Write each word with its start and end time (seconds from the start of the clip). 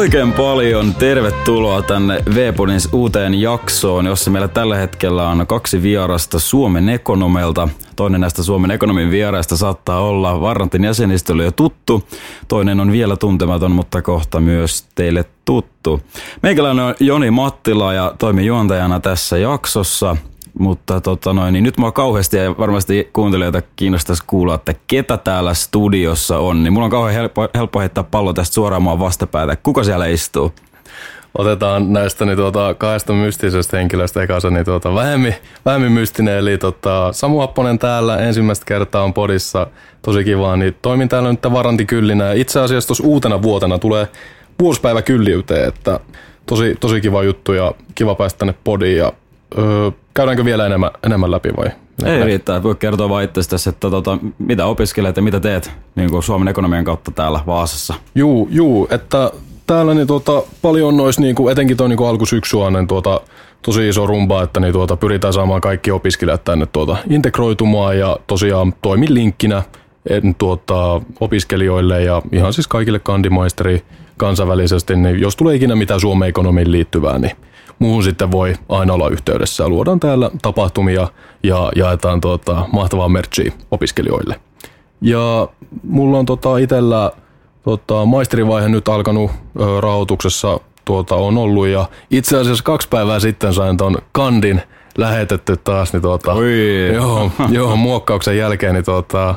Oikein 0.00 0.32
paljon 0.32 0.94
tervetuloa 0.94 1.82
tänne 1.82 2.22
Vepodin 2.34 2.80
uuteen 2.92 3.40
jaksoon, 3.40 4.06
jossa 4.06 4.30
meillä 4.30 4.48
tällä 4.48 4.76
hetkellä 4.76 5.28
on 5.28 5.46
kaksi 5.46 5.82
vierasta 5.82 6.38
Suomen 6.38 6.88
ekonomelta. 6.88 7.68
Toinen 7.96 8.20
näistä 8.20 8.42
Suomen 8.42 8.70
ekonomin 8.70 9.10
vieraista 9.10 9.56
saattaa 9.56 10.00
olla 10.00 10.40
Varrantin 10.40 10.84
jäsenistölle 10.84 11.44
jo 11.44 11.52
tuttu. 11.52 12.04
Toinen 12.48 12.80
on 12.80 12.92
vielä 12.92 13.16
tuntematon, 13.16 13.70
mutta 13.70 14.02
kohta 14.02 14.40
myös 14.40 14.88
teille 14.94 15.24
tuttu. 15.44 16.00
Meikäläinen 16.42 16.84
on 16.84 16.94
Joni 17.00 17.30
Mattila 17.30 17.92
ja 17.92 18.14
toimin 18.18 18.46
juontajana 18.46 19.00
tässä 19.00 19.38
jaksossa– 19.38 20.16
mutta 20.60 21.00
tota 21.00 21.32
noin, 21.32 21.52
niin 21.52 21.64
nyt 21.64 21.78
mua 21.78 21.92
kauheasti 21.92 22.36
ja 22.36 22.56
varmasti 22.58 23.10
kuuntelijoita 23.12 23.62
kiinnostaisi 23.76 24.22
kuulla, 24.26 24.54
että 24.54 24.74
ketä 24.86 25.16
täällä 25.16 25.54
studiossa 25.54 26.38
on. 26.38 26.62
Niin 26.62 26.72
mulla 26.72 26.84
on 26.84 26.90
kauhean 26.90 27.14
helppo, 27.14 27.48
helppo 27.54 27.80
heittää 27.80 28.04
pallo 28.04 28.32
tästä 28.32 28.54
suoraan 28.54 28.82
mua 28.82 28.98
vastapäätä. 28.98 29.56
Kuka 29.56 29.84
siellä 29.84 30.06
istuu? 30.06 30.52
Otetaan 31.38 31.92
näistä 31.92 32.24
niin 32.24 32.36
tuota, 32.36 32.74
kahdesta 32.74 33.12
mystisestä 33.12 33.76
henkilöstä 33.76 34.22
ekassa 34.22 34.50
niin 34.50 34.64
tuota, 34.64 34.94
vähemmin, 34.94 35.34
vähemmin 35.64 35.92
mystinen. 35.92 36.38
Eli 36.38 36.58
tota, 36.58 37.12
Samu 37.12 37.40
Apponen 37.40 37.78
täällä 37.78 38.16
ensimmäistä 38.16 38.64
kertaa 38.66 39.04
on 39.04 39.14
podissa. 39.14 39.66
Tosi 40.02 40.24
kiva. 40.24 40.56
Niin 40.56 40.76
toimin 40.82 41.08
täällä 41.08 41.30
nyt 41.30 41.42
varantikyllinä. 41.52 42.32
Itse 42.32 42.60
asiassa 42.60 42.86
tuossa 42.86 43.04
uutena 43.04 43.42
vuotena 43.42 43.78
tulee 43.78 44.08
vuosipäivä 44.60 45.02
kylliyteen, 45.02 45.68
että 45.68 46.00
tosi, 46.46 46.76
tosi 46.80 47.00
kiva 47.00 47.22
juttu 47.22 47.52
ja 47.52 47.72
kiva 47.94 48.14
päästä 48.14 48.38
tänne 48.38 48.54
podiin. 48.64 48.96
Ja, 48.98 49.12
öö, 49.58 49.90
käydäänkö 50.14 50.44
vielä 50.44 50.66
enemmän, 50.66 50.90
enemmän 51.06 51.30
läpi 51.30 51.48
vai? 51.56 51.70
Ei 52.04 52.24
riittää. 52.24 52.62
Voi 52.62 52.74
kertoa 52.74 53.08
vain 53.08 53.24
itsestäsi, 53.24 53.68
että 53.68 53.90
tota, 53.90 54.18
mitä 54.38 54.66
opiskelet 54.66 55.16
ja 55.16 55.22
mitä 55.22 55.40
teet 55.40 55.70
niin 55.94 56.10
kuin 56.10 56.22
Suomen 56.22 56.48
ekonomian 56.48 56.84
kautta 56.84 57.10
täällä 57.10 57.40
Vaasassa. 57.46 57.94
Juu, 58.14 58.48
juu 58.50 58.88
että 58.90 59.30
täällä 59.66 59.94
niin 59.94 60.06
tuota, 60.06 60.42
paljon 60.62 60.96
nois, 60.96 61.18
niin 61.18 61.34
kuin, 61.34 61.52
etenkin 61.52 61.76
tuo 61.76 61.88
niin 61.88 62.06
alkusyksyä, 62.08 62.70
niin 62.70 62.86
tuota, 62.86 63.20
tosi 63.62 63.88
iso 63.88 64.06
rumba, 64.06 64.42
että 64.42 64.60
niin 64.60 64.72
tuota, 64.72 64.96
pyritään 64.96 65.32
saamaan 65.32 65.60
kaikki 65.60 65.90
opiskelijat 65.90 66.44
tänne 66.44 66.66
tuota, 66.66 66.96
integroitumaan 67.10 67.98
ja 67.98 68.18
tosiaan 68.26 68.74
toimin 68.82 69.14
linkkinä 69.14 69.62
en, 70.10 70.34
tuota, 70.34 71.00
opiskelijoille 71.20 72.02
ja 72.02 72.22
ihan 72.32 72.52
siis 72.52 72.68
kaikille 72.68 72.98
kandimaisteri 72.98 73.82
kansainvälisesti, 74.16 74.96
niin 74.96 75.20
jos 75.20 75.36
tulee 75.36 75.56
ikinä 75.56 75.74
mitään 75.74 76.00
Suomen 76.00 76.28
ekonomiin 76.28 76.72
liittyvää, 76.72 77.18
niin 77.18 77.36
muuhun 77.80 78.02
sitten 78.02 78.30
voi 78.30 78.54
aina 78.68 78.92
olla 78.94 79.08
yhteydessä. 79.08 79.68
Luodaan 79.68 80.00
täällä 80.00 80.30
tapahtumia 80.42 81.08
ja 81.42 81.72
jaetaan 81.76 82.20
tuota, 82.20 82.64
mahtavaa 82.72 83.08
merchia 83.08 83.52
opiskelijoille. 83.70 84.40
Ja 85.00 85.48
mulla 85.82 86.18
on 86.18 86.26
tota 86.26 86.58
itsellä 86.58 87.12
tota, 87.62 88.04
maisterivaihe 88.04 88.68
nyt 88.68 88.88
alkanut 88.88 89.30
ö, 89.60 89.80
rahoituksessa 89.80 90.60
tuota, 90.84 91.14
on 91.14 91.38
ollut 91.38 91.66
ja 91.66 91.88
itse 92.10 92.38
asiassa 92.38 92.64
kaksi 92.64 92.88
päivää 92.88 93.20
sitten 93.20 93.54
sain 93.54 93.76
ton 93.76 93.96
kandin 94.12 94.62
lähetetty 94.98 95.56
taas, 95.56 95.92
niin 95.92 96.02
tuota, 96.02 96.32
joo, 96.94 97.30
joo, 97.48 97.76
muokkauksen 97.86 98.38
jälkeen, 98.38 98.74
niin 98.74 98.84
tuota, 98.84 99.34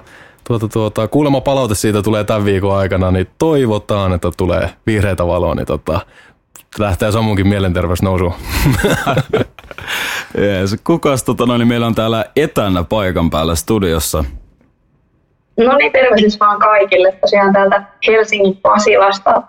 tuota, 0.48 0.68
tuota, 0.68 1.08
kuulemma 1.08 1.42
palaute 1.42 1.76
siitä 1.76 2.02
tulee 2.02 2.24
tämän 2.24 2.46
viikon 2.46 2.78
aikana, 2.78 3.12
niin 3.12 3.28
toivotaan, 3.38 4.14
että 4.14 4.32
tulee 4.38 4.70
vihreitä 4.86 5.28
valoa, 5.28 5.56
niin 5.56 5.66
tota, 5.66 6.00
lähtee 6.80 7.12
Samunkin 7.12 7.48
mielenterveys 7.48 8.02
nousuun. 8.02 8.34
yes. 10.38 10.76
Kukas, 10.84 11.24
tota, 11.24 11.46
no, 11.46 11.58
niin 11.58 11.68
meillä 11.68 11.88
on 11.88 11.96
täällä 11.96 12.26
etänä 12.36 12.84
paikan 12.84 13.30
päällä 13.30 13.56
studiossa? 13.56 14.24
No 15.58 15.78
niin, 15.78 15.92
tervehdys 15.92 16.40
vaan 16.40 16.60
kaikille. 16.60 17.12
Tosiaan 17.12 17.54
täältä 17.54 17.84
Helsingin 18.08 18.58
Pasilasta 18.58 19.42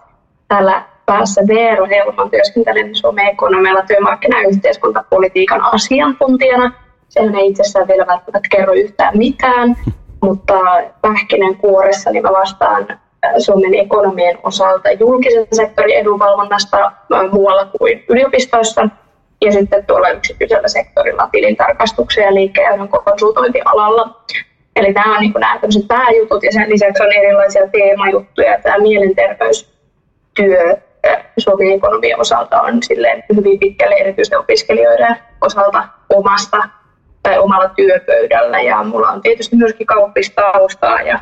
täällä 0.49 0.85
päässä 1.07 1.43
Veero 1.49 1.87
Helman 1.87 2.31
työskentelen 2.31 2.97
Suomen 2.97 3.27
ekonomilla 3.27 3.83
työmarkkina- 3.83 4.43
ja 4.43 4.49
yhteiskuntapolitiikan 4.49 5.61
asiantuntijana. 5.61 6.73
Sehän 7.09 7.35
ei 7.35 7.47
itsessään 7.47 7.89
vielä 7.89 8.07
välttämättä 8.07 8.49
kerro 8.51 8.73
yhtään 8.73 9.19
mitään, 9.19 9.77
mutta 10.23 10.55
pähkinen 11.03 11.57
kuoressa 11.57 12.11
niin 12.11 12.23
mä 12.23 12.33
vastaan 12.33 12.87
Suomen 13.39 13.75
ekonomien 13.75 14.39
osalta 14.43 14.91
julkisen 14.91 15.47
sektorin 15.53 15.97
edunvalvonnasta 15.97 16.93
muualla 17.33 17.67
kuin 17.79 18.05
yliopistoissa 18.09 18.89
ja 19.45 19.53
sitten 19.53 19.87
tuolla 19.87 20.09
yksityisellä 20.09 20.69
sektorilla 20.69 21.29
tilintarkastuksen 21.33 22.25
ja 22.25 22.35
liikkeen 22.35 22.89
konsultointialalla. 23.05 24.21
Eli 24.77 24.93
nämä 24.93 25.15
on 25.17 25.21
niin 25.21 25.33
nämä 25.39 25.61
pääjutut 25.89 26.43
ja 26.43 26.53
sen 26.53 26.71
lisäksi 26.71 27.03
on 27.03 27.13
erilaisia 27.13 27.69
teemajuttuja. 27.69 28.59
Tämä 28.63 28.79
mielenterveystyö 28.79 30.77
Suomen 31.39 31.73
ekonomian 31.73 32.21
osalta 32.21 32.63
on 32.63 32.83
silleen 32.83 33.25
hyvin 33.37 33.59
pitkälle 33.59 33.95
erityisesti 33.95 34.37
opiskelijoiden 34.37 35.17
osalta 35.41 35.89
omasta 36.09 36.69
tai 37.23 37.39
omalla 37.39 37.69
työpöydällä. 37.69 38.61
Ja 38.61 38.85
mulla 38.85 39.09
on 39.09 39.21
tietysti 39.23 39.57
myöskin 39.57 39.87
kauppistaustaa 39.87 41.03
ja 41.03 41.19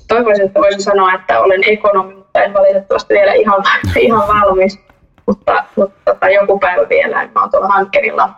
toivoisin, 0.00 0.46
että 0.46 0.60
voisin 0.60 0.82
sanoa, 0.82 1.14
että 1.14 1.40
olen 1.40 1.60
ekonomi, 1.66 2.14
mutta 2.14 2.42
en 2.42 2.54
valitettavasti 2.54 3.14
vielä 3.14 3.32
ihan, 3.32 3.64
ihan 3.96 4.28
valmis. 4.28 4.78
Mutta, 5.26 5.64
mutta 5.76 5.96
tota, 6.04 6.28
joku 6.28 6.58
päivä 6.58 6.88
vielä, 6.88 7.28
mä 7.34 7.40
oon 7.40 7.50
tuolla 7.50 7.68
hankkerilla 7.68 8.30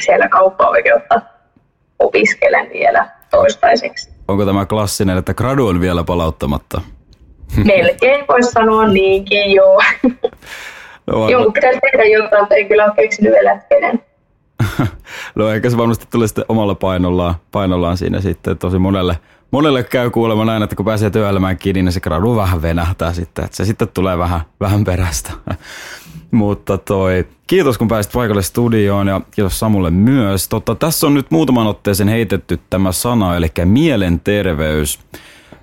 siellä 0.00 0.28
kauppa-oikeutta 0.28 1.20
opiskelen 1.98 2.70
vielä 2.72 3.08
toistaiseksi. 3.30 4.14
Onko 4.28 4.46
tämä 4.46 4.66
klassinen, 4.66 5.18
että 5.18 5.34
gradu 5.34 5.66
on 5.66 5.80
vielä 5.80 6.04
palauttamatta? 6.04 6.80
Melkein 7.64 8.24
voisi 8.28 8.50
sanoa 8.50 8.86
niinkin, 8.86 9.52
joo. 9.52 9.82
No, 11.06 11.28
Jonkun 11.28 11.52
pitäisi 11.52 11.80
tehdä 11.80 12.04
jotain, 12.04 12.42
mutta 12.42 12.54
en 12.54 12.68
kyllä 12.68 12.84
ole 12.84 12.92
keksinyt 12.96 13.32
vielä, 13.32 13.60
kenen. 13.68 14.02
no 15.34 15.48
ehkä 15.48 15.70
se 15.70 15.76
varmasti 15.76 16.06
tulee 16.10 16.28
sitten 16.28 16.44
omalla 16.48 16.74
painollaan, 16.74 17.34
painollaan 17.52 17.96
siinä 17.96 18.20
sitten 18.20 18.58
tosi 18.58 18.78
monelle– 18.78 19.18
monelle 19.54 19.82
käy 19.82 20.10
kuulemma 20.10 20.44
näin, 20.44 20.62
että 20.62 20.76
kun 20.76 20.84
pääsee 20.84 21.10
työelämään 21.10 21.56
kiinni, 21.56 21.82
niin 21.82 21.92
se 21.92 22.00
gradu 22.00 22.36
vähän 22.36 22.62
venähtää 22.62 23.12
sitten, 23.12 23.44
että 23.44 23.56
se 23.56 23.64
sitten 23.64 23.88
tulee 23.88 24.18
vähän, 24.18 24.40
vähän 24.60 24.84
perästä. 24.84 25.32
Mutta 26.30 26.78
toi, 26.78 27.26
kiitos 27.46 27.78
kun 27.78 27.88
pääsit 27.88 28.12
paikalle 28.12 28.42
studioon 28.42 29.08
ja 29.08 29.20
kiitos 29.30 29.58
Samulle 29.58 29.90
myös. 29.90 30.48
Totta, 30.48 30.74
tässä 30.74 31.06
on 31.06 31.14
nyt 31.14 31.30
muutaman 31.30 31.66
otteeseen 31.66 32.08
heitetty 32.08 32.60
tämä 32.70 32.92
sana, 32.92 33.36
eli 33.36 33.46
mielenterveys. 33.64 34.98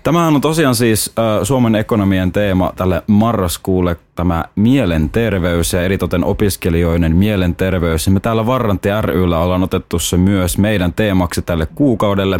Tämähän 0.04 0.36
on 0.36 0.42
tosiaan 0.42 0.76
siis 0.76 1.14
äh, 1.20 1.24
Suomen 1.44 1.76
ekonomien 1.76 2.32
teema 2.32 2.74
tälle 2.76 3.04
marraskuulle, 3.08 3.98
tämä 4.16 4.46
mielenterveys 4.56 5.74
ja 5.74 5.82
eritoten 5.82 6.24
opiskelijoiden 6.24 7.16
mielenterveys. 7.16 8.10
Me 8.10 8.20
täällä 8.20 8.46
Varranti 8.46 8.90
ryllä 9.02 9.40
ollaan 9.40 9.64
otettu 9.64 10.00
se 10.00 10.18
myös 10.18 10.58
meidän 10.58 10.94
teemaksi 10.94 11.42
tälle 11.42 11.66
kuukaudelle, 11.66 12.40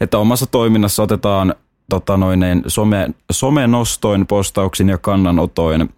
että 0.00 0.18
omassa 0.18 0.46
toiminnassa 0.46 1.02
otetaan 1.02 1.54
tota 1.90 2.16
noin, 2.16 2.40
some, 2.66 3.10
somenostoin, 3.32 4.26
postauksin 4.26 4.88
ja 4.88 4.98
kannanotoin 4.98 5.90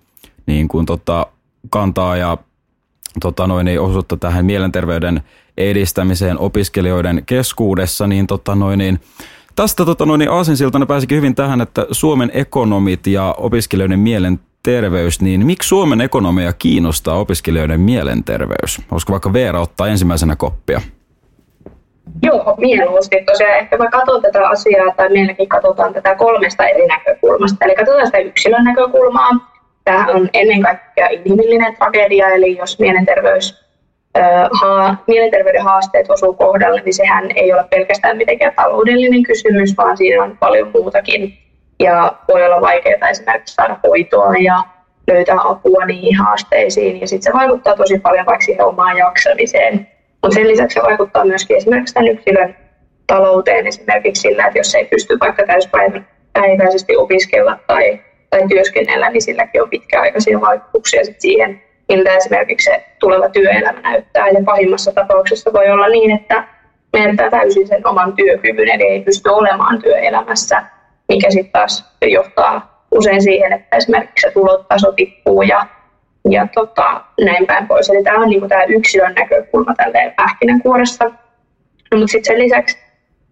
niin 0.47 0.69
kuin 0.69 0.87
tota, 0.87 1.27
kantaa 1.71 2.17
ja 2.17 2.39
tota 3.21 3.47
noin, 3.47 3.81
osuutta 3.81 4.17
tähän 4.17 4.45
mielenterveyden 4.45 5.23
edistämiseen 5.57 6.39
opiskelijoiden 6.39 7.23
keskuudessa, 7.27 8.07
niin, 8.07 8.27
tota 8.27 8.55
noin, 8.55 8.79
niin 8.79 9.01
Tästä 9.57 9.85
tota, 9.85 10.07
noin, 10.07 10.31
aasinsiltana 10.31 10.87
pääsikin 10.87 11.17
hyvin 11.17 11.35
tähän, 11.35 11.61
että 11.61 11.87
Suomen 11.91 12.31
ekonomit 12.35 13.07
ja 13.07 13.35
opiskelijoiden 13.39 13.99
mielenterveys, 13.99 15.21
niin 15.21 15.47
miksi 15.47 15.69
Suomen 15.69 16.01
ekonomia 16.01 16.53
kiinnostaa 16.53 17.19
opiskelijoiden 17.19 17.81
mielenterveys? 17.81 18.81
Olisiko 18.91 19.13
vaikka 19.13 19.33
Veera 19.33 19.61
ottaa 19.61 19.89
ensimmäisenä 19.89 20.37
koppia? 20.37 20.81
Joo, 22.23 22.55
mieluusti. 22.59 23.25
Tosiaan 23.27 23.59
ehkä 23.59 23.77
mä 23.77 23.91
katson 23.91 24.23
tätä 24.23 24.49
asiaa, 24.49 24.95
tai 24.97 25.09
meilläkin 25.09 25.49
katsotaan 25.49 25.95
tätä 25.95 26.15
kolmesta 26.15 26.67
eri 26.67 26.87
näkökulmasta. 26.87 27.65
Eli 27.65 27.75
katsotaan 27.75 28.07
sitä 28.07 28.19
yksilön 28.19 28.65
näkökulmaa. 28.65 29.31
Tämä 29.85 30.07
on 30.07 30.29
ennen 30.33 30.63
kaikkea 30.63 31.09
inhimillinen 31.09 31.77
tragedia, 31.77 32.29
eli 32.29 32.57
jos 32.57 32.79
mielenterveys 32.79 33.62
ha- 34.61 34.97
mielenterveyden 35.07 35.63
haasteet 35.63 36.11
osuu 36.11 36.33
kohdalle, 36.33 36.81
niin 36.85 36.95
sehän 36.95 37.31
ei 37.35 37.53
ole 37.53 37.65
pelkästään 37.71 38.17
mitenkään 38.17 38.55
taloudellinen 38.57 39.23
kysymys, 39.23 39.77
vaan 39.77 39.97
siinä 39.97 40.25
on 40.25 40.39
paljon 40.39 40.71
muutakin. 40.75 41.39
Ja 41.81 42.17
voi 42.29 42.45
olla 42.45 42.61
vaikeaa 42.61 43.09
esimerkiksi 43.09 43.55
saada 43.55 43.77
hoitoa 43.83 44.35
ja 44.37 44.63
löytää 45.09 45.37
apua 45.45 45.85
niihin 45.85 46.17
haasteisiin. 46.17 47.01
Ja 47.01 47.09
sitten 47.09 47.33
se 47.33 47.39
vaikuttaa 47.39 47.77
tosi 47.77 47.99
paljon 47.99 48.27
vaikka 48.27 48.45
siihen 48.45 48.65
omaan 48.65 48.97
jaksamiseen. 48.97 49.89
Mutta 50.23 50.35
sen 50.35 50.49
lisäksi 50.49 50.75
se 50.75 50.83
vaikuttaa 50.83 51.25
myöskin 51.25 51.57
esimerkiksi 51.57 51.95
tämän 51.95 52.09
yksilön 52.09 52.57
talouteen 53.07 53.67
esimerkiksi 53.67 54.21
sillä, 54.21 54.47
että 54.47 54.59
jos 54.59 54.75
ei 54.75 54.85
pysty 54.85 55.19
vaikka 55.21 55.43
täyspäiväisesti 55.47 56.97
opiskella 56.97 57.59
tai, 57.67 58.01
tai 58.31 58.49
työskennellä, 58.49 59.11
niin 59.11 59.23
silläkin 59.23 59.63
on 59.63 59.71
pitkäaikaisia 59.71 60.41
vaikutuksia 60.41 61.05
sit 61.05 61.21
siihen 61.21 61.63
miltä 61.89 62.17
esimerkiksi 62.17 62.65
se 62.65 62.85
tuleva 63.01 63.29
työelämä 63.29 63.81
näyttää. 63.81 64.29
Ja 64.29 64.41
pahimmassa 64.45 64.93
tapauksessa 64.93 65.53
voi 65.53 65.71
olla 65.71 65.89
niin, 65.89 66.11
että 66.11 66.45
menettää 66.93 67.31
täysin 67.31 67.69
sen 67.69 67.87
oman 67.87 68.13
työkyvyn, 68.13 68.69
eli 68.69 68.83
ei 68.83 69.03
pysty 69.03 69.29
olemaan 69.29 69.83
työelämässä, 69.83 70.63
mikä 71.09 71.31
sitten 71.31 71.53
taas 71.53 71.93
johtaa 72.03 72.87
usein 72.91 73.23
siihen, 73.23 73.53
että 73.53 73.77
esimerkiksi 73.77 74.27
se 74.27 74.33
tulotaso 74.33 74.93
tippuu 74.93 75.43
ja, 75.43 75.67
ja 76.31 76.47
tota, 76.55 77.01
näin 77.21 77.47
päin 77.47 77.69
pois. 77.69 77.91
Eli 77.91 78.03
tämä 78.03 78.23
on 78.23 78.29
niin 78.29 78.41
kuin 78.41 78.49
tämä 78.49 78.65
yksilön 78.65 79.15
näkökulma 79.15 79.75
tälleen 79.75 80.13
pähkinänkuoressa. 80.17 81.05
No, 81.05 81.99
mutta 81.99 82.13
sitten 82.13 82.35
sen 82.35 82.45
lisäksi, 82.45 82.79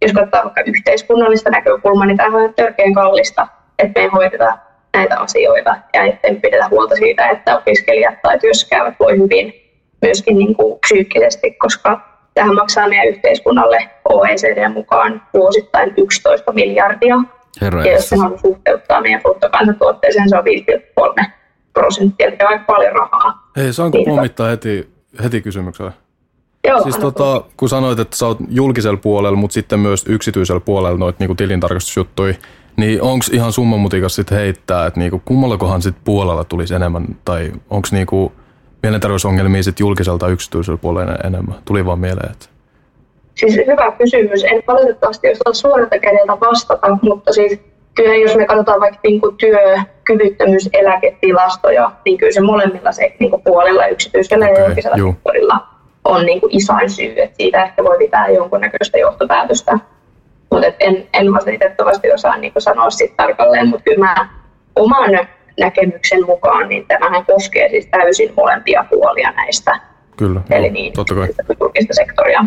jos 0.02 0.12
katsotaan 0.12 0.44
vaikka 0.44 0.60
yhteiskunnallista 0.66 1.50
näkökulmaa, 1.50 2.06
niin 2.06 2.16
tämä 2.16 2.36
on 2.36 2.54
törkeän 2.54 2.94
kallista, 2.94 3.48
että 3.78 4.00
me 4.00 4.04
ei 4.04 4.10
hoideta 4.12 4.58
näitä 4.94 5.18
asioita 5.18 5.76
ja 5.94 6.04
ettei 6.04 6.34
pidetä 6.34 6.68
huolta 6.68 6.96
siitä, 6.96 7.28
että 7.28 7.58
opiskelijat 7.58 8.22
tai 8.22 8.38
työssäkäyvät 8.38 8.94
voi 9.00 9.18
hyvin 9.18 9.54
myöskin 10.02 10.38
niin 10.38 10.54
kuin 10.54 10.80
psyykkisesti, 10.80 11.50
koska 11.50 12.00
tähän 12.34 12.54
maksaa 12.54 12.88
meidän 12.88 13.08
yhteiskunnalle 13.08 13.90
OECD 14.08 14.68
mukaan 14.68 15.22
vuosittain 15.34 15.94
11 15.96 16.52
miljardia. 16.52 17.16
Herra 17.60 17.84
ja 17.84 17.92
jos 17.92 18.08
se 18.08 18.16
haluaa 18.16 18.40
suhteuttaa 18.40 19.00
meidän 19.00 19.20
bruttokansantuotteeseen, 19.22 20.28
se 20.28 20.36
on 20.36 20.44
5,3 21.20 21.30
prosenttia, 21.72 22.26
eli 22.26 22.36
aika 22.40 22.64
paljon 22.66 22.92
rahaa. 22.92 23.50
Hei, 23.56 23.72
saanko 23.72 23.98
niin, 23.98 24.08
pommittaa 24.08 24.48
heti, 24.48 24.90
heti 25.22 25.40
kysymyksellä? 25.40 25.92
Joo, 26.68 26.82
siis 26.82 26.96
tota, 26.98 27.44
kun 27.56 27.68
sanoit, 27.68 27.98
että 27.98 28.16
sä 28.16 28.26
oot 28.26 28.38
julkisella 28.48 28.96
puolella, 28.96 29.36
mutta 29.36 29.54
sitten 29.54 29.80
myös 29.80 30.04
yksityisellä 30.08 30.60
puolella 30.60 30.98
noit 30.98 31.18
niinku 31.18 31.34
tilintarkastusjuttuja, 31.34 32.34
niin 32.76 33.02
onko 33.02 33.24
ihan 33.32 33.52
summamutikas 33.52 34.14
sitten 34.14 34.38
heittää, 34.38 34.86
että 34.86 35.00
niinku, 35.00 35.22
kummallakohan 35.24 35.82
sitten 35.82 36.02
puolella 36.04 36.44
tulisi 36.44 36.74
enemmän, 36.74 37.04
tai 37.24 37.52
onko 37.70 37.88
niinku 37.92 38.32
mielenterveysongelmia 38.82 39.62
sitten 39.62 39.84
julkiselta 39.84 40.28
yksityisellä 40.28 40.78
puolella 40.78 41.14
enemmän? 41.24 41.54
Tuli 41.64 41.86
vaan 41.86 41.98
mieleen, 41.98 42.30
että... 42.30 42.46
Siis 43.34 43.56
hyvä 43.66 43.92
kysymys. 43.98 44.44
En 44.44 44.62
valitettavasti 44.66 45.30
osaa 45.30 45.52
suoralta 45.52 45.98
kädeltä 45.98 46.40
vastata, 46.40 46.98
mutta 47.02 47.32
siis 47.32 47.60
kyllä 47.94 48.16
jos 48.16 48.36
me 48.36 48.46
katsotaan 48.46 48.80
vaikka 48.80 49.00
niin 49.02 49.20
kuin 49.20 49.36
työkyvyttömyyseläketilastoja, 49.36 51.92
niin 52.04 52.18
kyllä 52.18 52.32
se 52.32 52.40
molemmilla 52.40 52.92
se 52.92 53.14
niin 53.18 53.30
kuin 53.30 53.42
puolella 53.42 53.86
yksityisellä 53.86 54.44
okay, 54.44 54.56
ja 54.56 54.64
julkisella 54.66 54.96
sektorilla 54.96 55.66
on 56.04 56.26
niin 56.26 56.40
kuin 56.40 56.56
isoin 56.56 56.90
syy, 56.90 57.22
että 57.22 57.36
siitä 57.36 57.64
ehkä 57.64 57.84
voi 57.84 57.98
pitää 57.98 58.28
jonkunnäköistä 58.28 58.98
johtopäätöstä. 58.98 59.78
Mutta 60.50 60.66
en, 60.80 61.08
en 61.14 61.32
valitettavasti 61.32 62.12
osaa 62.12 62.36
niin 62.36 62.52
sanoa 62.58 62.90
sitten 62.90 63.16
tarkalleen, 63.16 63.68
mutta 63.68 63.84
kyllä 63.84 64.06
mä 64.06 64.28
oman 64.76 65.10
näkemyksen 65.60 66.26
mukaan, 66.26 66.68
niin 66.68 66.86
tämähän 66.88 67.26
koskee 67.26 67.68
siis 67.68 67.86
täysin 67.86 68.32
molempia 68.36 68.84
puolia 68.90 69.30
näistä. 69.30 69.80
Kyllä, 70.16 70.40
Eli 70.50 70.66
joo, 70.66 70.72
niin, 70.72 70.92
totta 70.92 71.14
kai. 71.14 71.28
julkista 71.60 71.94
sektoria. 71.94 72.44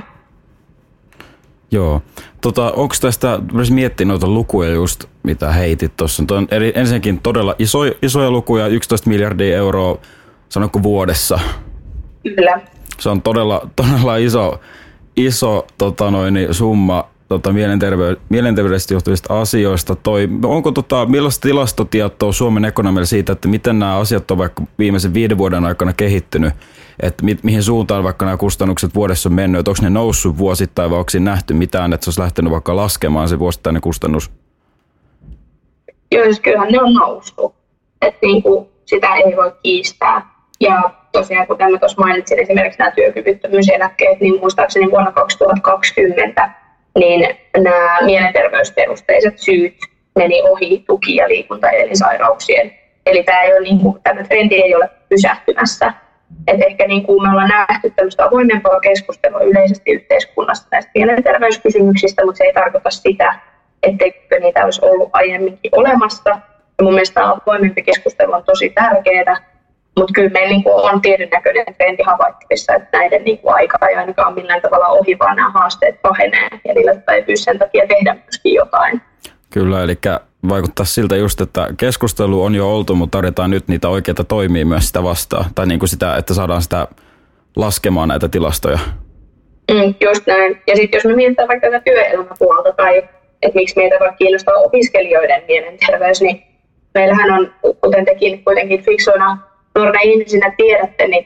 Joo. 1.71 2.01
Tota, 2.41 2.71
onko 2.71 2.95
tästä, 3.01 3.39
miettiä 3.69 4.05
noita 4.05 4.27
lukuja 4.27 4.69
just, 4.69 5.05
mitä 5.23 5.51
heitit 5.51 5.97
tuossa. 5.97 6.23
Ensinnäkin 6.75 7.19
todella 7.19 7.55
iso, 7.59 7.79
isoja 8.01 8.31
lukuja, 8.31 8.67
11 8.67 9.09
miljardia 9.09 9.57
euroa, 9.57 9.97
sanonko 10.49 10.83
vuodessa. 10.83 11.39
Kyllä. 12.23 12.61
Se 12.99 13.09
on 13.09 13.21
todella, 13.21 13.67
todella 13.75 14.17
iso, 14.17 14.59
iso 15.15 15.67
tota 15.77 16.11
noin, 16.11 16.47
summa 16.51 17.09
tota, 17.29 17.49
mielentervey- 17.49 18.19
mielenterveydestä 18.29 18.93
johtuvista 18.93 19.41
asioista. 19.41 19.95
Toi, 19.95 20.29
onko 20.45 20.71
tota, 20.71 21.05
millaista 21.05 21.47
tilastotietoa 21.47 22.31
Suomen 22.31 22.65
ekonomilla 22.65 23.05
siitä, 23.05 23.31
että 23.33 23.47
miten 23.47 23.79
nämä 23.79 23.97
asiat 23.97 24.31
on 24.31 24.37
vaikka 24.37 24.63
viimeisen 24.79 25.13
viiden 25.13 25.37
vuoden 25.37 25.65
aikana 25.65 25.93
kehittynyt? 25.93 26.53
Että 26.99 27.25
mi- 27.25 27.39
mihin 27.43 27.63
suuntaan 27.63 28.03
vaikka 28.03 28.25
nämä 28.25 28.37
kustannukset 28.37 28.95
vuodessa 28.95 29.29
on 29.29 29.33
mennyt? 29.33 29.67
Onko 29.67 29.79
ne 29.81 29.89
noussut 29.89 30.37
vuosittain 30.37 30.91
vai 30.91 30.99
onko 30.99 31.11
nähty 31.19 31.53
mitään, 31.53 31.93
että 31.93 32.03
se 32.03 32.09
olisi 32.09 32.21
lähtenyt 32.21 32.51
vaikka 32.51 32.75
laskemaan 32.75 33.29
se 33.29 33.39
vuosittainen 33.39 33.81
kustannus? 33.81 34.31
Joo, 36.11 36.23
siis 36.23 36.39
kyllähän 36.39 36.71
ne 36.71 36.81
on 36.81 36.93
noussut. 36.93 37.55
Että 38.01 38.19
niin 38.21 38.43
kuin, 38.43 38.67
sitä 38.85 39.15
ei 39.15 39.35
voi 39.35 39.51
kiistää. 39.63 40.33
Ja 40.59 40.91
tosiaan, 41.11 41.47
kuten 41.47 41.71
mä 41.71 41.79
tuossa 41.79 42.01
mainitsin, 42.01 42.39
esimerkiksi 42.39 42.79
nämä 42.79 42.91
työkyvyttömyyseläkkeet, 42.91 44.19
niin 44.19 44.39
muistaakseni 44.39 44.91
vuonna 44.91 45.11
2020 45.11 46.62
niin 46.99 47.37
nämä 47.57 48.01
mielenterveysperusteiset 48.01 49.39
syyt 49.39 49.73
meni 50.15 50.41
ohi 50.41 50.83
tuki- 50.87 51.15
ja 51.15 51.27
liikunta- 51.27 51.67
ja 51.67 51.83
elinsairauksien. 51.83 52.73
Eli 53.05 53.23
tämä, 53.23 53.41
ei 53.41 53.53
ole, 53.53 53.61
niin 53.61 53.79
kuin, 53.79 54.03
tämä 54.03 54.23
trendi 54.23 54.55
ei 54.55 54.75
ole 54.75 54.89
pysähtymässä. 55.09 55.93
Et 56.47 56.61
ehkä 56.61 56.87
niin 56.87 57.03
kuin 57.03 57.23
me 57.23 57.29
ollaan 57.29 57.49
nähty 57.49 57.89
tämmöistä 57.95 58.25
avoimempaa 58.25 58.79
keskustelua 58.79 59.39
yleisesti 59.39 59.91
yhteiskunnasta 59.91 60.67
näistä 60.71 60.91
mielenterveyskysymyksistä, 60.95 62.25
mutta 62.25 62.37
se 62.37 62.43
ei 62.43 62.53
tarkoita 62.53 62.89
sitä, 62.89 63.39
etteikö 63.83 64.39
niitä 64.39 64.65
olisi 64.65 64.85
ollut 64.85 65.09
aiemminkin 65.13 65.71
olemassa. 65.75 66.29
Ja 66.77 66.83
mun 66.83 66.93
mielestä 66.93 67.29
avoimempi 67.29 67.83
keskustelu 67.83 68.33
on 68.33 68.43
tosi 68.43 68.69
tärkeää, 68.69 69.52
mutta 69.97 70.13
kyllä 70.13 70.29
meillä 70.29 70.49
niin 70.49 70.63
on 70.65 71.01
tietyn 71.01 71.29
näköinen 71.29 71.65
trendi 71.77 72.03
havaittavissa, 72.03 72.75
että 72.75 72.97
näiden 72.97 73.23
niin 73.23 73.37
kuin 73.37 73.55
aika 73.55 73.87
ei 73.87 73.95
ainakaan 73.95 74.33
millään 74.33 74.61
tavalla 74.61 74.87
ohi, 74.87 75.19
vaan 75.19 75.35
nämä 75.35 75.49
haasteet 75.49 76.01
pahenee 76.01 76.49
ja 76.65 76.73
niille 76.73 77.03
täytyy 77.05 77.37
sen 77.37 77.59
takia 77.59 77.87
tehdä 77.87 78.13
myöskin 78.13 78.53
jotain. 78.53 79.01
Kyllä, 79.49 79.83
eli 79.83 79.97
vaikuttaa 80.49 80.85
siltä 80.85 81.15
just, 81.15 81.41
että 81.41 81.67
keskustelu 81.77 82.43
on 82.43 82.55
jo 82.55 82.75
oltu, 82.75 82.95
mutta 82.95 83.17
tarvitaan 83.17 83.51
nyt 83.51 83.67
niitä 83.67 83.89
oikeita 83.89 84.23
toimia 84.23 84.65
myös 84.65 84.87
sitä 84.87 85.03
vastaan. 85.03 85.45
Tai 85.55 85.67
niin 85.67 85.79
kuin 85.79 85.89
sitä, 85.89 86.15
että 86.15 86.33
saadaan 86.33 86.61
sitä 86.61 86.87
laskemaan 87.55 88.07
näitä 88.07 88.29
tilastoja. 88.29 88.79
Mm, 89.71 89.95
just 90.01 90.27
näin. 90.27 90.61
Ja 90.67 90.75
sitten 90.75 90.97
jos 90.97 91.05
me 91.05 91.15
mietitään 91.15 91.47
vaikka 91.47 91.67
tätä 91.67 91.79
työelämäpuolta 91.79 92.71
tai 92.71 92.97
että 93.41 93.55
miksi 93.55 93.75
meitä 93.75 93.95
vaikka 93.99 94.17
kiinnostaa 94.17 94.53
opiskelijoiden 94.53 95.43
mielenterveys, 95.47 96.21
niin 96.21 96.43
meillähän 96.93 97.31
on, 97.31 97.53
kuten 97.81 98.05
tekin 98.05 98.43
kuitenkin 98.43 98.83
fiksuina 98.83 99.37
nuorena 99.75 99.99
ihmisinä 100.03 100.53
tiedätte, 100.57 101.07
niin 101.07 101.25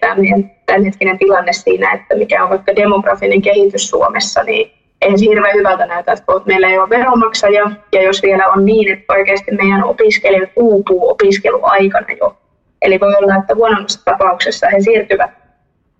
tämänhetkinen 0.65 1.17
tilanne 1.17 1.53
siinä, 1.53 1.93
että 1.93 2.15
mikä 2.15 2.43
on 2.43 2.49
vaikka 2.49 2.75
demografinen 2.75 3.41
kehitys 3.41 3.89
Suomessa, 3.89 4.43
niin 4.43 4.71
ei 5.01 5.17
se 5.17 5.25
hirveän 5.25 5.55
hyvältä 5.55 5.85
näytä, 5.85 6.11
että 6.11 6.31
meillä 6.45 6.67
ei 6.67 6.77
ole 6.79 6.89
veronmaksaja, 6.89 7.71
ja 7.91 8.01
jos 8.01 8.23
vielä 8.23 8.47
on 8.47 8.65
niin, 8.65 8.93
että 8.93 9.13
oikeasti 9.13 9.51
meidän 9.51 9.83
opiskelijat 9.83 10.49
uupuu 10.55 11.09
opiskeluaikana 11.09 12.07
jo. 12.19 12.37
Eli 12.81 12.99
voi 12.99 13.15
olla, 13.15 13.35
että 13.35 13.55
huonommassa 13.55 14.05
tapauksessa 14.05 14.67
he 14.69 14.79
siirtyvät 14.79 15.31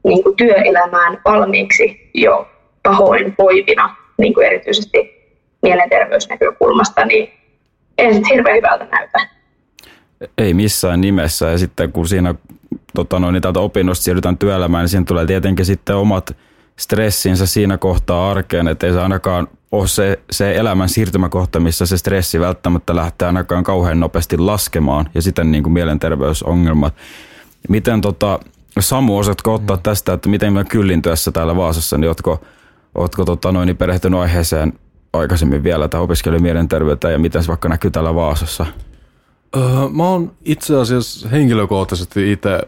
niin 0.03 0.23
kuin 0.23 0.35
työelämään 0.35 1.21
valmiiksi 1.25 2.09
jo 2.13 2.47
pahoin 2.83 3.35
voivina, 3.37 3.95
niin 4.17 4.33
kuin 4.33 4.47
erityisesti 4.47 5.17
mielenterveysnäkökulmasta, 5.61 7.05
niin 7.05 7.33
ei 7.97 8.13
se 8.13 8.21
hirveän 8.31 8.57
hyvältä 8.57 8.87
näytä. 8.91 9.36
Ei 10.37 10.53
missään 10.53 11.01
nimessä. 11.01 11.45
Ja 11.45 11.57
sitten 11.57 11.91
kun 11.91 12.07
siinä 12.07 12.35
tota 12.95 13.19
noin, 13.19 13.33
niin 13.33 13.41
täältä 13.41 13.59
opinnosta 13.59 14.03
siirrytään 14.03 14.37
työelämään, 14.37 14.83
niin 14.83 14.89
siinä 14.89 15.05
tulee 15.05 15.25
tietenkin 15.25 15.65
sitten 15.65 15.95
omat 15.95 16.37
stressinsä 16.79 17.45
siinä 17.45 17.77
kohtaa 17.77 18.31
arkeen, 18.31 18.67
että 18.67 18.87
ei 18.87 18.93
se 18.93 19.01
ainakaan 19.01 19.47
ole 19.71 19.87
se, 19.87 20.19
se 20.31 20.55
elämän 20.55 20.89
siirtymäkohta, 20.89 21.59
missä 21.59 21.85
se 21.85 21.97
stressi 21.97 22.39
välttämättä 22.39 22.95
lähtee 22.95 23.25
ainakaan 23.25 23.63
kauhean 23.63 23.99
nopeasti 23.99 24.37
laskemaan 24.37 25.09
ja 25.15 25.21
sitten 25.21 25.51
niin 25.51 25.63
kuin 25.63 25.73
mielenterveysongelmat. 25.73 26.93
Miten 27.69 28.01
tota, 28.01 28.39
Samu, 28.79 29.17
osaatko 29.17 29.53
ottaa 29.53 29.77
tästä, 29.77 30.13
että 30.13 30.29
miten 30.29 30.53
me 30.53 30.65
kyllin 30.65 31.01
työssä 31.01 31.31
täällä 31.31 31.55
Vaasassa, 31.55 31.97
niin 31.97 32.07
ootko, 32.07 32.41
ootko 32.95 33.25
tota 33.25 33.51
noin, 33.51 33.67
niin 33.67 33.77
perehtynyt 33.77 34.19
aiheeseen 34.19 34.73
aikaisemmin 35.13 35.63
vielä 35.63 35.87
tai 35.87 36.01
opiskelijan 36.01 36.43
mielenterveyttä 36.43 37.11
ja 37.11 37.19
miten 37.19 37.43
se 37.43 37.47
vaikka 37.47 37.69
näkyy 37.69 37.91
täällä 37.91 38.15
Vaasassa? 38.15 38.65
Öö, 39.55 39.89
mä 39.91 40.09
oon 40.09 40.31
itse 40.45 40.77
asiassa 40.77 41.29
henkilökohtaisesti 41.29 42.31
itse 42.31 42.61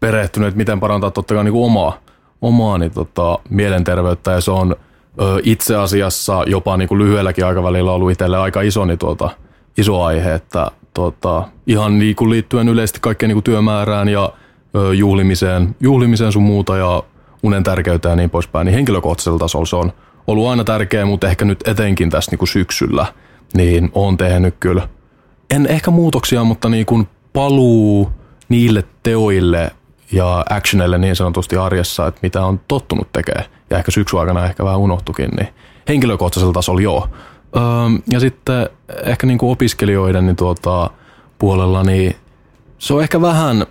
perehtynyt, 0.00 0.48
että 0.48 0.58
miten 0.58 0.80
parantaa 0.80 1.10
totta 1.10 1.34
kai 1.34 1.44
niin 1.44 1.52
kuin 1.52 1.64
omaa, 1.64 1.98
omaani 2.42 2.90
tota, 2.90 3.38
mielenterveyttä. 3.50 4.32
Ja 4.32 4.40
se 4.40 4.50
on 4.50 4.76
ö, 5.20 5.40
itse 5.42 5.76
asiassa 5.76 6.44
jopa 6.46 6.76
niin 6.76 6.88
kuin 6.88 6.98
lyhyelläkin 6.98 7.46
aikavälillä 7.46 7.92
ollut 7.92 8.10
itselle 8.10 8.38
aika 8.38 8.60
iso, 8.60 8.84
niin 8.84 8.98
tuota, 8.98 9.30
iso 9.78 10.02
aihe, 10.02 10.34
että 10.34 10.70
tuota, 10.94 11.48
ihan 11.66 11.98
niin 11.98 12.16
kuin 12.16 12.30
liittyen 12.30 12.68
yleisesti 12.68 13.00
kaikkeen 13.02 13.28
niin 13.28 13.36
kuin 13.36 13.44
työmäärään 13.44 14.08
ja 14.08 14.32
ö, 14.76 14.94
juhlimiseen, 14.94 15.76
juhlimiseen 15.80 16.32
sun 16.32 16.42
muuta 16.42 16.76
ja 16.76 17.02
unen 17.42 17.62
tärkeyteen 17.62 18.12
ja 18.12 18.16
niin 18.16 18.30
poispäin, 18.30 18.64
niin 18.64 18.74
henkilökohtaisella 18.74 19.38
tasolla 19.38 19.66
se 19.66 19.76
on 19.76 19.92
ollut 20.26 20.48
aina 20.48 20.64
tärkeä, 20.64 21.06
mutta 21.06 21.28
ehkä 21.28 21.44
nyt 21.44 21.68
etenkin 21.68 22.10
tässä 22.10 22.30
niin 22.30 22.38
kuin 22.38 22.48
syksyllä, 22.48 23.06
niin 23.54 23.90
on 23.94 24.16
tehnyt 24.16 24.54
kyllä– 24.60 24.88
en 25.50 25.66
ehkä 25.66 25.90
muutoksia, 25.90 26.44
mutta 26.44 26.68
niin 26.68 26.86
kuin 26.86 27.08
paluu 27.32 28.10
niille 28.48 28.84
teoille 29.02 29.70
ja 30.12 30.44
actionille 30.50 30.98
niin 30.98 31.16
sanotusti 31.16 31.56
arjessa, 31.56 32.06
että 32.06 32.20
mitä 32.22 32.44
on 32.44 32.60
tottunut 32.68 33.12
tekemään. 33.12 33.44
Ja 33.70 33.78
ehkä 33.78 33.90
syksy 33.90 34.18
aikana 34.18 34.46
ehkä 34.46 34.64
vähän 34.64 34.78
unohtukin, 34.78 35.30
niin 35.30 35.48
henkilökohtaisella 35.88 36.52
tasolla 36.52 36.80
joo. 36.80 37.08
Öö, 37.56 37.62
ja 38.10 38.20
sitten 38.20 38.68
ehkä 39.04 39.26
niin 39.26 39.38
kuin 39.38 39.52
opiskelijoiden 39.52 40.26
niin 40.26 40.36
tuota, 40.36 40.90
puolella, 41.38 41.82
niin 41.82 42.16
se 42.78 42.94
on 42.94 43.02
ehkä 43.02 43.20
vähän 43.20 43.66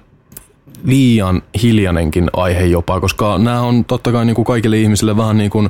liian 0.84 1.42
hiljainenkin 1.64 2.30
aihe 2.34 2.66
jopa, 2.66 3.00
koska 3.00 3.38
nämä 3.38 3.62
on 3.62 3.86
totta 3.86 4.12
kai 4.12 4.26
niin 4.26 4.36
kuin 4.36 4.46
kaikille 4.46 4.78
ihmisille 4.78 5.18
vähän 5.18 5.38
niin 5.38 5.52
kuin 5.52 5.70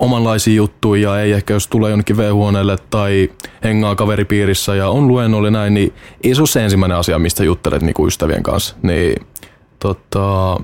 omanlaisia 0.00 0.54
juttuja 0.54 1.10
ja 1.10 1.20
ei 1.20 1.32
ehkä 1.32 1.54
jos 1.54 1.66
tulee 1.66 1.90
jonnekin 1.90 2.16
V-huoneelle 2.16 2.76
tai 2.90 3.30
hengaa 3.64 3.94
kaveripiirissä 3.94 4.74
ja 4.74 4.88
on 4.88 5.08
luennolle 5.08 5.50
näin, 5.50 5.74
niin 5.74 5.94
ei 6.24 6.34
se 6.34 6.40
ole 6.40 6.48
se 6.48 6.64
ensimmäinen 6.64 6.98
asia, 6.98 7.18
mistä 7.18 7.44
juttelet 7.44 7.82
niin 7.82 7.94
kuin 7.94 8.08
ystävien 8.08 8.42
kanssa. 8.42 8.76
Niin, 8.82 9.26
tota, 9.78 10.56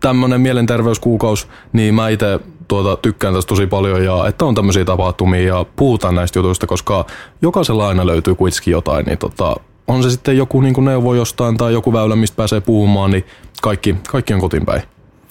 tämmöinen 0.00 0.40
mielenterveyskuukaus, 0.40 1.48
niin 1.72 1.94
mä 1.94 2.08
itse 2.08 2.40
tuota, 2.68 2.96
tykkään 2.96 3.34
tästä 3.34 3.48
tosi 3.48 3.66
paljon 3.66 4.04
ja 4.04 4.26
että 4.28 4.44
on 4.44 4.54
tämmöisiä 4.54 4.84
tapahtumia 4.84 5.40
ja 5.40 5.66
puhutaan 5.76 6.14
näistä 6.14 6.38
jutuista, 6.38 6.66
koska 6.66 7.06
jokaisella 7.42 7.88
aina 7.88 8.06
löytyy 8.06 8.34
kuitenkin 8.34 8.72
jotain, 8.72 9.06
niin 9.06 9.18
tota, 9.18 9.56
on 9.88 10.02
se 10.02 10.10
sitten 10.10 10.36
joku 10.36 10.60
niin 10.60 10.74
kuin 10.74 10.84
neuvo 10.84 11.14
jostain 11.14 11.56
tai 11.56 11.72
joku 11.72 11.92
väylä, 11.92 12.16
mistä 12.16 12.36
pääsee 12.36 12.60
puhumaan, 12.60 13.10
niin 13.10 13.24
kaikki, 13.62 13.96
kaikki 14.08 14.34
on 14.34 14.40
kotiin 14.40 14.66
päin. 14.66 14.82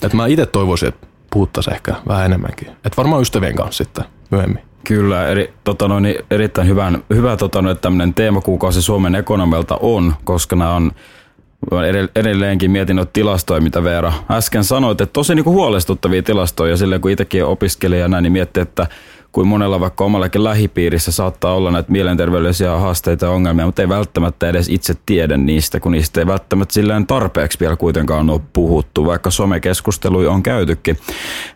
Et 0.03 0.13
mä 0.13 0.27
itse 0.27 0.45
toivoisin, 0.45 0.89
että 0.89 1.07
puhuttaisiin 1.33 1.73
ehkä 1.73 1.95
vähän 2.07 2.25
enemmänkin. 2.25 2.67
Et 2.85 2.97
varmaan 2.97 3.21
ystävien 3.21 3.55
kanssa 3.55 3.83
sitten 3.83 4.05
myöhemmin. 4.31 4.61
Kyllä, 4.83 5.27
eri, 5.27 5.53
tota 5.63 5.87
noin, 5.87 6.15
erittäin 6.31 6.67
hyvän, 6.67 7.03
hyvä 7.13 7.37
tota 7.37 7.61
noin, 7.61 7.77
tämmöinen 7.77 8.13
teemakuukausi 8.13 8.81
Suomen 8.81 9.15
ekonomilta 9.15 9.77
on, 9.81 10.13
koska 10.23 10.55
nämä 10.55 10.73
on 10.73 10.91
edelleenkin 12.15 12.71
mietin 12.71 12.95
noita 12.95 13.11
tilastoja, 13.13 13.61
mitä 13.61 13.83
Veera 13.83 14.13
äsken 14.31 14.63
sanoit, 14.63 15.01
että 15.01 15.13
tosi 15.13 15.35
niinku 15.35 15.51
huolestuttavia 15.51 16.23
tilastoja. 16.23 16.77
Silleen 16.77 17.01
kun 17.01 17.11
itsekin 17.11 17.45
opiskelijana, 17.45 18.21
niin 18.21 18.33
miettii, 18.33 18.61
että 18.61 18.87
kuin 19.31 19.47
monella 19.47 19.79
vaikka 19.79 20.05
omallakin 20.05 20.43
lähipiirissä 20.43 21.11
saattaa 21.11 21.53
olla 21.53 21.71
näitä 21.71 21.91
mielenterveydellisiä 21.91 22.71
haasteita 22.71 23.25
ja 23.25 23.31
ongelmia, 23.31 23.65
mutta 23.65 23.81
ei 23.81 23.89
välttämättä 23.89 24.49
edes 24.49 24.69
itse 24.69 24.93
tiedä 25.05 25.37
niistä, 25.37 25.79
kun 25.79 25.91
niistä 25.91 26.19
ei 26.19 26.27
välttämättä 26.27 26.73
silleen 26.73 27.07
tarpeeksi 27.07 27.59
vielä 27.59 27.75
kuitenkaan 27.75 28.29
ole 28.29 28.41
puhuttu, 28.53 29.05
vaikka 29.05 29.31
somekeskusteluja 29.31 30.31
on 30.31 30.43
käytykin. 30.43 30.97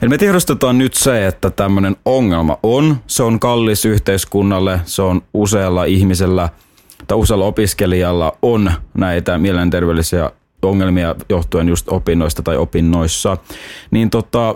Eli 0.01 0.10
me 0.10 0.17
tiedostetaan 0.17 0.77
nyt 0.77 0.94
se, 0.94 1.27
että 1.27 1.50
tämmöinen 1.50 1.96
ongelma 2.05 2.58
on, 2.63 2.98
se 3.08 3.24
on 3.24 3.39
kallis 3.39 3.86
yhteiskunnalle, 3.86 4.79
se 4.86 5.01
on 5.01 5.22
usealla 5.34 5.86
ihmisellä 5.86 6.50
tai 7.08 7.17
usealla 7.17 7.46
opiskelijalla 7.46 8.38
on 8.41 8.72
näitä 8.98 9.38
mielenterveydellisiä 9.38 10.32
ongelmia 10.62 11.15
johtuen 11.29 11.70
just 11.70 11.89
opinnoista 11.89 12.41
tai 12.41 12.58
opinnoissa, 12.58 13.38
niin 13.91 14.10
tota, 14.10 14.55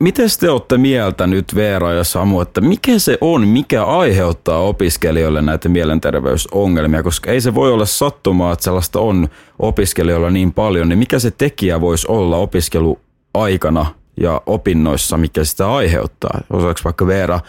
Miten 0.00 0.28
te 0.40 0.50
olette 0.50 0.78
mieltä 0.78 1.26
nyt 1.26 1.54
Veera 1.54 1.92
ja 1.92 2.04
Samu, 2.04 2.40
että 2.40 2.60
mikä 2.60 2.98
se 2.98 3.18
on, 3.20 3.48
mikä 3.48 3.84
aiheuttaa 3.84 4.60
opiskelijoille 4.60 5.42
näitä 5.42 5.68
mielenterveysongelmia, 5.68 7.02
koska 7.02 7.30
ei 7.30 7.40
se 7.40 7.54
voi 7.54 7.72
olla 7.72 7.86
sattumaa, 7.86 8.52
että 8.52 8.64
sellaista 8.64 9.00
on 9.00 9.28
opiskelijoilla 9.58 10.30
niin 10.30 10.52
paljon, 10.52 10.88
niin 10.88 10.98
mikä 10.98 11.18
se 11.18 11.30
tekijä 11.30 11.80
voisi 11.80 12.06
olla 12.10 12.36
opiskeluaikana 12.36 13.86
ja 14.20 14.42
opinnoissa, 14.46 15.16
mikä 15.16 15.44
sitä 15.44 15.72
aiheuttaa? 15.72 16.40
Osaako 16.50 16.80
vaikka 16.84 17.06
Veera, 17.06 17.40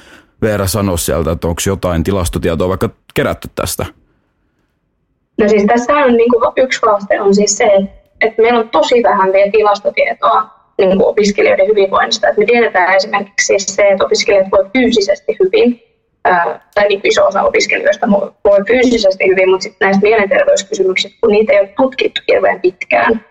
Veera 0.41 0.67
sanoa 0.67 0.98
sieltä, 0.98 1.31
että 1.31 1.48
onko 1.48 1.62
jotain 1.67 2.03
tilastotietoa 2.03 2.70
vaikka 2.70 2.89
kerätty 3.13 3.50
tästä? 3.55 3.86
No 5.38 5.50
siis 5.50 5.65
tässä 5.65 5.93
on 5.93 6.13
niin 6.13 6.31
kuin 6.31 6.53
yksi 6.58 6.79
haaste 6.86 7.22
on 7.22 7.36
siis 7.36 7.58
se, 7.58 7.65
että 8.22 8.41
meillä 8.41 8.60
on 8.60 8.70
tosi 8.70 9.03
vähän 9.03 9.34
vielä 9.34 9.51
tilastotietoa 9.51 10.61
niin 10.89 10.97
kuin 10.97 11.09
opiskelijoiden 11.09 11.67
hyvinvoinnista. 11.67 12.27
Et 12.27 12.38
me 12.38 12.45
tiedetään 12.45 12.95
esimerkiksi 12.95 13.53
se, 13.59 13.88
että 13.88 14.05
opiskelijat 14.05 14.47
voivat 14.51 14.71
fyysisesti 14.73 15.38
hyvin, 15.43 15.83
tai 16.75 16.88
niin 16.89 17.01
iso 17.03 17.25
osa 17.25 17.43
opiskelijoista 17.43 18.07
voi 18.45 18.59
fyysisesti 18.67 19.27
hyvin, 19.27 19.50
mutta 19.50 19.63
sitten 19.63 19.85
näistä 19.85 20.01
mielenterveyskysymyksistä, 20.01 21.17
kun 21.21 21.31
niitä 21.31 21.53
ei 21.53 21.59
ole 21.59 21.73
tutkittu 21.77 22.21
hirveän 22.27 22.61
pitkään, 22.61 23.25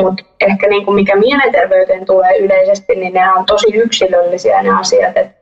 mutta 0.00 0.24
ehkä 0.40 0.68
niin 0.68 0.84
kuin 0.84 0.94
mikä 0.94 1.16
mielenterveyteen 1.16 2.06
tulee 2.06 2.38
yleisesti, 2.38 2.94
niin 2.96 3.12
ne 3.12 3.32
on 3.32 3.46
tosi 3.46 3.66
yksilöllisiä 3.74 4.62
ne 4.62 4.70
asiat, 4.70 5.16
että 5.16 5.40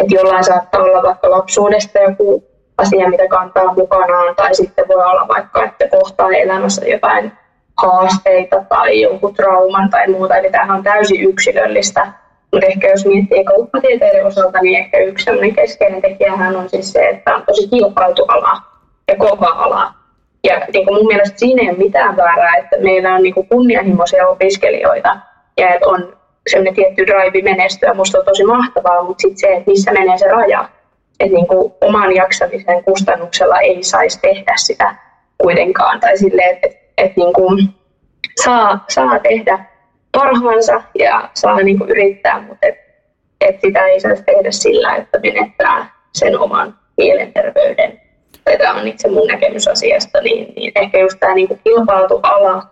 et 0.00 0.10
jollain 0.10 0.44
saattaa 0.44 0.82
olla 0.82 1.02
vaikka 1.02 1.30
lapsuudesta 1.30 1.98
joku 1.98 2.44
asia, 2.78 3.08
mitä 3.08 3.28
kantaa 3.28 3.74
mukanaan, 3.74 4.36
tai 4.36 4.54
sitten 4.54 4.88
voi 4.88 5.04
olla 5.04 5.28
vaikka, 5.28 5.64
että 5.64 5.88
kohtaa 5.88 6.30
elämässä 6.30 6.86
jotain 6.86 7.32
haasteita 7.82 8.64
tai 8.68 9.00
jonkun 9.00 9.34
trauman 9.34 9.90
tai 9.90 10.08
muuta. 10.08 10.36
Eli 10.36 10.50
tämähän 10.50 10.76
on 10.76 10.82
täysin 10.82 11.22
yksilöllistä. 11.22 12.12
Mutta 12.52 12.66
ehkä 12.66 12.88
jos 12.88 13.06
miettii 13.06 13.44
kauppatieteiden 13.44 14.26
osalta, 14.26 14.58
niin 14.62 14.78
ehkä 14.78 14.98
yksi 14.98 15.30
keskeinen 15.54 16.02
tekijähän 16.02 16.56
on 16.56 16.68
siis 16.68 16.92
se, 16.92 17.08
että 17.08 17.34
on 17.36 17.42
tosi 17.46 17.68
kilpailtu 17.68 18.24
ala 18.28 18.62
ja 19.08 19.16
kova 19.16 19.46
ala. 19.46 19.92
Ja 20.44 20.60
niin 20.72 20.86
kuin 20.86 20.96
mun 20.96 21.06
mielestä 21.06 21.38
siinä 21.38 21.62
ei 21.62 21.68
ole 21.68 21.78
mitään 21.78 22.16
väärää, 22.16 22.56
että 22.56 22.76
meillä 22.80 23.14
on 23.14 23.22
niin 23.22 23.34
kuin 23.34 23.48
kunnianhimoisia 23.48 24.28
opiskelijoita 24.28 25.16
ja 25.56 25.74
että 25.74 25.88
on 25.88 26.16
sellainen 26.50 26.74
tietty 26.74 27.06
drive 27.06 27.42
menestyä. 27.42 27.94
Musta 27.94 28.18
on 28.18 28.24
tosi 28.24 28.44
mahtavaa, 28.44 29.02
mutta 29.02 29.22
sitten 29.22 29.38
se, 29.38 29.46
että 29.56 29.70
missä 29.70 29.92
menee 29.92 30.18
se 30.18 30.28
raja. 30.28 30.68
Että 31.20 31.34
niin 31.34 31.46
kuin 31.46 31.72
oman 31.80 32.14
jaksamisen 32.14 32.84
kustannuksella 32.84 33.60
ei 33.60 33.82
saisi 33.82 34.20
tehdä 34.20 34.52
sitä 34.56 34.94
kuitenkaan. 35.38 36.00
Tai 36.00 36.18
silleen, 36.18 36.56
että 36.56 36.77
että 36.98 37.20
niin 37.20 37.32
kuin 37.32 37.68
saa, 38.44 38.84
saa 38.88 39.18
tehdä 39.18 39.64
parhaansa 40.12 40.82
ja 40.98 41.30
saa 41.34 41.56
niin 41.56 41.78
kuin 41.78 41.90
yrittää, 41.90 42.40
mutta 42.40 42.66
et, 42.66 42.74
et 43.40 43.60
sitä 43.60 43.86
ei 43.86 44.00
saisi 44.00 44.22
tehdä 44.22 44.50
sillä, 44.50 44.96
että 44.96 45.18
menettää 45.18 45.90
sen 46.12 46.38
oman 46.38 46.78
mielenterveyden. 46.96 48.00
Tämä 48.58 48.80
on 48.80 48.88
itse 48.88 49.08
mun 49.08 49.26
näkemys 49.26 49.68
asiasta, 49.68 50.20
niin, 50.20 50.52
niin 50.56 50.72
ehkä 50.74 50.98
just 50.98 51.20
tämä 51.20 51.34
niin 51.34 51.60
kilpailtu 51.64 52.20
ala 52.22 52.62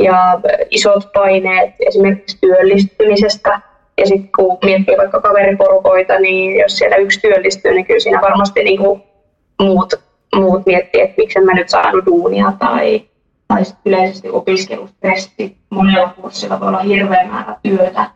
ja 0.00 0.40
isot 0.70 1.12
paineet 1.12 1.74
esimerkiksi 1.80 2.38
työllistymisestä. 2.40 3.60
Ja 3.98 4.06
sitten 4.06 4.30
kun 4.36 4.58
miettii 4.64 4.96
vaikka 4.96 5.20
kaveriporukoita, 5.20 6.18
niin 6.18 6.56
jos 6.56 6.78
siellä 6.78 6.96
yksi 6.96 7.20
työllistyy, 7.20 7.72
niin 7.72 7.86
kyllä 7.86 8.00
siinä 8.00 8.20
varmasti 8.20 8.64
niin 8.64 8.78
kuin 8.78 9.02
muut, 9.62 9.94
muut 10.34 10.66
miettii, 10.66 11.00
että 11.00 11.14
miksi 11.18 11.40
mä 11.40 11.54
nyt 11.54 11.68
saanut 11.68 12.06
duunia 12.06 12.52
tai 12.58 13.07
tai 13.48 13.62
yleisesti 13.84 14.30
opiskelustressi. 14.30 15.56
Monella 15.70 16.08
kurssilla 16.08 16.60
voi 16.60 16.68
olla 16.68 16.78
hirveä 16.78 17.26
määrä 17.26 17.56
työtä. 17.62 18.10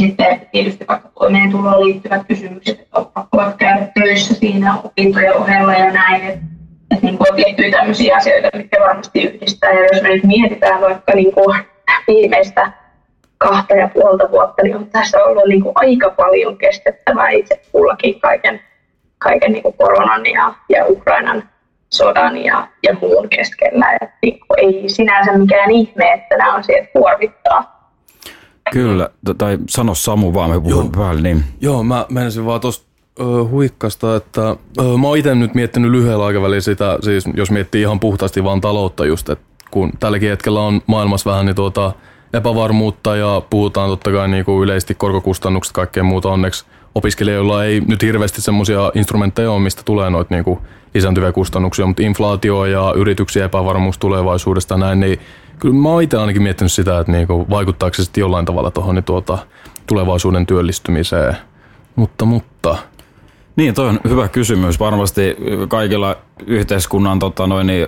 Sitten 0.00 0.48
tietysti 0.52 0.84
vaikka 0.88 1.08
toimeentuloon 1.08 1.86
liittyvät 1.86 2.26
kysymykset, 2.28 2.80
että 2.80 2.98
on 2.98 3.06
pakko 3.06 3.38
käydä 3.58 3.88
töissä 3.94 4.34
siinä 4.34 4.74
opintojen 4.84 5.36
ohella 5.36 5.72
ja 5.72 5.92
näin. 5.92 6.22
Että 6.22 6.44
et 6.90 7.02
niin 7.02 7.16
on 7.30 7.36
tiettyjä 7.36 7.70
tämmöisiä 7.70 8.16
asioita, 8.16 8.48
mitkä 8.56 8.80
varmasti 8.80 9.22
yhdistää. 9.22 9.72
Ja 9.72 9.86
jos 9.92 10.02
me 10.02 10.08
nyt 10.08 10.24
mietitään 10.24 10.80
vaikka 10.80 11.12
niin 11.14 11.32
kuin 11.32 11.58
viimeistä 12.06 12.72
kahta 13.38 13.74
ja 13.74 13.88
puolta 13.88 14.30
vuotta, 14.30 14.62
niin 14.62 14.76
on 14.76 14.86
tässä 14.86 15.24
ollut 15.24 15.48
niin 15.48 15.62
kuin 15.62 15.72
aika 15.74 16.10
paljon 16.10 16.58
kestettävää 16.58 17.30
itse 17.30 17.60
kullakin 17.72 18.20
kaiken, 18.20 18.60
kaiken 19.18 19.52
niin 19.52 19.62
kuin 19.62 19.76
koronan 19.78 20.26
ja, 20.26 20.54
ja 20.68 20.86
Ukrainan 20.86 21.48
sodan 21.94 22.36
ja, 22.36 22.68
ja 22.82 22.96
muun 23.00 23.28
keskellä. 23.28 23.86
Et 24.00 24.10
niin 24.22 24.38
ei 24.56 24.88
sinänsä 24.88 25.38
mikään 25.38 25.70
ihme, 25.70 26.12
että 26.12 26.36
nämä 26.36 26.54
asiat 26.54 26.88
kuormittaa. 26.92 27.74
Kyllä, 28.72 29.08
tai 29.38 29.58
sano 29.68 29.94
Samu 29.94 30.34
vaan, 30.34 30.50
me 30.50 30.60
puhun 30.60 30.92
päälle. 30.92 31.22
Niin. 31.22 31.44
Joo, 31.60 31.82
mä 31.82 32.06
menisin 32.08 32.46
vaan 32.46 32.60
tuosta 32.60 32.86
huikkasta, 33.50 34.16
että 34.16 34.56
ö, 34.80 34.82
mä 35.00 35.08
oon 35.08 35.18
itse 35.18 35.34
nyt 35.34 35.54
miettinyt 35.54 35.90
lyhyellä 35.90 36.26
aikavälillä 36.26 36.60
sitä, 36.60 36.98
siis 37.02 37.24
jos 37.34 37.50
miettii 37.50 37.82
ihan 37.82 38.00
puhtaasti 38.00 38.44
vaan 38.44 38.60
taloutta 38.60 39.06
just, 39.06 39.28
että 39.28 39.44
kun 39.70 39.90
tälläkin 40.00 40.30
hetkellä 40.30 40.60
on 40.60 40.80
maailmassa 40.86 41.30
vähän 41.30 41.46
niin 41.46 41.56
tuota 41.56 41.92
epävarmuutta 42.32 43.16
ja 43.16 43.42
puhutaan 43.50 43.90
totta 43.90 44.12
kai 44.12 44.28
niin 44.28 44.44
kuin 44.44 44.64
yleisesti 44.64 44.94
korkokustannukset 44.94 45.72
kaikkea 45.72 46.02
muuta 46.02 46.28
onneksi 46.28 46.64
opiskelijoilla 46.94 47.64
ei 47.64 47.80
nyt 47.80 48.02
hirveästi 48.02 48.42
semmoisia 48.42 48.92
instrumentteja 48.94 49.50
ole, 49.50 49.60
mistä 49.60 49.82
tulee 49.84 50.10
noita 50.10 50.34
niin 50.34 50.44
kuin 50.44 50.58
lisääntyviä 50.94 51.32
kustannuksia, 51.32 51.86
mutta 51.86 52.02
inflaatio 52.02 52.64
ja 52.64 52.92
yrityksiä 52.96 53.44
epävarmuus 53.44 53.98
tulevaisuudesta 53.98 54.76
näin, 54.76 55.00
niin 55.00 55.18
kyllä 55.58 55.74
mä 55.74 55.88
oon 55.88 56.02
itse 56.02 56.16
ainakin 56.16 56.42
miettinyt 56.42 56.72
sitä, 56.72 57.00
että 57.00 57.12
niin 57.12 57.26
kuin 57.26 57.50
vaikuttaako 57.50 57.94
se 57.94 58.04
sitten 58.04 58.20
jollain 58.20 58.46
tavalla 58.46 58.70
tuohon 58.70 58.94
niin 58.94 59.04
tuota, 59.04 59.38
tulevaisuuden 59.86 60.46
työllistymiseen. 60.46 61.36
Mutta, 61.96 62.24
mutta 62.24 62.76
niin, 63.56 63.74
toi 63.74 63.88
on 63.88 64.00
hyvä 64.08 64.28
kysymys. 64.28 64.80
Varmasti 64.80 65.36
kaikilla 65.68 66.16
yhteiskunnan 66.46 67.18
tota 67.18 67.46
noin, 67.46 67.66
niin, 67.66 67.86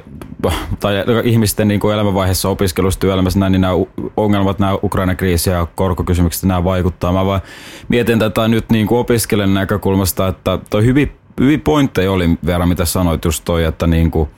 tai 0.80 0.94
ihmisten 1.24 1.68
niin 1.68 1.80
kuin 1.80 1.94
elämänvaiheessa 1.94 2.48
opiskelussa, 2.48 3.00
työelämässä, 3.00 3.38
näin, 3.38 3.52
niin 3.52 3.60
nämä 3.60 3.74
ongelmat, 4.16 4.58
nämä 4.58 4.78
Ukrainan 4.82 5.16
kriisi 5.16 5.50
ja 5.50 5.66
korkokysymykset, 5.74 6.42
nämä 6.42 6.64
vaikuttaa. 6.64 7.12
Mä 7.12 7.26
vaan 7.26 7.40
mietin 7.88 8.18
tätä 8.18 8.48
nyt 8.48 8.70
niin 8.70 8.86
kuin 8.86 8.98
opiskelijan 8.98 9.54
näkökulmasta, 9.54 10.28
että 10.28 10.58
toi 10.70 10.84
hyvin, 10.84 11.12
hyvin 11.40 11.60
pointteja 11.60 12.12
oli 12.12 12.30
vielä, 12.46 12.66
mitä 12.66 12.84
sanoit 12.84 13.24
just 13.24 13.44
toi, 13.44 13.64
että 13.64 13.86
niin 13.86 14.10
kuin, 14.10 14.28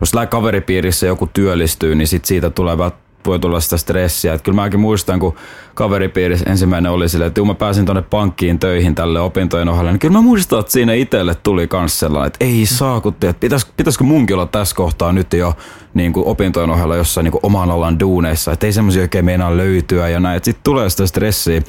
jos 0.00 0.12
kaveripiirissä 0.28 1.06
joku 1.06 1.26
työllistyy, 1.26 1.94
niin 1.94 2.08
sit 2.08 2.24
siitä 2.24 2.50
tulee 2.50 2.78
voi 3.26 3.38
tulla 3.38 3.60
sitä 3.60 3.76
stressiä. 3.76 4.34
Et 4.34 4.42
kyllä 4.42 4.56
mäkin 4.56 4.80
muistan, 4.80 5.20
kun 5.20 5.34
kaveripiirissä 5.74 6.50
ensimmäinen 6.50 6.92
oli 6.92 7.08
silleen, 7.08 7.26
että 7.26 7.44
mä 7.44 7.54
pääsin 7.54 7.84
tuonne 7.84 8.02
pankkiin 8.02 8.58
töihin 8.58 8.94
tälle 8.94 9.20
opintojen 9.20 9.68
ohjalle, 9.68 9.90
niin 9.90 10.00
kyllä 10.00 10.12
mä 10.12 10.20
muistan, 10.20 10.60
että 10.60 10.72
siinä 10.72 10.92
itselle 10.92 11.34
tuli 11.34 11.68
kans 11.68 12.00
sellainen, 12.00 12.26
että 12.26 12.44
ei 12.44 12.66
saa, 12.66 13.00
kun 13.00 13.14
tiedät, 13.14 13.40
pitäis, 13.40 13.66
pitäisikö 13.76 14.04
munkin 14.04 14.36
olla 14.36 14.46
tässä 14.46 14.76
kohtaa 14.76 15.12
nyt 15.12 15.32
jo 15.32 15.54
niin 15.94 16.12
kuin 16.12 16.26
opintojen 16.26 16.70
ohella 16.70 16.96
jossain 16.96 17.24
niin 17.24 17.32
kuin 17.32 17.46
oman 17.46 17.70
alan 17.70 18.00
duuneissa, 18.00 18.52
että 18.52 18.66
ei 18.66 18.72
semmoisia 18.72 19.02
oikein 19.02 19.24
meinaa 19.24 19.56
löytyä 19.56 20.08
ja 20.08 20.20
näin, 20.20 20.36
että 20.36 20.44
sitten 20.44 20.64
tulee 20.64 20.90
sitä 20.90 21.06
stressiä. 21.06 21.62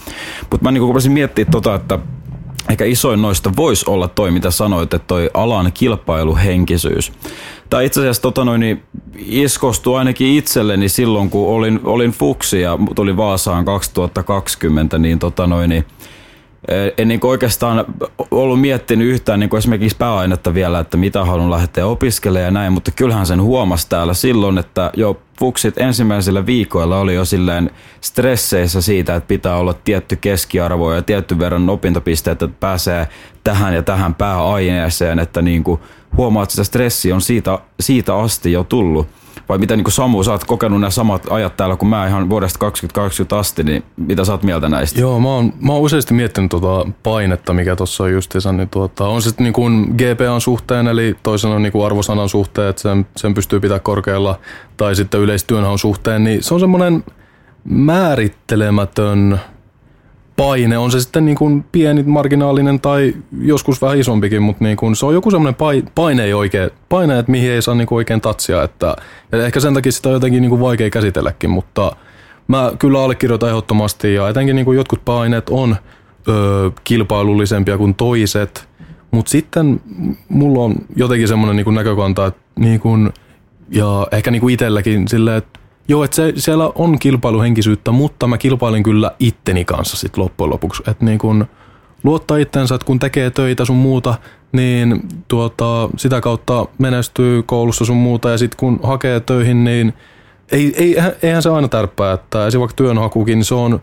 Mutta 0.51 0.63
mä 0.63 0.71
niin 0.71 0.81
kuin 0.81 1.11
miettimään 1.11 1.51
tota, 1.51 1.75
että 1.75 1.99
ehkä 2.71 2.85
isoin 2.85 3.21
noista 3.21 3.51
voisi 3.55 3.85
olla 3.87 4.07
toi, 4.07 4.31
mitä 4.31 4.51
sanoit, 4.51 4.93
että 4.93 5.07
toi 5.07 5.29
alan 5.33 5.71
kilpailuhenkisyys. 5.73 7.11
Tai 7.69 7.85
itse 7.85 7.99
asiassa 7.99 8.21
tota 8.21 8.45
noin, 8.45 8.59
niin 8.59 8.83
iskostui 9.17 9.97
ainakin 9.97 10.27
itselleni 10.27 10.89
silloin, 10.89 11.29
kun 11.29 11.47
olin, 11.47 11.79
olin 11.83 12.11
Fuksi 12.11 12.61
ja 12.61 12.77
tuli 12.95 13.17
Vaasaan 13.17 13.65
2020, 13.65 14.97
niin 14.97 15.19
tota 15.19 15.47
noin, 15.47 15.69
niin 15.69 15.85
en 16.97 17.07
niin 17.07 17.19
oikeastaan 17.23 17.85
ollut 18.31 18.61
miettinyt 18.61 19.07
yhtään 19.07 19.39
niin 19.39 19.57
esimerkiksi 19.57 19.97
pääainetta 19.97 20.53
vielä, 20.53 20.79
että 20.79 20.97
mitä 20.97 21.25
haluan 21.25 21.51
lähteä 21.51 21.87
opiskelemaan 21.87 22.45
ja 22.45 22.51
näin, 22.51 22.73
mutta 22.73 22.91
kyllähän 22.91 23.25
sen 23.25 23.41
huomasi 23.41 23.89
täällä 23.89 24.13
silloin, 24.13 24.57
että 24.57 24.91
jo 24.95 25.21
fuksit 25.41 25.77
ensimmäisillä 25.77 26.45
viikoilla 26.45 26.99
oli 26.99 27.15
jo 27.15 27.25
silleen 27.25 27.71
stresseissä 28.01 28.81
siitä, 28.81 29.15
että 29.15 29.27
pitää 29.27 29.55
olla 29.55 29.73
tietty 29.73 30.15
keskiarvo 30.15 30.93
ja 30.93 31.01
tietty 31.01 31.39
verran 31.39 31.69
opintopisteet, 31.69 32.41
että 32.41 32.57
pääsee 32.59 33.07
tähän 33.43 33.73
ja 33.73 33.83
tähän 33.83 34.15
pääaineeseen, 34.15 35.19
että 35.19 35.41
niin 35.41 35.63
kuin 35.63 35.81
huomaat, 36.17 36.43
että 36.43 36.51
sitä 36.51 36.63
stressi 36.63 37.11
on 37.11 37.21
siitä, 37.21 37.59
siitä 37.79 38.15
asti 38.15 38.51
jo 38.51 38.63
tullut. 38.63 39.07
Vai 39.49 39.57
mitä 39.57 39.75
niin 39.75 39.91
Samu, 39.91 40.23
sä 40.23 40.31
oot 40.31 40.43
kokenut 40.43 40.79
nämä 40.79 40.91
samat 40.91 41.27
ajat 41.29 41.57
täällä 41.57 41.75
kuin 41.75 41.89
mä 41.89 42.07
ihan 42.07 42.29
vuodesta 42.29 42.59
2020 42.59 43.39
asti, 43.39 43.63
niin 43.63 43.83
mitä 43.97 44.25
sä 44.25 44.31
oot 44.31 44.43
mieltä 44.43 44.69
näistä? 44.69 44.99
Joo, 44.99 45.19
mä 45.19 45.29
oon, 45.29 45.53
mä 45.61 45.73
oon 45.73 45.81
useasti 45.81 46.13
miettinyt 46.13 46.49
tuota 46.49 46.91
painetta, 47.03 47.53
mikä 47.53 47.75
tuossa 47.75 48.03
on 48.03 48.11
justiinsa, 48.11 48.51
niin 48.51 48.69
tuota, 48.69 49.07
on 49.07 49.21
sitten 49.21 49.43
niin 49.43 49.53
kuin 49.53 49.95
GPAn 49.97 50.41
suhteen, 50.41 50.87
eli 50.87 51.15
toisena 51.23 51.59
niin 51.59 51.71
kuin 51.71 51.85
arvosanan 51.85 52.29
suhteen, 52.29 52.69
että 52.69 52.81
sen, 52.81 53.05
sen 53.17 53.33
pystyy 53.33 53.59
pitää 53.59 53.79
korkealla, 53.79 54.39
tai 54.77 54.95
sitten 54.95 55.19
yleistyönhaun 55.19 55.79
suhteen, 55.79 56.23
niin 56.23 56.43
se 56.43 56.53
on 56.53 56.59
semmoinen 56.59 57.03
määrittelemätön 57.63 59.39
paine, 60.37 60.77
on 60.77 60.91
se 60.91 60.99
sitten 60.99 61.25
niin 61.25 61.37
kuin 61.37 61.65
pieni, 61.71 62.03
marginaalinen 62.03 62.79
tai 62.79 63.13
joskus 63.41 63.81
vähän 63.81 63.97
isompikin, 63.97 64.41
mutta 64.41 64.63
niin 64.63 64.77
kuin 64.77 64.95
se 64.95 65.05
on 65.05 65.13
joku 65.13 65.31
semmoinen 65.31 65.55
paine, 65.95 66.23
ei 66.23 66.33
oikein, 66.33 66.69
paine, 66.89 67.19
että 67.19 67.31
mihin 67.31 67.51
ei 67.51 67.61
saa 67.61 67.75
niin 67.75 67.87
kuin 67.87 67.97
oikein 67.97 68.21
tatsia. 68.21 68.63
Että, 68.63 68.95
ja 69.31 69.45
ehkä 69.45 69.59
sen 69.59 69.73
takia 69.73 69.91
sitä 69.91 70.09
on 70.09 70.13
jotenkin 70.13 70.41
niin 70.41 70.49
kuin 70.49 70.61
vaikea 70.61 70.89
käsitelläkin, 70.89 71.49
mutta 71.49 71.95
mä 72.47 72.71
kyllä 72.79 73.03
allekirjoitan 73.03 73.49
ehdottomasti 73.49 74.13
ja 74.13 74.29
etenkin 74.29 74.55
niin 74.55 74.65
kuin 74.65 74.77
jotkut 74.77 75.05
paineet 75.05 75.49
on 75.49 75.75
ö, 76.27 76.71
kilpailullisempia 76.83 77.77
kuin 77.77 77.95
toiset, 77.95 78.67
mutta 79.11 79.29
sitten 79.29 79.81
mulla 80.29 80.63
on 80.63 80.75
jotenkin 80.95 81.27
semmoinen 81.27 81.55
niin 81.55 81.63
kuin 81.63 81.75
näkökanta, 81.75 82.25
että 82.25 82.41
niin 82.59 82.79
kuin, 82.79 83.09
ja 83.69 84.07
ehkä 84.11 84.31
niin 84.31 84.41
kuin 84.41 84.53
itselläkin 84.53 85.07
silleen, 85.07 85.37
että 85.37 85.59
Joo, 85.87 86.03
että 86.03 86.15
se, 86.15 86.33
siellä 86.37 86.71
on 86.75 86.99
kilpailuhenkisyyttä, 86.99 87.91
mutta 87.91 88.27
mä 88.27 88.37
kilpailin 88.37 88.83
kyllä 88.83 89.11
itteni 89.19 89.65
kanssa 89.65 89.97
sit 89.97 90.17
loppujen 90.17 90.49
lopuksi. 90.49 90.83
Että 90.87 91.05
niin 91.05 91.19
kun 91.19 91.45
luottaa 92.03 92.37
itsensä, 92.37 92.75
että 92.75 92.85
kun 92.85 92.99
tekee 92.99 93.29
töitä 93.29 93.65
sun 93.65 93.75
muuta, 93.75 94.15
niin 94.51 95.01
tuota, 95.27 95.89
sitä 95.97 96.21
kautta 96.21 96.65
menestyy 96.77 97.43
koulussa 97.43 97.85
sun 97.85 97.97
muuta 97.97 98.29
ja 98.29 98.37
sitten 98.37 98.57
kun 98.57 98.79
hakee 98.83 99.19
töihin, 99.19 99.63
niin 99.63 99.93
ei, 100.51 100.73
ei, 100.77 100.95
eihän 101.23 101.41
se 101.41 101.49
aina 101.49 101.67
tärppää, 101.67 102.13
että 102.13 102.37
esimerkiksi 102.37 102.59
vaikka 102.59 102.75
työnhakukin, 102.75 103.37
niin 103.37 103.45
se 103.45 103.55
on 103.55 103.81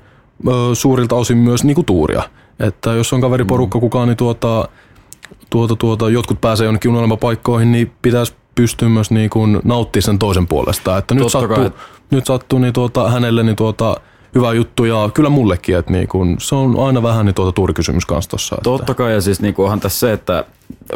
ö, 0.49 0.75
suurilta 0.75 1.17
osin 1.17 1.39
myös 1.39 1.65
niinku 1.65 1.83
tuuria. 1.83 2.23
Että 2.61 2.93
jos 2.93 3.13
on 3.13 3.21
kaveriporukka 3.21 3.79
mm. 3.79 3.81
kukaan, 3.81 4.09
niin 4.09 4.17
tuota, 4.17 4.69
tuota, 5.51 5.77
tuota, 5.77 6.11
jotkut 6.11 6.41
pääsee 6.41 6.65
jonnekin 6.65 6.91
unelmapaikkoihin, 6.91 7.73
niin 7.73 7.93
pitäisi 8.03 8.35
pystyy 8.59 8.89
myös 8.89 9.11
niin 9.11 9.31
kuin 9.31 9.61
nauttimaan 9.65 10.03
sen 10.03 10.19
toisen 10.19 10.47
puolesta. 10.47 10.99
Että 10.99 11.15
nyt 11.15 11.29
sattuu, 11.29 11.71
nyt 12.11 12.27
sattuu 12.27 12.59
niin 12.59 12.73
tuota, 12.73 13.11
hänelle 13.11 13.43
niin 13.43 13.57
tuota, 13.57 13.97
hyvä 14.35 14.53
juttu 14.53 14.85
ja 14.85 15.11
kyllä 15.15 15.29
mullekin, 15.29 15.77
että 15.77 15.93
niin 15.93 16.09
kuin, 16.09 16.37
se 16.41 16.55
on 16.55 16.87
aina 16.87 17.03
vähän 17.03 17.27
niin 17.27 17.35
tuota 17.35 17.53
tuurikysymys 17.53 18.07
kanssa 18.07 18.31
tuossa. 18.31 18.57
Totta 18.63 18.95
kai 18.95 19.13
ja 19.13 19.21
siis 19.21 19.41
niin 19.41 19.55
kuin 19.55 19.65
onhan 19.65 19.81
tässä 19.81 19.99
se, 19.99 20.13
että 20.13 20.45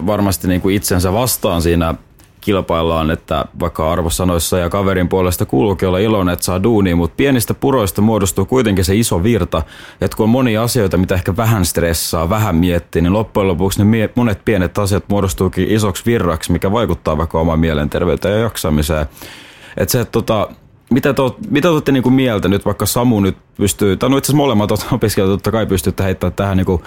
varmasti 0.07 0.49
niin 0.49 0.61
kuin 0.61 0.75
itsensä 0.75 1.13
vastaan 1.13 1.63
siinä 1.63 1.95
kilpaillaan, 2.43 3.11
että 3.11 3.45
vaikka 3.61 3.93
arvosanoissa 3.93 4.59
ja 4.59 4.71
kaverin 4.71 5.09
puolesta 5.09 5.47
kuuluukin 5.47 5.89
olla 5.89 5.99
iloinen, 5.99 6.33
että 6.33 6.45
saa 6.45 6.63
duunia, 6.63 6.97
mutta 6.97 7.15
pienistä 7.17 7.55
puroista 7.55 8.03
muodostuu 8.03 8.45
kuitenkin 8.45 8.85
se 8.85 8.97
iso 8.97 9.23
virta, 9.23 9.63
että 10.01 10.17
kun 10.17 10.25
on 10.25 10.31
monia 10.31 10.63
asioita, 10.63 10.97
mitä 10.97 11.15
ehkä 11.15 11.37
vähän 11.37 11.65
stressaa, 11.65 12.29
vähän 12.29 12.57
miettii, 12.57 13.03
niin 13.03 13.13
loppujen 13.13 13.49
lopuksi 13.49 13.85
ne 13.85 14.11
monet 14.15 14.45
pienet 14.45 14.79
asiat 14.79 15.05
muodostuukin 15.09 15.71
isoksi 15.71 16.07
virraksi, 16.07 16.53
mikä 16.53 16.73
vaikuttaa 16.73 17.19
vaikka 17.19 17.41
omaan 17.41 17.61
mielenterveyteen 17.61 18.35
ja 18.35 18.41
jaksamiseen. 18.41 19.07
Että 19.77 19.93
se, 19.93 20.05
tota, 20.05 20.49
mitä 20.91 21.15
te, 21.15 21.23
mitä 21.51 21.69
te 21.69 21.73
olette 21.73 21.93
niinku 21.93 22.11
mieltä 22.11 22.49
nyt, 22.49 22.65
vaikka 22.65 22.87
Samu 22.87 23.21
nyt 23.21 23.37
pystyy, 23.57 23.97
tai 23.97 24.11
no 24.11 24.17
itse 24.17 24.27
asiassa 24.27 24.37
molemmat 24.37 24.71
opiskelijat 24.93 25.33
totta 25.33 25.51
kai 25.51 25.67
pystytte 25.67 26.05
heittämään 26.05 26.33
tähän 26.33 26.57
niinku 26.57 26.83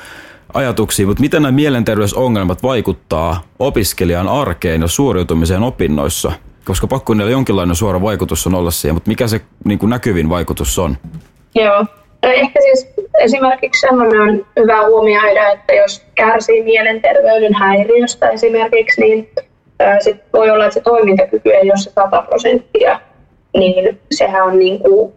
ajatuksia, 0.56 1.08
mutta 1.08 1.22
miten 1.22 1.42
nämä 1.42 1.52
mielenterveysongelmat 1.52 2.64
vaikuttaa 2.64 3.42
opiskelijan 3.60 4.28
arkeen 4.28 4.82
ja 4.82 4.88
suoriutumiseen 4.88 5.64
opinnoissa? 5.64 6.32
Koska 6.66 6.88
pakko 6.88 7.14
niillä 7.14 7.32
jonkinlainen 7.32 7.76
suora 7.76 8.02
vaikutus 8.02 8.48
on 8.48 8.56
olla 8.56 8.72
siihen, 8.72 8.96
mutta 8.96 9.08
mikä 9.08 9.28
se 9.28 9.42
niin 9.66 9.80
kuin 9.80 9.90
näkyvin 9.90 10.30
vaikutus 10.30 10.80
on? 10.80 10.98
Joo, 11.56 11.86
no 12.24 12.30
ehkä 12.30 12.62
siis 12.62 12.88
esimerkiksi 13.20 13.82
sellainen 13.82 14.22
on 14.22 14.46
hyvä 14.60 14.86
huomioida, 14.88 15.52
että 15.52 15.74
jos 15.74 16.06
kärsii 16.16 16.64
mielenterveyden 16.64 17.54
häiriöstä 17.54 18.30
esimerkiksi, 18.30 19.02
niin 19.02 19.30
sit 20.00 20.18
voi 20.34 20.50
olla, 20.50 20.66
että 20.66 20.74
se 20.74 20.82
toimintakyky 20.82 21.50
ei 21.50 21.72
ole 21.72 21.78
se 21.78 21.92
100 21.92 22.22
prosenttia, 22.22 23.00
niin 23.58 24.00
sehän 24.12 24.46
on 24.46 24.60
niin 24.60 24.80
kuin 24.80 25.14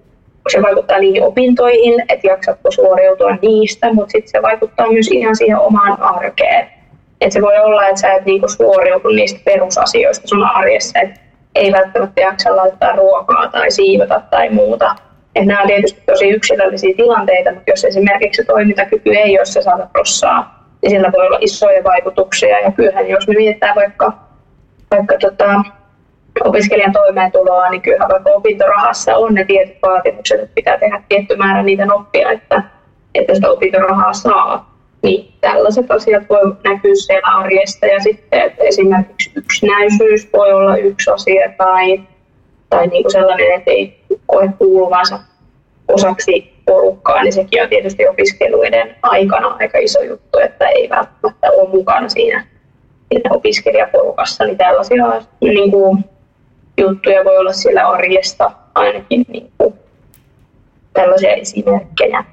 se 0.52 0.62
vaikuttaa 0.62 0.98
niihin 0.98 1.22
opintoihin, 1.22 2.04
että 2.08 2.26
jaksatko 2.26 2.70
suoriutua 2.70 3.37
niistä, 3.42 3.92
mutta 3.92 4.12
sitten 4.12 4.30
se 4.30 4.42
vaikuttaa 4.42 4.92
myös 4.92 5.08
ihan 5.08 5.37
siihen 5.37 5.58
omaan 5.58 6.02
arkeen. 6.02 6.68
Et 7.20 7.32
se 7.32 7.42
voi 7.42 7.58
olla, 7.58 7.87
että 7.87 8.00
sä 8.00 8.12
et 8.12 8.24
niinku 8.24 8.48
suoriutu 8.48 9.08
niistä 9.08 9.40
perusasioista 9.44 10.28
sun 10.28 10.44
arjessa, 10.44 10.98
että 11.00 11.20
ei 11.54 11.72
välttämättä 11.72 12.20
jaksa 12.20 12.56
laittaa 12.56 12.96
ruokaa 12.96 13.48
tai 13.48 13.70
siivota 13.70 14.22
tai 14.30 14.50
muuta. 14.50 14.94
Et 15.34 15.46
nämä 15.46 15.61
on 15.61 15.66
tietysti 15.66 16.02
tosi 16.06 16.28
yksilöllisiä 16.28 16.94
tilanteita, 16.96 17.50
mutta 17.52 17.70
jos 17.70 17.84
esimerkiksi 17.84 18.44
toimintakyky 18.44 19.11
ei 19.11 19.38
ole 19.38 19.44
se 19.46 19.62
100 19.62 19.88
prossaa, 19.92 20.66
niin 20.82 20.90
sillä 20.90 21.12
voi 21.16 21.26
olla 21.26 21.38
isoja 21.40 21.84
vaikutuksia. 21.84 22.61
Ja 22.61 22.72
kyllähän 22.72 23.08
jos 23.08 23.28
me 23.28 23.34
mietitään 23.34 23.74
vaikka, 23.74 24.12
vaikka 24.90 25.18
tota, 25.20 25.62
opiskelijan 26.44 26.92
toimeentuloa, 26.92 27.70
niin 27.70 27.83
kyllä 27.83 28.09
vaikka 28.09 28.31
opintorahassa 28.31 29.16
on 29.16 29.35
ne 29.35 29.44
tietyt 29.44 29.77
vaatimukset, 29.83 30.40
että 30.40 30.55
pitää 30.55 30.79
tehdä 30.79 31.03
tietty 31.09 31.37
määrä 31.37 31.62
niitä 31.62 31.87
noppia, 31.87 32.31
että, 32.31 32.62
että 33.14 33.35
sitä 33.35 33.51
opintorahaa 33.51 34.12
saa. 34.12 34.79
Niin 35.03 35.33
tällaiset 35.40 35.90
asiat 35.90 36.22
voi 36.29 36.55
näkyä 36.64 36.94
siellä 36.94 37.37
arjesta 37.37 37.87
ja 37.87 38.01
sitten 38.01 38.40
että 38.40 38.64
esimerkiksi 38.64 39.31
yksinäisyys 39.35 40.29
voi 40.33 40.53
olla 40.53 40.77
yksi 40.77 41.11
asia 41.11 41.53
tai, 41.59 42.01
tai 42.70 42.87
niin 42.87 43.03
kuin 43.03 43.12
sellainen, 43.12 43.55
että 43.55 43.70
ei 43.70 44.01
koe 44.27 44.48
kuuluvansa 44.59 45.18
osaksi 45.88 46.53
porukkaa, 46.66 47.22
niin 47.22 47.33
sekin 47.33 47.62
on 47.62 47.68
tietysti 47.68 48.09
opiskeluiden 48.09 48.96
aikana 49.03 49.57
aika 49.61 49.79
iso 49.79 50.03
juttu, 50.03 50.38
että 50.38 50.68
ei 50.68 50.88
välttämättä 50.90 51.51
ole 51.51 51.68
mukana 51.68 52.09
siinä, 52.09 52.46
siinä 53.09 53.31
opiskelijaporukassa, 53.35 54.44
niin 54.44 54.59
tällaisia 54.59 55.05
niin 55.40 55.70
kuin 55.70 56.05
juttuja 56.78 57.24
voi 57.24 57.36
olla 57.36 57.52
siellä 57.52 57.88
arjesta 57.88 58.50
ainakin 58.74 59.24
niin 59.28 59.52
kuin 59.58 59.74
tällaisia 60.92 61.32
esimerkkejä. 61.32 62.24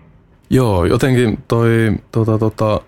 Joo, 0.50 0.86
jotenkin 0.86 1.38
toi, 1.48 1.70
tota, 2.12 2.38
tota, 2.38 2.82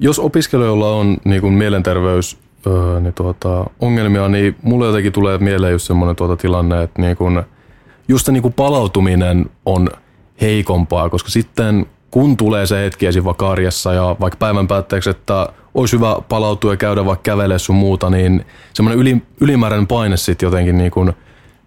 jos 0.00 0.18
opiskelijoilla 0.18 0.92
on 0.92 1.16
niin 1.24 1.40
kuin 1.40 1.54
mielenterveys 1.54 2.38
öö, 2.66 3.00
niin 3.00 3.14
tuota, 3.14 3.64
ongelmia, 3.80 4.28
niin 4.28 4.56
mulle 4.62 4.86
jotenkin 4.86 5.12
tulee 5.12 5.38
mieleen 5.38 5.72
just 5.72 5.86
semmoinen 5.86 6.16
tuota 6.16 6.36
tilanne, 6.36 6.82
että 6.82 7.02
niin 7.02 7.16
kuin, 7.16 7.42
just 8.08 8.26
se 8.26 8.32
niin 8.32 8.42
kuin 8.42 8.54
palautuminen 8.54 9.46
on 9.66 9.88
heikompaa, 10.40 11.08
koska 11.08 11.30
sitten 11.30 11.86
kun 12.12 12.36
tulee 12.36 12.66
se 12.66 12.84
hetki 12.84 13.06
esim. 13.06 13.24
vaikka 13.24 13.50
arjessa 13.50 13.92
ja 13.92 14.16
vaikka 14.20 14.36
päivän 14.36 14.68
päätteeksi, 14.68 15.10
että 15.10 15.48
olisi 15.74 15.96
hyvä 15.96 16.16
palautua 16.28 16.72
ja 16.72 16.76
käydä 16.76 17.04
vaikka 17.04 17.22
kävelee 17.22 17.58
sun 17.58 17.76
muuta, 17.76 18.10
niin 18.10 18.46
semmoinen 18.74 19.00
yli, 19.00 19.22
ylimääräinen 19.40 19.86
paine 19.86 20.16
sitten 20.16 20.46
jotenkin 20.46 20.78
niin 20.78 20.90
kuin 20.90 21.12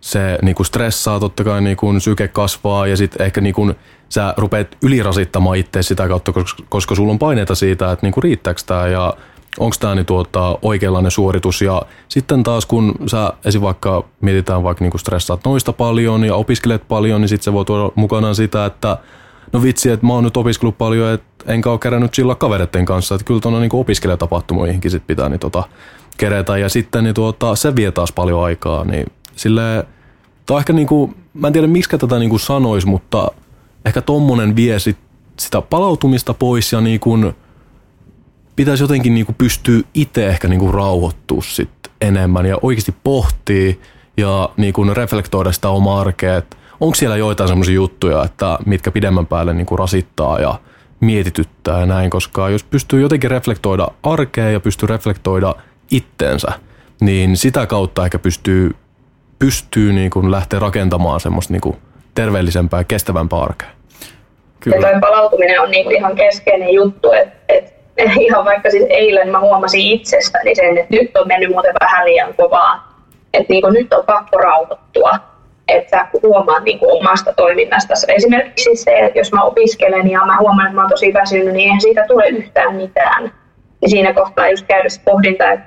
se 0.01 0.39
niin 0.41 0.55
kuin 0.55 0.65
stressaa, 0.65 1.19
totta 1.19 1.43
kai 1.43 1.62
niin 1.62 1.77
kuin 1.77 2.01
syke 2.01 2.27
kasvaa 2.27 2.88
ja 2.88 2.97
sitten 2.97 3.25
ehkä 3.25 3.41
niin 3.41 3.55
kuin 3.55 3.75
sä 4.10 4.34
rupeat 4.38 4.77
ylirasittamaan 4.84 5.58
itse 5.58 5.84
sitä 5.84 6.08
kautta, 6.08 6.31
koska, 6.31 6.63
koska 6.69 6.95
sulla 6.95 7.12
on 7.12 7.19
paineita 7.19 7.55
siitä, 7.55 7.91
että 7.91 8.05
niin 8.05 8.13
kuin 8.13 8.23
riittääkö 8.23 8.62
tämä 8.65 8.88
ja 8.88 9.13
onko 9.60 9.75
tämä 9.79 9.95
niin 9.95 10.05
tuota, 10.05 10.58
oikeanlainen 10.62 11.12
suoritus. 11.12 11.62
Ja 11.62 11.81
sitten 12.08 12.43
taas 12.43 12.65
kun 12.65 12.95
sä 13.08 13.34
esim. 13.45 13.62
vaikka 13.62 14.03
mietitään 14.21 14.63
vaikka 14.63 14.84
niin 14.84 14.99
stressaat 14.99 15.45
noista 15.45 15.73
paljon 15.73 16.23
ja 16.23 16.36
opiskelet 16.36 16.88
paljon, 16.88 17.21
niin 17.21 17.29
sitten 17.29 17.43
se 17.43 17.53
voi 17.53 17.65
tuoda 17.65 17.91
mukanaan 17.95 18.36
sitä, 18.36 18.65
että 18.65 18.97
no 19.53 19.63
vitsi, 19.63 19.89
että 19.89 20.05
mä 20.05 20.13
oon 20.13 20.23
nyt 20.23 20.38
opiskellut 20.38 20.77
paljon, 20.77 21.13
että 21.13 21.53
enkä 21.53 21.71
ole 21.71 21.79
kerännyt 21.79 22.12
chillaa 22.12 22.36
kavereiden 22.36 22.86
kanssa, 22.86 23.15
että 23.15 23.25
kyllä 23.25 23.39
tuonne 23.39 23.60
niin 23.60 23.69
opiskelijatapahtumoihinkin 23.73 24.91
sit 24.91 25.08
pitää 25.08 25.29
niin 25.29 25.39
tota, 25.39 25.63
kerätä. 26.17 26.58
Ja 26.58 26.69
sitten 26.69 27.03
niin 27.03 27.15
tuota, 27.15 27.55
se 27.55 27.75
vie 27.75 27.91
taas 27.91 28.12
paljon 28.12 28.43
aikaa, 28.43 28.84
niin 28.84 29.05
silleen, 29.36 29.84
tai 30.45 30.58
ehkä 30.58 30.73
niin 30.73 30.88
kuin, 30.88 31.15
mä 31.34 31.47
en 31.47 31.53
tiedä 31.53 31.67
miksi 31.67 31.97
tätä 31.97 32.19
niin 32.19 32.29
kuin 32.29 32.39
sanois, 32.39 32.86
mutta 32.86 33.31
ehkä 33.86 34.01
tommonen 34.01 34.55
vie 34.55 34.79
sit 34.79 34.97
sitä 35.39 35.62
palautumista 35.62 36.34
pois 36.34 36.73
ja 36.73 36.81
niin 36.81 36.99
kuin, 36.99 37.34
pitäisi 38.55 38.84
jotenkin 38.84 39.13
niin 39.13 39.25
kuin 39.25 39.36
pystyä 39.36 39.81
itse 39.93 40.27
ehkä 40.27 40.47
niin 40.47 40.60
kuin 40.60 40.73
rauhoittua 40.73 41.41
sit 41.41 41.69
enemmän 42.01 42.45
ja 42.45 42.58
oikeasti 42.62 42.95
pohtii 43.03 43.81
ja 44.17 44.49
niin 44.58 44.73
kuin 44.73 44.95
reflektoida 44.95 45.51
sitä 45.51 45.69
omaa 45.69 46.01
arkea, 46.01 46.38
että 46.38 46.58
onko 46.79 46.95
siellä 46.95 47.17
joitain 47.17 47.47
semmoisia 47.47 47.75
juttuja, 47.75 48.23
että 48.23 48.57
mitkä 48.65 48.91
pidemmän 48.91 49.27
päälle 49.27 49.53
niin 49.53 49.65
kuin 49.65 49.79
rasittaa 49.79 50.39
ja 50.39 50.55
mietityttää 50.99 51.79
ja 51.79 51.85
näin, 51.85 52.09
koska 52.09 52.49
jos 52.49 52.63
pystyy 52.63 53.01
jotenkin 53.01 53.31
reflektoida 53.31 53.88
arkea 54.03 54.49
ja 54.49 54.59
pystyy 54.59 54.88
reflektoida 54.88 55.55
itteensä, 55.91 56.51
niin 57.01 57.38
sitä 57.38 57.67
kautta 57.67 58.05
ehkä 58.05 58.19
pystyy, 58.19 58.71
pystyy 59.39 59.93
niin 59.93 60.09
kuin 60.09 60.31
lähteä 60.31 60.59
rakentamaan 60.59 61.19
semmoista 61.19 61.53
niin 61.53 61.61
kuin 61.61 61.77
terveellisempää 62.15 62.79
ja 62.79 62.83
kestävämpää 62.83 63.39
arkea. 63.39 63.69
Kyllä. 64.59 64.89
Ja 64.89 64.99
palautuminen 64.99 65.61
on 65.61 65.71
niin 65.71 65.83
kuin 65.83 65.95
ihan 65.95 66.15
keskeinen 66.15 66.73
juttu, 66.73 67.11
että, 67.11 67.35
että 67.47 67.71
ihan 68.19 68.45
vaikka 68.45 68.69
siis 68.69 68.85
eilen 68.89 69.29
mä 69.29 69.39
huomasin 69.39 69.81
itsestäni 69.81 70.55
sen, 70.55 70.77
että 70.77 70.95
nyt 70.95 71.17
on 71.17 71.27
mennyt 71.27 71.49
muuten 71.49 71.73
vähän 71.81 72.05
liian 72.05 72.33
kovaa, 72.33 73.01
että 73.33 73.53
niin 73.53 73.61
kuin 73.61 73.73
nyt 73.73 73.93
on 73.93 74.05
pakko 74.05 74.38
rauhoittua 74.38 75.11
että 75.67 76.08
huomaan 76.23 76.63
niin 76.63 76.80
kuin 76.80 77.01
omasta 77.01 77.34
toiminnasta. 77.34 77.93
Esimerkiksi 78.08 78.75
se, 78.75 78.99
että 78.99 79.19
jos 79.19 79.32
mä 79.32 79.43
opiskelen 79.43 80.12
ja 80.12 80.25
mä 80.25 80.38
huomaan, 80.39 80.67
että 80.67 80.75
mä 80.75 80.82
oon 80.82 80.89
tosi 80.89 81.13
väsynyt, 81.13 81.54
niin 81.54 81.60
eihän 81.60 81.82
siitä 81.82 82.06
tule 82.08 82.28
yhtään 82.28 82.75
mitään. 82.75 83.32
Ja 83.82 83.89
siinä 83.89 84.13
kohtaa 84.13 84.49
just 84.49 84.65
käydä 84.67 84.88
pohdinta, 85.06 85.51
että, 85.51 85.65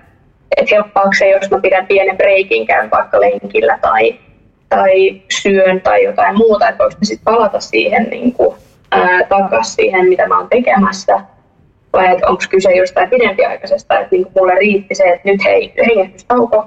että 0.57 0.75
helppaako 0.75 1.13
se, 1.19 1.31
jos 1.31 1.51
mä 1.51 1.61
pidän 1.61 1.87
pienen 1.87 2.17
breikin, 2.17 2.67
käyn 2.67 2.91
vaikka 2.91 3.21
lenkillä 3.21 3.79
tai, 3.83 4.19
tai 4.69 5.23
syön 5.43 5.81
tai 5.81 6.05
jotain 6.05 6.39
muuta, 6.39 6.69
että 6.69 6.79
voiko 6.79 6.97
sitten 7.03 7.25
palata 7.25 7.61
siihen 7.61 8.07
niin 8.11 8.33
kuin, 8.33 8.57
ää, 8.91 9.25
takaisin 9.29 9.75
siihen, 9.75 10.09
mitä 10.09 10.29
mä 10.29 10.39
oon 10.39 10.49
tekemässä. 10.49 11.21
Vai 11.93 12.13
että 12.13 12.27
onko 12.27 12.43
kyse 12.51 12.73
jostain 12.73 13.11
pidempiaikaisesta, 13.11 13.99
että 13.99 14.09
niin 14.11 14.27
mulle 14.39 14.55
riitti 14.55 14.95
se, 14.95 15.05
että 15.05 15.29
nyt 15.29 15.45
hei, 15.45 15.73
hengähdystauko 15.87 16.67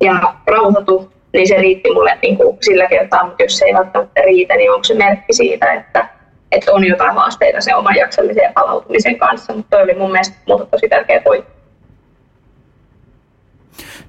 ja 0.00 0.34
rauhoitu 0.46 1.12
niin 1.32 1.48
se 1.48 1.56
riitti 1.56 1.90
mulle 1.94 2.18
niin 2.22 2.36
kuin 2.36 2.58
sillä 2.60 2.86
kertaa, 2.86 3.26
mutta 3.26 3.42
jos 3.42 3.58
se 3.58 3.64
ei 3.64 3.74
välttämättä 3.74 4.20
riitä, 4.20 4.56
niin 4.56 4.70
onko 4.70 4.84
se 4.84 4.94
merkki 4.94 5.32
siitä, 5.32 5.72
että, 5.72 6.08
että 6.52 6.72
on 6.72 6.86
jotain 6.86 7.14
haasteita 7.14 7.60
sen 7.60 7.76
oman 7.76 7.96
jaksamisen 7.96 8.42
ja 8.42 8.52
palautumisen 8.54 9.18
kanssa, 9.18 9.54
mutta 9.54 9.76
toi 9.76 9.82
oli 9.82 9.94
mun 9.94 10.12
mielestä 10.12 10.36
muuta 10.48 10.66
tosi 10.66 10.88
tärkeä 10.88 11.20
pointti. 11.20 11.52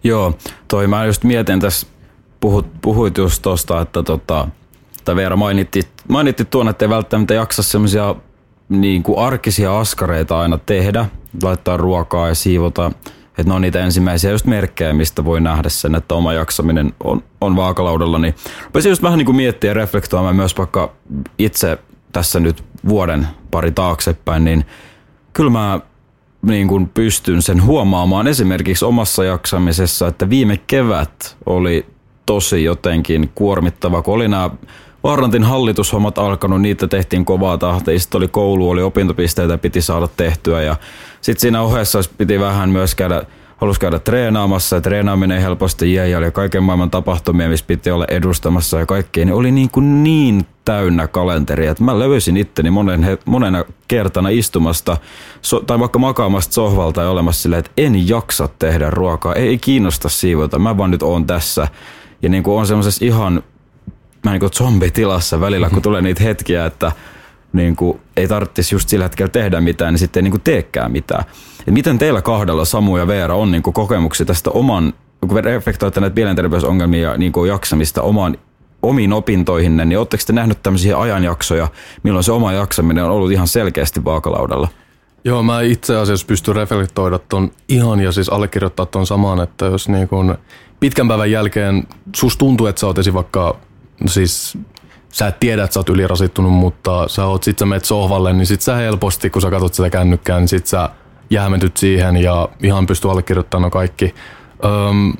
Joo, 0.03 0.33
toi 0.67 0.87
mä 0.87 1.05
just 1.05 1.23
mietin 1.23 1.59
tässä, 1.59 1.87
puhut, 2.39 2.65
puhuit 2.81 3.17
just 3.17 3.41
tosta, 3.41 3.81
että 3.81 4.03
tota, 4.03 4.47
tai 5.05 5.15
Veera 5.15 5.35
mainitti, 5.35 5.81
mainitti 6.07 6.45
tuon, 6.45 6.69
että 6.69 6.85
ei 6.85 6.89
välttämättä 6.89 7.33
jaksa 7.33 7.63
semmoisia 7.63 8.15
niin 8.69 9.03
kuin 9.03 9.19
arkisia 9.19 9.79
askareita 9.79 10.39
aina 10.39 10.59
tehdä, 10.65 11.05
laittaa 11.43 11.77
ruokaa 11.77 12.27
ja 12.27 12.35
siivota 12.35 12.91
että 13.37 13.43
ne 13.43 13.53
on 13.53 13.61
niitä 13.61 13.79
ensimmäisiä 13.79 14.31
just 14.31 14.45
merkkejä, 14.45 14.93
mistä 14.93 15.25
voi 15.25 15.41
nähdä 15.41 15.69
sen, 15.69 15.95
että 15.95 16.15
oma 16.15 16.33
jaksaminen 16.33 16.93
on, 17.03 17.23
on 17.41 17.55
vaakalaudalla. 17.55 18.19
Niin 18.19 18.35
rupesin 18.63 18.89
just 18.89 19.03
vähän 19.03 19.17
niin 19.17 19.25
kuin 19.25 19.35
miettiä 19.35 19.69
ja 19.69 19.73
reflektoimaan 19.73 20.35
myös 20.35 20.57
vaikka 20.57 20.91
itse 21.37 21.77
tässä 22.11 22.39
nyt 22.39 22.63
vuoden 22.87 23.27
pari 23.51 23.71
taaksepäin, 23.71 24.43
niin 24.43 24.65
kyllä 25.33 25.49
mä 25.49 25.79
niin 26.41 26.67
kuin 26.67 26.89
pystyn 26.89 27.41
sen 27.41 27.63
huomaamaan 27.63 28.27
esimerkiksi 28.27 28.85
omassa 28.85 29.23
jaksamisessa, 29.23 30.07
että 30.07 30.29
viime 30.29 30.57
kevät 30.67 31.37
oli 31.45 31.85
tosi 32.25 32.63
jotenkin 32.63 33.31
kuormittava, 33.35 34.01
kun 34.01 34.13
oli 34.13 34.27
nämä 34.27 34.49
Vaarantin 35.03 35.43
hallitushommat 35.43 36.17
alkanut, 36.17 36.61
niitä 36.61 36.87
tehtiin 36.87 37.25
kovaa 37.25 37.57
tahtia, 37.57 37.99
sitten 37.99 38.17
oli 38.17 38.27
koulu, 38.27 38.69
oli 38.69 38.81
opintopisteitä, 38.81 39.57
piti 39.57 39.81
saada 39.81 40.07
tehtyä 40.17 40.61
ja 40.61 40.75
sitten 41.23 41.41
siinä 41.41 41.61
ohessa 41.61 41.99
piti 42.17 42.39
vähän 42.39 42.69
myös 42.69 42.95
käydä, 42.95 43.23
halusi 43.57 43.79
käydä 43.79 43.99
treenaamassa. 43.99 44.75
Ja 44.75 44.81
treenaaminen 44.81 45.41
helposti 45.41 45.93
jäi 45.93 46.11
ja 46.11 46.17
oli 46.17 46.31
kaiken 46.31 46.63
maailman 46.63 46.89
tapahtumia, 46.89 47.49
missä 47.49 47.65
piti 47.65 47.91
olla 47.91 48.05
edustamassa 48.07 48.79
ja 48.79 48.85
kaikkea, 48.85 49.25
niin 49.25 49.35
oli 49.35 49.51
niin, 49.51 49.69
kuin 49.69 50.03
niin 50.03 50.45
täynnä 50.65 51.07
kalenteri, 51.07 51.67
että 51.67 51.83
mä 51.83 51.99
löysin 51.99 52.37
itteni 52.37 52.69
monen, 52.69 53.17
monena 53.25 53.65
kertana 53.87 54.29
istumasta 54.29 54.97
so, 55.41 55.59
tai 55.59 55.79
vaikka 55.79 55.99
makaamasta 55.99 56.53
sohvalta 56.53 57.01
ja 57.01 57.09
olemassa 57.09 57.41
silleen, 57.41 57.59
että 57.59 57.71
en 57.77 58.09
jaksa 58.09 58.49
tehdä 58.59 58.89
ruokaa, 58.89 59.35
ei 59.35 59.57
kiinnosta 59.57 60.09
siivota, 60.09 60.59
mä 60.59 60.77
vaan 60.77 60.91
nyt 60.91 61.03
oon 61.03 61.27
tässä. 61.27 61.67
Ja 62.21 62.29
niin 62.29 62.43
kuin 62.43 62.59
on 62.59 62.67
semmoisessa 62.67 63.05
ihan 63.05 63.43
mä 64.23 64.31
niin 64.31 64.39
kuin 64.39 64.53
zombitilassa 64.53 65.39
välillä, 65.39 65.69
kun 65.69 65.81
tulee 65.81 66.01
niitä 66.01 66.23
hetkiä, 66.23 66.65
että 66.65 66.91
niin 67.53 67.75
kuin 67.75 67.99
ei 68.17 68.27
tarvitsisi 68.27 68.75
just 68.75 68.89
sillä 68.89 69.05
hetkellä 69.05 69.29
tehdä 69.29 69.61
mitään, 69.61 69.93
niin 69.93 69.99
sitten 69.99 70.21
ei 70.21 70.23
niin 70.23 70.31
kuin 70.31 70.41
teekään 70.41 70.91
mitään. 70.91 71.23
Et 71.67 71.73
miten 71.73 71.97
teillä 71.97 72.21
kahdella, 72.21 72.65
Samu 72.65 72.97
ja 72.97 73.07
Veera, 73.07 73.35
on 73.35 73.51
niin 73.51 73.63
kuin 73.63 73.73
kokemuksia 73.73 74.25
tästä 74.25 74.49
oman, 74.49 74.93
kun 75.27 75.43
reflektoitte 75.43 75.99
näitä 75.99 76.15
mielenterveysongelmia 76.15 77.11
ja 77.11 77.17
niin 77.17 77.31
kuin 77.31 77.49
jaksamista 77.49 78.01
omaan 78.01 78.37
omiin 78.81 79.13
opintoihin, 79.13 79.77
niin 79.77 79.97
oletteko 79.97 80.23
te 80.27 80.33
nähnyt 80.33 80.63
tämmöisiä 80.63 80.99
ajanjaksoja, 80.99 81.67
milloin 82.03 82.23
se 82.23 82.31
oma 82.31 82.53
jaksaminen 82.53 83.03
on 83.03 83.11
ollut 83.11 83.31
ihan 83.31 83.47
selkeästi 83.47 84.05
vaakalaudalla? 84.05 84.67
Joo, 85.25 85.43
mä 85.43 85.61
itse 85.61 85.95
asiassa 85.95 86.25
pystyn 86.25 86.55
reflektoida 86.55 87.19
ton 87.19 87.51
ihan 87.69 87.99
ja 87.99 88.11
siis 88.11 88.29
allekirjoittaa 88.29 88.85
ton 88.85 89.07
saman, 89.07 89.41
että 89.41 89.65
jos 89.65 89.89
niin 89.89 90.07
kun 90.07 90.37
pitkän 90.79 91.07
päivän 91.07 91.31
jälkeen 91.31 91.83
sus 92.15 92.37
tuntuu, 92.37 92.67
että 92.67 92.79
sä 92.79 92.87
oot 92.87 92.97
vaikka 93.13 93.55
siis 94.05 94.57
sä 95.13 95.27
et 95.27 95.39
tiedä, 95.39 95.63
että 95.63 95.73
sä 95.73 95.79
oot 95.79 95.89
ylirasittunut, 95.89 96.51
mutta 96.51 97.07
sä 97.07 97.25
oot, 97.25 97.43
sit 97.43 97.59
sä 97.59 97.65
menet 97.65 97.85
sohvalle, 97.85 98.33
niin 98.33 98.45
sit 98.45 98.61
sä 98.61 98.75
helposti, 98.75 99.29
kun 99.29 99.41
sä 99.41 99.49
katsot 99.49 99.73
sitä 99.73 99.89
kännykkää, 99.89 100.39
niin 100.39 100.47
sit 100.47 100.67
sä 100.67 100.89
jäämetyt 101.29 101.77
siihen 101.77 102.17
ja 102.17 102.49
ihan 102.63 102.85
pystyy 102.85 103.11
allekirjoittamaan 103.11 103.71
kaikki. 103.71 104.15
Öm, 104.65 105.13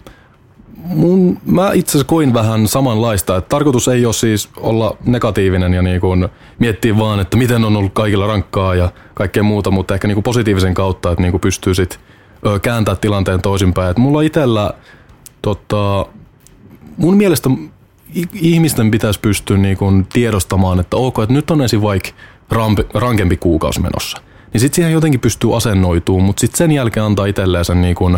mun, 0.77 1.37
mä 1.45 1.71
itse 1.73 1.91
asiassa 1.91 2.07
koin 2.07 2.33
vähän 2.33 2.67
samanlaista, 2.67 3.37
että 3.37 3.49
tarkoitus 3.49 3.87
ei 3.87 4.05
ole 4.05 4.13
siis 4.13 4.49
olla 4.57 4.97
negatiivinen 5.05 5.73
ja 5.73 5.81
niin 5.81 6.01
kuin 6.01 6.29
miettiä 6.59 6.97
vaan, 6.97 7.19
että 7.19 7.37
miten 7.37 7.65
on 7.65 7.77
ollut 7.77 7.93
kaikilla 7.93 8.27
rankkaa 8.27 8.75
ja 8.75 8.91
kaikkea 9.13 9.43
muuta, 9.43 9.71
mutta 9.71 9.93
ehkä 9.93 10.07
niin 10.07 10.15
kuin 10.15 10.23
positiivisen 10.23 10.73
kautta, 10.73 11.11
että 11.11 11.21
niin 11.21 11.31
kuin 11.31 11.41
pystyy 11.41 11.73
sit 11.73 11.99
kääntää 12.61 12.95
tilanteen 12.95 13.41
toisinpäin. 13.41 13.91
Et 13.91 13.97
mulla 13.97 14.21
itsellä 14.21 14.73
tota, 15.41 16.05
mun 16.97 17.17
mielestä 17.17 17.49
ihmisten 18.33 18.91
pitäisi 18.91 19.19
pystyä 19.19 19.57
niin 19.57 19.77
kuin 19.77 20.07
tiedostamaan, 20.13 20.79
että 20.79 20.97
ok, 20.97 21.19
että 21.19 21.33
nyt 21.33 21.51
on 21.51 21.61
ensin 21.61 21.81
vaikka 21.81 22.09
rampi, 22.49 22.83
rankempi 22.93 23.37
kuukausi 23.37 23.81
menossa. 23.81 24.21
Niin 24.53 24.61
sitten 24.61 24.75
siihen 24.75 24.91
jotenkin 24.91 25.19
pystyy 25.19 25.55
asennoitumaan, 25.57 26.25
mutta 26.25 26.41
sitten 26.41 26.57
sen 26.57 26.71
jälkeen 26.71 27.05
antaa 27.05 27.25
itselleen 27.25 27.65
sen 27.65 27.81
niin 27.81 27.95
kuin 27.95 28.17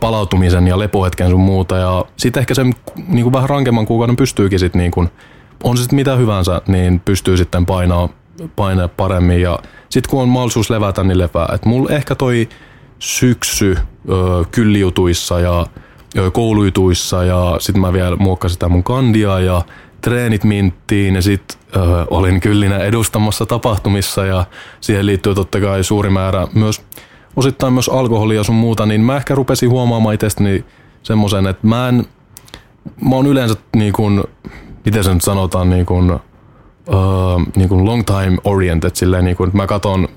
palautumisen 0.00 0.66
ja 0.66 0.78
lepohetken 0.78 1.30
sun 1.30 1.40
muuta. 1.40 1.76
Ja 1.76 2.04
sitten 2.16 2.40
ehkä 2.40 2.54
sen 2.54 2.74
niin 3.08 3.22
kuin 3.22 3.32
vähän 3.32 3.48
rankemman 3.48 3.86
kuukauden 3.86 4.16
pystyykin 4.16 4.58
sitten, 4.58 4.78
niin 4.78 4.90
kuin, 4.90 5.08
on 5.64 5.76
se 5.76 5.82
sitten 5.82 5.96
mitä 5.96 6.16
hyvänsä, 6.16 6.62
niin 6.66 7.00
pystyy 7.00 7.36
sitten 7.36 7.66
painaa, 7.66 8.08
painaa 8.56 8.88
paremmin. 8.88 9.40
Ja 9.40 9.58
sitten 9.88 10.10
kun 10.10 10.22
on 10.22 10.28
mahdollisuus 10.28 10.70
levätä, 10.70 11.04
niin 11.04 11.18
lepää. 11.18 11.48
Et 11.54 11.64
mulla 11.64 11.90
ehkä 11.90 12.14
toi 12.14 12.48
syksy 12.98 13.76
ö, 14.08 14.44
kylliutuissa 14.50 15.40
ja 15.40 15.66
kouluituissa 16.32 17.24
ja 17.24 17.56
sitten 17.58 17.80
mä 17.80 17.92
vielä 17.92 18.16
muokkasin 18.16 18.52
sitä 18.52 18.68
mun 18.68 18.84
kandia 18.84 19.40
ja 19.40 19.62
treenit 20.00 20.44
minttiin 20.44 21.14
ja 21.14 21.22
sitten 21.22 21.58
olin 22.10 22.40
kyllinä 22.40 22.78
edustamassa 22.78 23.46
tapahtumissa 23.46 24.26
ja 24.26 24.44
siihen 24.80 25.06
liittyy 25.06 25.34
totta 25.34 25.60
kai 25.60 25.84
suuri 25.84 26.10
määrä 26.10 26.48
myös 26.54 26.82
osittain 27.36 27.72
myös 27.72 27.88
alkoholia 27.88 28.44
sun 28.44 28.54
muuta, 28.54 28.86
niin 28.86 29.00
mä 29.00 29.16
ehkä 29.16 29.34
rupesin 29.34 29.70
huomaamaan 29.70 30.14
itsestäni 30.14 30.64
semmoisen, 31.02 31.46
että 31.46 31.66
mä 31.66 31.88
en, 31.88 32.06
mä 33.08 33.16
oon 33.16 33.26
yleensä 33.26 33.56
niin 33.76 33.92
kuin, 33.92 34.24
miten 34.84 35.04
se 35.04 35.14
nyt 35.14 35.22
sanotaan, 35.22 35.70
niin 35.70 35.86
kuin, 35.86 36.12
uh, 36.12 37.46
niin 37.56 37.68
kuin 37.68 37.84
long 37.84 38.04
time 38.04 38.38
oriented, 38.44 38.90
silleen 38.94 39.24
niin 39.24 39.36
kuin, 39.36 39.48
että 39.48 39.56
mä 39.56 39.66
katon 39.66 40.08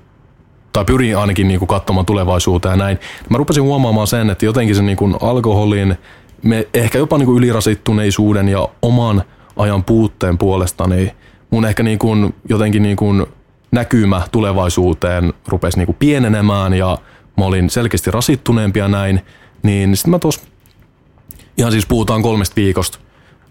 tai 0.75 0.85
pyrin 0.85 1.17
ainakin 1.17 1.47
niin 1.47 1.59
kuin 1.59 1.67
katsomaan 1.67 2.05
tulevaisuuteen 2.05 2.71
ja 2.71 2.77
näin. 2.77 2.99
Mä 3.29 3.38
rupesin 3.38 3.63
huomaamaan 3.63 4.07
sen, 4.07 4.29
että 4.29 4.45
jotenkin 4.45 4.75
se 4.75 4.81
niin 4.81 4.97
kuin 4.97 5.15
alkoholin, 5.21 5.97
me 6.43 6.67
ehkä 6.73 6.97
jopa 6.97 7.17
niin 7.17 7.25
kuin 7.25 7.38
ylirasittuneisuuden 7.38 8.49
ja 8.49 8.69
oman 8.81 9.23
ajan 9.55 9.83
puutteen 9.83 10.38
puolesta, 10.38 10.88
niin 10.88 11.11
mun 11.49 11.65
ehkä 11.65 11.83
niin 11.83 11.99
kuin 11.99 12.35
jotenkin 12.49 12.83
niin 12.83 12.95
kuin 12.95 13.25
näkymä 13.71 14.21
tulevaisuuteen 14.31 15.33
rupesi 15.47 15.77
niin 15.77 15.85
kuin 15.85 15.95
pienenemään 15.99 16.73
ja 16.73 16.97
mä 17.38 17.45
olin 17.45 17.69
selkeästi 17.69 18.11
rasittuneempi 18.11 18.79
ja 18.79 18.88
näin, 18.88 19.21
niin 19.63 19.97
sitten 19.97 20.11
mä 20.11 20.19
tuossa, 20.19 20.41
ihan 21.57 21.71
siis 21.71 21.85
puhutaan 21.85 22.21
kolmesta 22.21 22.55
viikosta, 22.55 22.99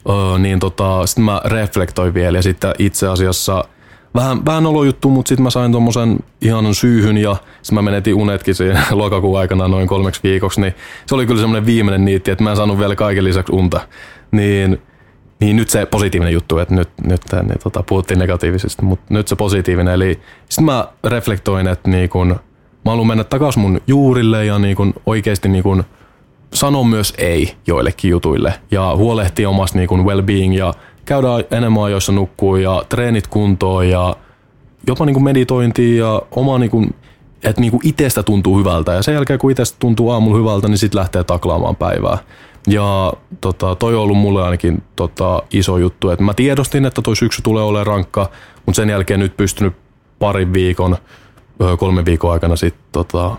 öö, 0.09 0.39
niin 0.39 0.61
tota, 0.61 1.07
sitten 1.07 1.25
mä 1.25 1.41
reflektoin 1.45 2.15
vielä 2.15 2.39
ja 2.39 2.43
sitten 2.43 2.75
itse 2.79 3.09
asiassa– 3.09 3.65
vähän, 4.15 4.45
vähän 4.45 4.65
juttu, 4.87 5.11
mutta 5.11 5.29
sitten 5.29 5.43
mä 5.43 5.51
sain 5.51 5.73
tuommoisen 5.73 6.19
ihanan 6.41 6.75
syyhyn 6.75 7.17
ja 7.17 7.37
sitten 7.63 7.75
mä 7.75 7.83
menetin 7.83 8.15
unetkin 8.15 8.55
siinä 8.55 8.83
lokakuun 8.91 9.39
aikana 9.39 9.69
noin 9.69 9.87
kolmeksi 9.87 10.21
viikoksi, 10.23 10.61
niin 10.61 10.75
se 11.07 11.15
oli 11.15 11.27
kyllä 11.27 11.41
semmoinen 11.41 11.67
viimeinen 11.67 12.05
niitti, 12.05 12.31
että 12.31 12.45
mä 12.45 12.51
en 12.51 12.57
saanut 12.57 12.79
vielä 12.79 12.97
kaiken 12.97 13.25
lisäksi 13.25 13.53
unta. 13.53 13.81
Niin, 14.31 14.83
niin 15.41 15.57
nyt 15.57 15.69
se 15.69 15.87
positiivinen 15.87 16.33
juttu, 16.33 16.59
että 16.59 16.75
nyt, 16.75 16.89
nyt 17.07 17.23
niin, 17.43 17.59
tota, 17.63 17.83
puhuttiin 17.83 18.19
negatiivisesti, 18.19 18.85
mutta 18.85 19.15
nyt 19.15 19.29
se 19.29 19.37
positiivinen. 19.37 19.95
Eli 19.95 20.21
sitten 20.49 20.65
mä 20.65 20.89
reflektoin, 21.05 21.69
että 21.69 21.91
niin 21.91 22.09
kun 22.09 22.29
mä 22.85 22.91
haluan 22.91 23.07
mennä 23.07 23.25
takaisin 23.25 23.63
mun 23.63 23.81
juurille 23.87 24.45
ja 24.45 24.59
niin 24.59 24.77
kuin 24.77 24.95
oikeasti 25.07 25.49
niin 25.49 25.63
kuin 25.63 25.85
sanon 26.55 26.87
myös 26.87 27.15
ei 27.19 27.55
joillekin 27.67 28.11
jutuille 28.11 28.55
ja 28.71 28.97
huolehtii 28.97 29.47
omasta 29.47 29.79
niin 29.79 29.89
well-being 29.91 30.59
ja 30.59 30.75
käydä 31.05 31.29
enemmän 31.51 31.83
ajoissa 31.83 32.13
nukkuu 32.13 32.57
ja 32.57 32.85
treenit 32.89 33.27
kuntoon 33.27 33.89
ja 33.89 34.17
jopa 34.87 35.07
niin 35.07 35.15
kuin 35.15 35.25
meditointia 35.25 36.07
ja 36.07 36.23
oma 36.31 36.59
niin 36.59 36.71
kuin, 36.71 36.95
että 37.45 37.61
niin 37.61 37.71
kuin 37.71 37.81
itsestä 37.85 38.23
tuntuu 38.23 38.59
hyvältä 38.59 38.93
ja 38.93 39.03
sen 39.03 39.15
jälkeen 39.15 39.39
kun 39.39 39.51
itsestä 39.51 39.77
tuntuu 39.79 40.11
aamulla 40.11 40.39
hyvältä, 40.39 40.69
niin 40.69 40.79
sitten 40.79 40.99
lähtee 40.99 41.25
taklaamaan 41.25 41.77
päivää. 41.77 42.19
Ja 42.67 43.13
tota, 43.41 43.75
toi 43.75 43.95
on 43.95 44.03
ollut 44.03 44.17
mulle 44.17 44.43
ainakin 44.43 44.83
tota, 44.97 45.43
iso 45.51 45.79
juttu, 45.79 46.11
että 46.11 46.25
mä 46.25 46.35
tiedostin, 46.35 46.85
että 46.85 47.03
toi 47.03 47.17
syksy 47.17 47.43
tulee 47.43 47.63
olemaan 47.63 47.87
rankka, 47.87 48.31
mutta 48.67 48.77
sen 48.77 48.91
jälkeen 48.91 49.21
nyt 49.21 49.37
pystynyt 49.37 49.73
parin 50.19 50.53
viikon, 50.53 50.97
kolmen 51.79 52.05
viikon 52.05 52.33
aikana 52.33 52.57
sitten 52.57 52.83
tota, 52.93 53.37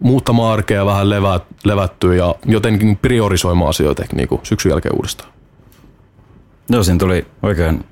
muuttamaan 0.00 0.52
arkea 0.52 0.86
vähän 0.86 1.10
levät, 1.10 1.42
levättyä 1.64 2.14
ja 2.14 2.34
jotenkin 2.46 2.96
priorisoimaan 2.96 3.70
asioita 3.70 4.04
niin 4.14 4.28
syksyn 4.42 4.70
jälkeen 4.70 4.96
uudestaan. 4.96 5.37
Joo, 6.70 6.82
siinä 6.82 6.98
tuli 6.98 7.26
oikein, 7.42 7.84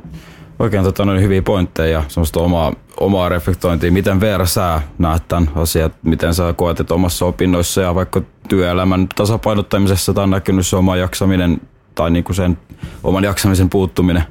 oikein 0.59 0.85
tota, 0.85 1.05
noin 1.05 1.23
hyviä 1.23 1.43
pointteja 1.43 1.93
ja 1.93 2.05
semmoista 2.09 2.41
omaa, 2.41 2.73
omaa 3.01 3.29
reflektointia. 3.29 3.93
Miten 3.93 4.21
Veera 4.21 4.47
sä 4.47 4.81
näet 4.99 5.23
tämän 5.29 5.51
asian, 5.55 5.91
miten 6.03 6.35
sä 6.35 6.55
koet, 6.57 6.81
että 6.81 6.95
omassa 6.95 7.27
opinnoissa 7.27 7.81
ja 7.81 7.95
vaikka 7.95 8.23
työelämän 8.49 9.09
tasapainottamisessa 9.17 10.15
tai 10.15 10.25
on 10.25 10.31
näkynyt 10.31 10.67
se 10.67 10.77
oma 10.77 10.97
jaksaminen 10.97 11.61
tai 11.95 12.11
niinku 12.11 12.33
sen 12.33 12.59
oman 13.05 13.25
jaksamisen 13.25 13.71
puuttuminen? 13.71 14.23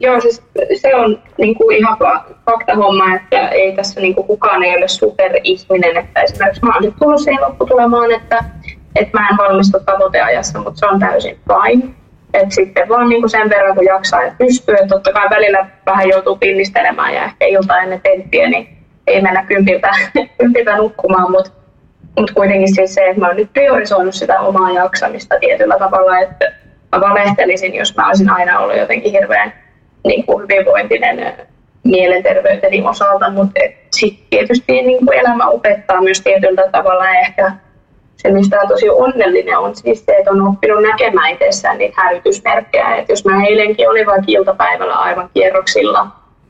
Joo, 0.00 0.20
siis 0.20 0.42
se 0.80 0.94
on 0.94 1.18
niin 1.38 1.54
kuin 1.54 1.76
ihan 1.76 1.98
fakta 2.46 2.74
homma, 2.74 3.14
että 3.14 3.48
ei 3.48 3.76
tässä 3.76 4.00
niin 4.00 4.14
kuin 4.14 4.26
kukaan 4.26 4.62
ei 4.62 4.76
ole 4.76 4.88
superihminen. 4.88 5.96
Että 5.96 6.22
esimerkiksi 6.22 6.64
mä 6.64 6.74
oon 6.74 6.82
nyt 6.82 6.94
tullut 6.98 7.20
siihen 7.20 7.42
lopputulemaan, 7.42 8.10
että, 8.12 8.44
että 8.96 9.18
mä 9.18 9.28
en 9.28 9.36
valmistu 9.36 9.78
tavoiteajassa, 9.86 10.58
mutta 10.58 10.78
se 10.78 10.86
on 10.86 11.00
täysin 11.00 11.38
fine. 11.48 11.94
Et 12.34 12.52
sitten 12.52 12.88
vaan 12.88 13.08
niin 13.08 13.22
kuin 13.22 13.30
sen 13.30 13.50
verran, 13.50 13.74
kun 13.74 13.84
jaksaa 13.84 14.22
ja 14.22 14.32
pystyy. 14.38 14.74
Et 14.74 14.88
totta 14.88 15.12
kai 15.12 15.30
välillä 15.30 15.66
vähän 15.86 16.08
joutuu 16.08 16.36
pinnistelemään 16.36 17.14
ja 17.14 17.24
ehkä 17.24 17.46
ilta 17.46 17.78
ennen 17.78 18.00
tenttiä, 18.00 18.48
niin 18.48 18.68
ei 19.06 19.22
mennä 19.22 19.44
kympiltä, 19.44 19.90
kympiltä 20.38 20.76
nukkumaan, 20.76 21.30
mutta 21.30 21.50
mut 22.18 22.30
kuitenkin 22.30 22.74
siis 22.74 22.94
se, 22.94 23.06
että 23.08 23.20
mä 23.20 23.26
oon 23.26 23.36
nyt 23.36 23.52
priorisoinut 23.52 24.14
sitä 24.14 24.40
omaa 24.40 24.70
jaksamista 24.70 25.36
tietyllä 25.40 25.78
tavalla, 25.78 26.18
että 26.18 26.52
mä 26.92 27.00
valehtelisin, 27.00 27.74
jos 27.74 27.96
mä 27.96 28.08
olisin 28.08 28.30
aina 28.30 28.58
ollut 28.58 28.76
jotenkin 28.76 29.12
hirveän 29.12 29.52
niin 30.04 30.26
kuin 30.26 30.42
hyvinvointinen 30.42 31.32
mielenterveyteni 31.84 32.82
osalta, 32.82 33.30
mutta 33.30 33.60
sitten 33.96 34.26
tietysti 34.30 34.82
niin 34.82 35.06
kuin 35.06 35.18
elämä 35.18 35.46
opettaa 35.46 36.00
myös 36.00 36.20
tietyllä 36.20 36.62
tavalla 36.72 37.10
ehkä 37.10 37.52
se, 38.22 38.30
mistä 38.30 38.60
on 38.60 38.68
tosi 38.68 38.90
onnellinen, 38.90 39.58
on 39.58 39.76
siis 39.76 40.04
se, 40.04 40.12
että 40.12 40.30
on 40.30 40.48
oppinut 40.48 40.82
näkemään 40.82 41.32
itsessään 41.32 41.78
niitä 41.78 42.02
hälytysmerkkejä. 42.02 42.96
Et 42.96 43.08
jos 43.08 43.24
mä 43.24 43.44
eilenkin 43.46 43.90
olin 43.90 44.06
vaikka 44.06 44.24
iltapäivällä 44.26 44.94
aivan 44.94 45.30
kierroksilla, 45.34 46.06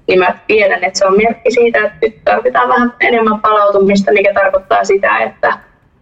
niin 0.07 0.19
mä 0.19 0.39
tiedän, 0.47 0.85
että 0.85 0.99
se 0.99 1.07
on 1.07 1.17
merkki 1.17 1.51
siitä, 1.51 1.79
että 1.79 1.99
nyt 2.03 2.17
tarvitaan 2.25 2.69
vähän 2.69 2.93
enemmän 3.01 3.41
palautumista, 3.41 4.13
mikä 4.13 4.35
tarkoittaa 4.35 4.85
sitä, 4.85 5.19
että, 5.19 5.59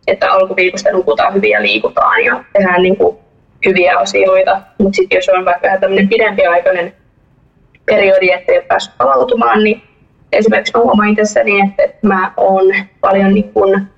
että 0.06 0.32
alkuviikosta 0.32 0.92
nukutaan 0.92 1.34
hyvin 1.34 1.50
ja 1.50 1.62
liikutaan 1.62 2.24
ja 2.24 2.44
tehdään 2.52 2.82
niin 2.82 2.96
kuin 2.96 3.16
hyviä 3.66 3.98
asioita. 3.98 4.60
Mutta 4.78 4.96
sitten 4.96 5.16
jos 5.16 5.28
on 5.28 5.44
vaikka 5.44 5.68
tämmöinen 5.80 6.08
pidempiaikainen 6.08 6.94
periodi, 7.86 8.30
että 8.30 8.52
ei 8.52 8.58
ole 8.58 8.66
päässyt 8.66 8.98
palautumaan, 8.98 9.64
niin 9.64 9.82
esimerkiksi 10.32 10.72
mä 10.76 10.82
huomaan 10.82 11.08
itsessäni, 11.08 11.60
että, 11.60 11.82
että 11.82 12.06
mä 12.06 12.32
oon 12.36 12.74
paljon 13.00 13.34
niin 13.34 13.52
kuin 13.52 13.95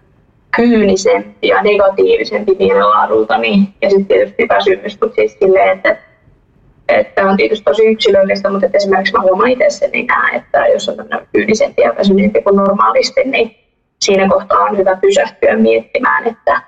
kyynisempi 0.57 1.49
ja 1.49 1.63
negatiivisempi 1.63 2.57
mielenlaadultani 2.59 3.69
ja 3.83 3.91
sitten 3.91 4.07
tietysti 4.07 4.49
väsymys, 4.49 5.01
mutta 5.01 5.15
siis 5.15 5.37
silleen, 5.41 5.77
että 5.77 5.97
että 6.89 7.23
on 7.29 7.37
tietysti 7.37 7.65
tosi 7.65 7.87
yksilöllistä, 7.87 8.51
mutta 8.51 8.67
että 8.67 8.79
esimerkiksi 8.79 9.13
mä 9.13 9.23
huomaan 9.23 9.51
itsessäni 9.51 10.03
näin, 10.03 10.37
että 10.37 10.67
jos 10.67 10.89
on 10.89 10.97
kyynisempi 11.33 11.83
ja 11.83 11.95
väsyneempi 11.99 12.43
kuin 12.43 12.57
normaalisti, 12.57 13.25
niin 13.25 13.57
siinä 14.01 14.29
kohtaa 14.29 14.59
on 14.59 14.79
hyvä 14.79 14.97
pysähtyä 14.97 15.57
miettimään, 15.57 16.27
että, 16.27 16.63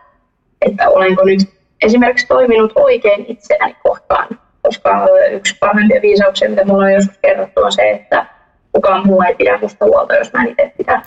että 0.66 0.88
olenko 0.88 1.24
nyt 1.24 1.40
esimerkiksi 1.84 2.26
toiminut 2.26 2.72
oikein 2.74 3.24
itseäni 3.28 3.76
kohtaan 3.82 4.28
koska 4.62 5.06
yksi 5.30 5.56
parhaimpia 5.60 6.02
viisauksia, 6.02 6.50
mitä 6.50 6.64
mulla 6.64 6.84
on 6.84 6.92
joskus 6.92 7.18
kerrottu, 7.18 7.60
on 7.60 7.72
se, 7.72 7.90
että 7.90 8.26
kukaan 8.72 9.06
muu 9.06 9.22
ei 9.22 9.34
pidä 9.34 9.58
musta 9.58 9.84
huolta, 9.84 10.14
jos 10.14 10.32
mä 10.32 10.42
en 10.42 10.50
itse 10.50 10.72
pidä. 10.78 11.02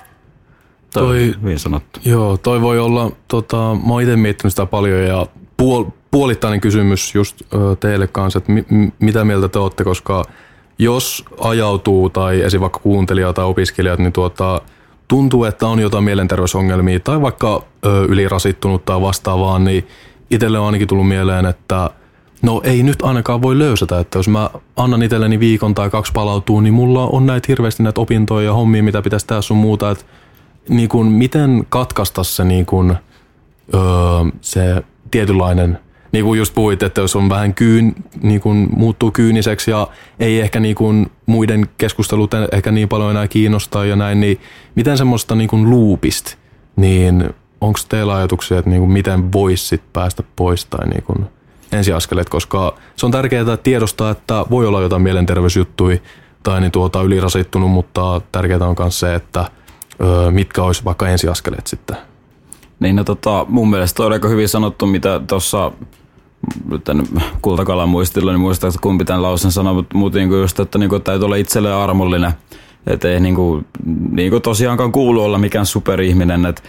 Toi, 0.94 1.34
hyvin 1.42 1.60
sanottu. 1.60 2.00
Joo, 2.06 2.38
toi 2.38 2.62
voi 2.62 2.80
olla, 2.80 3.12
tota, 3.28 3.58
mä 3.58 3.94
oon 3.94 4.02
itse 4.02 4.16
miettinyt 4.16 4.52
sitä 4.52 4.66
paljon 4.66 5.04
ja 5.04 5.28
puol, 5.58 5.86
puolittainen 6.12 6.62
kysymys 6.62 7.16
just 7.16 7.42
ö, 7.42 7.76
teille 7.80 8.08
kanssa, 8.08 8.38
että 8.38 8.52
mi, 8.52 8.66
mitä 9.00 9.26
mieltä 9.26 9.50
te 9.50 9.60
olette, 9.60 9.84
koska 9.84 10.26
jos 10.80 11.26
ajautuu 11.40 12.10
tai 12.10 12.42
esim. 12.42 12.62
vaikka 12.62 12.80
kuuntelija 12.80 13.34
tai 13.34 13.46
opiskelijat, 13.46 14.00
niin 14.00 14.14
tuota, 14.14 14.62
tuntuu, 15.08 15.44
että 15.44 15.68
on 15.68 15.80
jotain 15.80 16.04
mielenterveysongelmia 16.04 17.00
tai 17.00 17.22
vaikka 17.22 17.64
ö, 17.86 18.06
ylirasittunut 18.06 18.86
tai 18.86 19.02
vastaavaa, 19.02 19.60
niin 19.60 19.88
itselle 20.32 20.60
on 20.60 20.66
ainakin 20.66 20.88
tullut 20.88 21.08
mieleen, 21.08 21.46
että– 21.46 21.90
No 22.44 22.62
ei 22.64 22.84
nyt 22.84 23.02
ainakaan 23.02 23.42
voi 23.42 23.60
löysätä, 23.60 24.00
että 24.00 24.20
jos 24.20 24.28
mä 24.28 24.50
annan 24.76 25.04
itselleni 25.04 25.40
viikon 25.40 25.76
tai 25.76 25.90
kaksi 25.90 26.12
palautuu, 26.12 26.62
niin 26.62 26.74
mulla 26.74 27.08
on 27.08 27.26
näitä 27.26 27.46
hirveästi 27.48 27.84
näitä 27.84 28.02
opintoja 28.02 28.46
ja 28.46 28.54
hommia, 28.54 28.84
mitä 28.84 29.02
pitäisi 29.02 29.28
tehdä 29.28 29.42
sun 29.42 29.58
muuta. 29.58 29.92
Että 29.92 30.04
niin 30.70 30.90
kun, 30.90 31.06
miten 31.12 31.66
katkaista 31.70 32.24
se, 32.24 32.44
niin 32.44 32.66
kun, 32.66 32.96
öö, 33.74 33.82
se 34.42 34.84
tietynlainen, 35.12 35.80
niin 36.12 36.26
kuin 36.26 36.38
just 36.38 36.54
puhuit, 36.54 36.84
että 36.84 37.02
jos 37.02 37.16
on 37.16 37.30
vähän 37.30 37.54
kyyn, 37.54 37.96
niin 38.22 38.42
kun 38.42 38.70
muuttuu 38.76 39.12
kyyniseksi 39.12 39.72
ja 39.72 39.88
ei 40.20 40.40
ehkä 40.40 40.60
niin 40.60 40.76
kun 40.76 41.12
muiden 41.26 41.70
keskustelut 41.78 42.32
ehkä 42.52 42.72
niin 42.72 42.90
paljon 42.90 43.12
enää 43.12 43.28
kiinnostaa 43.28 43.86
ja 43.86 43.96
näin, 43.96 44.20
niin 44.20 44.40
miten 44.76 44.98
semmoista 44.98 45.36
niin 45.36 45.50
kun 45.50 45.70
loopista, 45.70 46.38
niin 46.76 47.30
onko 47.62 47.80
teillä 47.90 48.16
ajatuksia, 48.16 48.60
että 48.60 48.70
niin 48.70 48.82
kun 48.82 48.92
miten 48.92 49.32
voisi 49.32 49.82
päästä 49.94 50.24
pois 50.36 50.66
tai 50.66 50.88
niin 50.88 51.04
kun, 51.04 51.30
ensiaskeleet, 51.72 52.30
koska 52.30 52.76
se 52.96 53.06
on 53.06 53.12
tärkeää 53.12 53.58
tiedostaa, 53.64 54.12
että 54.12 54.46
voi 54.50 54.68
olla 54.68 54.82
jotain 54.82 55.02
mielenterveysjuttuja 55.02 55.98
tai 56.44 56.62
niin 56.62 56.72
tuota 56.72 57.02
ylirasittunut, 57.02 57.72
mutta 57.72 58.22
tärkeää 58.32 58.68
on 58.68 58.76
myös 58.80 59.00
se, 59.00 59.16
että 59.16 59.46
ö, 60.02 60.32
mitkä 60.32 60.64
olisi 60.64 60.86
vaikka 60.86 61.08
ensiaskeleet 61.08 61.68
sitten. 61.68 61.98
Niin, 62.80 62.96
no 62.96 63.04
tota, 63.04 63.46
mun 63.50 63.70
mielestä 63.70 64.04
on 64.04 64.14
aika 64.14 64.28
hyvin 64.28 64.50
sanottu, 64.50 64.86
mitä 64.86 65.22
tuossa 65.28 65.72
kultakalan 67.42 67.90
muistilla, 67.90 68.32
niin 68.32 68.42
muistaa, 68.42 68.68
että 68.68 68.80
kumpi 68.82 69.06
tämän 69.06 69.22
lausen 69.22 69.52
sanoi, 69.52 69.74
mutta 69.74 69.98
muuten 69.98 70.30
niin 70.30 70.42
just, 70.42 70.60
että 70.60 70.78
niin 70.78 70.90
kuin, 70.90 71.02
täytyy 71.02 71.26
olla 71.26 71.36
itselleen 71.36 71.76
armollinen. 71.76 72.32
Että 72.88 73.08
ei 73.08 73.20
niin 73.20 73.36
kuin, 73.36 73.66
niin 74.12 74.30
kuin 74.30 74.42
tosiaankaan 74.42 74.92
kuulu 74.92 75.24
olla 75.24 75.38
mikään 75.38 75.66
superihminen, 75.66 76.46
että 76.46 76.62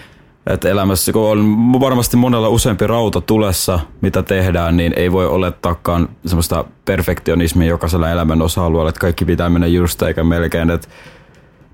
että 0.47 0.69
elämässä, 0.69 1.13
kun 1.13 1.31
on 1.31 1.73
varmasti 1.81 2.17
monella 2.17 2.49
useampi 2.49 2.87
rauta 2.87 3.21
tulessa, 3.21 3.81
mitä 4.01 4.23
tehdään, 4.23 4.77
niin 4.77 4.93
ei 4.97 5.13
voi 5.13 5.27
olettaakaan 5.27 6.09
semmoista 6.27 6.65
perfektionismia 6.85 7.69
jokaisella 7.69 8.11
elämän 8.11 8.43
osa-alueella, 8.43 8.89
että 8.89 9.01
kaikki 9.01 9.25
pitää 9.25 9.49
mennä 9.49 9.67
just 9.67 10.03
eikä 10.03 10.25
melkein. 10.25 10.71
Että 10.71 10.89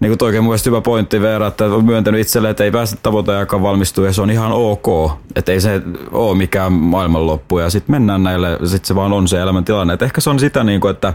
niin 0.00 0.18
kuin 0.18 0.26
oikein 0.26 0.44
mun 0.44 0.56
hyvä 0.66 0.80
pointti 0.80 1.22
Veera, 1.22 1.46
että 1.46 1.64
on 1.64 1.84
myöntänyt 1.84 2.20
itselle, 2.20 2.50
että 2.50 2.64
ei 2.64 2.70
pääse 2.70 2.96
tavoiteaikaan 3.02 3.62
valmistua 3.62 4.06
ja 4.06 4.12
se 4.12 4.22
on 4.22 4.30
ihan 4.30 4.52
ok. 4.52 5.12
Että 5.36 5.52
ei 5.52 5.60
se 5.60 5.82
ole 6.12 6.36
mikään 6.36 6.72
maailmanloppu 6.72 7.58
ja 7.58 7.70
sitten 7.70 7.94
mennään 7.94 8.22
näille, 8.22 8.58
sitten 8.64 8.88
se 8.88 8.94
vaan 8.94 9.12
on 9.12 9.28
se 9.28 9.40
elämäntilanne. 9.40 9.94
Et 9.94 10.02
ehkä 10.02 10.20
se 10.20 10.30
on 10.30 10.38
sitä, 10.38 10.64
niin 10.64 10.80
kuin, 10.80 10.90
että 10.90 11.14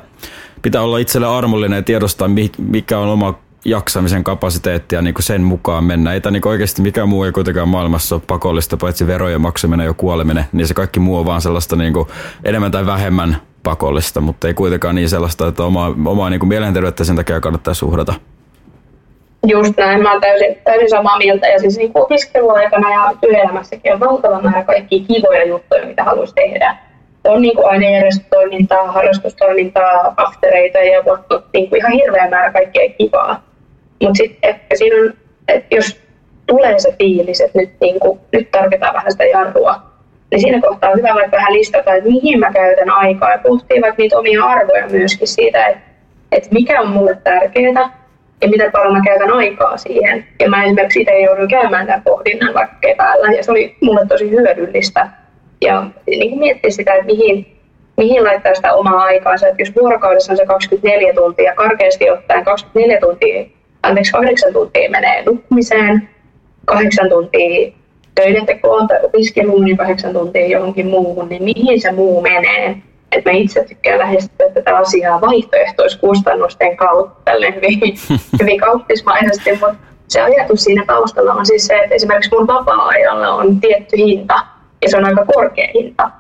pitää 0.62 0.82
olla 0.82 0.98
itselle 0.98 1.28
armollinen 1.28 1.78
ja 1.78 1.84
tiedostaa, 1.84 2.30
mikä 2.58 3.00
on 3.00 3.08
oma 3.08 3.34
jaksamisen 3.66 4.24
kapasiteettia 4.24 5.02
niin 5.02 5.14
kuin 5.14 5.24
sen 5.24 5.44
mukaan 5.44 5.84
mennä. 5.84 6.14
Ei 6.14 6.22
tämä 6.22 6.32
niin 6.32 6.48
oikeasti 6.48 6.82
mikään 6.82 7.10
muu 7.10 7.24
ei 7.24 7.32
kuitenkaan 7.32 7.70
maailmassa 7.70 8.16
ole 8.16 8.24
pakollista, 8.28 8.78
paitsi 8.78 9.08
verojen 9.08 9.42
maksaminen 9.42 9.86
ja 9.86 9.94
kuoleminen, 9.94 10.46
niin 10.52 10.68
se 10.68 10.74
kaikki 10.74 11.00
muu 11.00 11.18
on 11.18 11.26
vaan 11.26 11.42
sellaista 11.42 11.76
niin 11.76 11.94
kuin 11.94 12.08
enemmän 12.44 12.72
tai 12.72 12.86
vähemmän 12.86 13.42
pakollista, 13.64 14.22
mutta 14.22 14.48
ei 14.48 14.54
kuitenkaan 14.54 14.96
niin 14.96 15.10
sellaista, 15.10 15.48
että 15.48 15.64
omaa, 15.64 15.96
omaa 16.06 16.30
niin 16.30 16.40
kuin 16.40 16.50
mielenterveyttä 16.50 17.04
sen 17.04 17.16
takia 17.16 17.42
kannattaa 17.42 17.74
suhdata. 17.74 18.14
Just 19.48 19.78
näin, 19.78 20.02
mä 20.02 20.12
oon 20.12 20.22
täysin, 20.22 20.58
täysin 20.64 20.90
samaa 20.90 21.18
mieltä. 21.18 21.48
Ja 21.48 21.60
siis 21.60 21.78
niin 21.78 21.92
opiskeluaikana 21.94 22.94
ja 22.94 23.14
työelämässäkin 23.22 23.94
on 23.94 24.00
valtava 24.00 24.42
määrä 24.42 24.64
kaikkia 24.64 25.06
kivoja 25.08 25.46
juttuja, 25.46 25.86
mitä 25.86 26.04
haluaisi 26.04 26.36
tehdä. 26.36 26.78
On 27.24 27.42
niin 27.42 27.56
kuin 27.56 27.70
ainejärjestötoimintaa, 27.70 28.92
harrastustoimintaa, 28.92 30.14
aftereita 30.18 30.78
ja 30.78 31.04
niin 31.54 31.70
kuin 31.70 31.80
ihan 31.80 31.92
hirveä 31.92 32.30
määrä 32.30 32.52
kaikkea 32.52 32.90
kivaa. 32.98 33.44
Mutta 34.02 34.18
sitten 34.18 34.50
ehkä 34.50 34.76
siinä 34.76 34.96
on, 34.96 35.14
että 35.48 35.76
jos 35.76 36.00
tulee 36.48 36.80
se 36.80 36.96
fiilis, 36.98 37.42
että 37.42 37.60
nyt, 37.60 37.70
niin 37.82 38.00
kuin, 38.00 38.20
nyt 38.32 38.52
tarvitaan 38.52 38.94
vähän 38.94 39.12
sitä 39.12 39.26
jarrua, 39.26 39.76
niin 40.32 40.42
siinä 40.42 40.62
kohtaa 40.62 40.90
on 40.90 40.98
hyvä 40.98 41.14
vaikka 41.14 41.38
vähän 41.38 41.54
listata, 41.54 41.94
että 41.94 42.10
mihin 42.10 42.40
mä 42.40 42.52
käytän 42.54 42.90
aikaa 42.90 43.32
ja 43.32 43.38
pohtii 43.38 43.82
vaikka 43.82 44.02
niitä 44.02 44.18
omia 44.18 44.44
arvoja 44.44 44.90
myöskin 44.90 45.28
siitä, 45.28 45.68
että, 45.68 45.82
että 46.32 46.50
mikä 46.52 46.82
on 46.82 46.90
mulle 46.90 47.18
tärkeää 47.24 48.05
ja 48.42 48.48
miten 48.50 48.72
paljon 48.72 48.94
mä 48.94 49.02
käytän 49.06 49.32
aikaa 49.34 49.78
siihen. 49.78 50.26
Ja 50.40 50.50
mä 50.50 50.64
esimerkiksi 50.64 51.02
itse 51.02 51.20
joudun 51.20 51.48
käymään 51.48 51.86
tämän 51.86 52.02
pohdinnan 52.04 52.54
vaikka 52.54 52.76
keväällä 52.82 53.28
ja 53.28 53.44
se 53.44 53.52
oli 53.52 53.76
mulle 53.82 54.08
tosi 54.08 54.32
hyödyllistä. 54.32 55.10
Ja 55.62 55.88
niin 56.08 56.40
miettiä 56.40 56.72
sitä, 56.72 56.94
että 56.94 57.06
mihin, 57.06 57.58
mihin 57.98 58.24
laittaa 58.24 58.56
sitä 58.56 58.74
omaa 58.74 59.04
aikaansa. 59.04 59.48
Että 59.48 59.62
jos 59.62 59.76
vuorokaudessa 59.76 60.34
on 60.34 60.38
se 60.38 60.46
24 60.46 61.14
tuntia, 61.14 61.56
karkeasti 61.56 62.10
ottaen 62.10 62.46
24 62.46 63.00
tuntia, 63.00 63.46
anteeksi 63.84 64.12
8 64.12 64.54
tuntia 64.54 64.90
menee 64.90 65.24
nukkumiseen, 65.26 66.10
8 66.66 67.10
tuntia 67.10 67.72
töiden 68.16 68.46
tekoon 68.46 68.88
tai 68.88 69.00
opiskeluun 69.04 69.68
ja 69.68 69.78
8 69.78 70.14
tuntia 70.14 70.48
johonkin 70.48 70.88
muuhun, 70.88 71.30
niin 71.30 71.44
mihin 71.44 71.82
se 71.82 71.92
muu 71.92 72.22
menee? 72.22 72.76
Että 73.16 73.32
mä 73.32 73.38
itse 73.38 73.64
tykkään 73.64 74.00
lähestyä 74.00 74.50
tätä 74.54 74.78
asiaa 74.78 75.22
vaihtoehtoiskustannusten 75.22 76.78
kautta 76.78 77.32
hyvin, 77.56 77.96
hyvin 78.42 78.60
kauppismaisesti, 78.60 79.52
mutta 79.52 79.76
se 80.08 80.22
ajatus 80.22 80.64
siinä 80.64 80.84
taustalla 80.88 81.34
on 81.34 81.46
siis 81.46 81.68
se, 81.68 81.78
että 81.78 81.96
esimerkiksi 81.96 82.32
mun 82.32 82.48
vapaa-ajalla 82.48 83.34
on 83.34 83.60
tietty 83.60 83.98
hinta 83.98 84.40
ja 84.82 84.90
se 84.90 84.98
on 84.98 85.06
aika 85.06 85.26
korkea 85.26 85.68
hinta, 85.74 86.12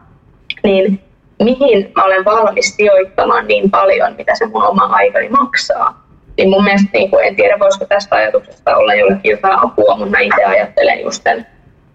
niin 0.64 1.00
mihin 1.44 1.92
mä 1.96 2.04
olen 2.04 2.26
valmis 2.26 2.76
sijoittamaan 2.76 3.48
niin 3.48 3.72
paljon, 3.72 4.16
mitä 4.18 4.36
se 4.36 4.46
mun 4.46 4.64
oma 4.64 4.84
aikani 4.84 5.30
maksaa. 5.30 6.06
Niin 6.38 6.50
mun 6.50 6.64
mielestä, 6.64 6.90
niin 6.94 7.10
kuin, 7.10 7.26
en 7.26 7.36
tiedä 7.36 7.60
voisiko 7.60 7.86
tästä 7.86 8.16
ajatuksesta 8.16 8.78
olla 8.78 8.94
jollekin 8.94 9.32
jotain 9.32 9.60
apua, 9.66 9.96
mutta 9.98 10.12
mä 10.12 10.20
itse 10.20 10.44
ajattelen 10.46 11.02
just 11.02 11.24
sen, 11.24 11.48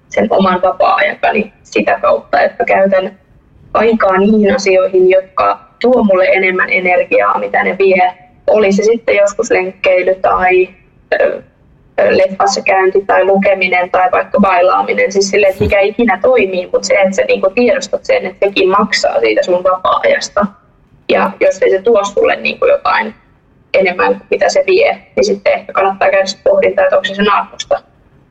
sen 0.09 0.27
oman 0.31 0.63
vapaa-aikani 0.63 1.53
sitä 1.63 1.99
kautta, 2.03 2.41
että 2.41 2.65
käytän 2.65 3.20
aikaa 3.75 4.19
niihin 4.19 4.55
asioihin, 4.55 5.11
jotka 5.11 5.61
tuo 5.81 6.05
mulle 6.05 6.25
enemmän 6.25 6.71
energiaa, 6.71 7.39
mitä 7.39 7.65
ne 7.65 7.77
vie. 7.79 8.13
Oli 8.47 8.73
se 8.73 8.83
sitten 8.83 9.17
joskus 9.17 9.51
lenkkeily 9.51 10.15
tai 10.15 10.69
leffassa 12.11 12.63
käynti 12.63 13.05
tai 13.07 13.25
lukeminen 13.25 13.91
tai 13.91 14.11
vaikka 14.13 14.41
bailaaminen, 14.41 15.13
siis 15.13 15.31
sille, 15.31 15.47
että 15.47 15.65
mikä 15.65 15.81
ikinä 15.81 16.19
toimii, 16.23 16.69
mutta 16.73 16.87
se, 16.87 16.95
että 16.95 17.17
sä 17.17 17.23
niinku 17.23 17.51
tiedostat 17.55 18.05
sen, 18.05 18.27
että 18.27 18.47
sekin 18.47 18.69
maksaa 18.69 19.21
siitä 19.21 19.43
sun 19.43 19.65
vapaa-ajasta. 19.65 20.47
Ja 21.09 21.31
jos 21.41 21.63
ei 21.63 21.71
se 21.71 21.83
tuo 21.83 22.05
sulle 22.05 22.37
niinku 22.37 22.67
jotain 22.67 23.15
enemmän 23.75 24.09
kuin 24.09 24.27
mitä 24.31 24.49
se 24.49 24.65
vie, 24.67 25.03
niin 25.17 25.25
sitten 25.25 25.53
ehkä 25.53 25.73
kannattaa 25.73 26.11
käydä 26.11 26.25
pohdintaa, 26.45 26.85
että 26.85 26.97
onko 26.97 27.05
se 27.05 27.15
sen 27.15 27.33
arvosta. 27.33 27.83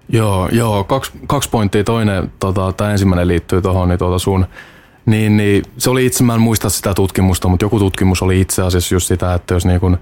Joo, 0.09 0.49
joo 0.51 0.83
kaksi, 0.83 1.11
kaksi 1.27 1.49
pointtia. 1.49 1.83
Toinen, 1.83 2.31
tota, 2.39 2.73
tämä 2.77 2.91
ensimmäinen 2.91 3.27
liittyy 3.27 3.61
tuohon 3.61 3.89
niin 3.89 3.99
tuota 3.99 4.19
sun 4.19 4.45
niin, 5.09 5.37
niin 5.37 5.63
se 5.77 5.89
oli 5.89 6.05
itse, 6.05 6.23
mä 6.23 6.33
en 6.33 6.41
muista 6.41 6.69
sitä 6.69 6.93
tutkimusta, 6.93 7.47
mutta 7.47 7.65
joku 7.65 7.79
tutkimus 7.79 8.21
oli 8.21 8.41
itse 8.41 8.61
asiassa 8.61 8.95
just 8.95 9.07
sitä, 9.07 9.33
että 9.33 9.53
jos 9.53 9.65
niin 9.65 9.79
kun 9.79 9.97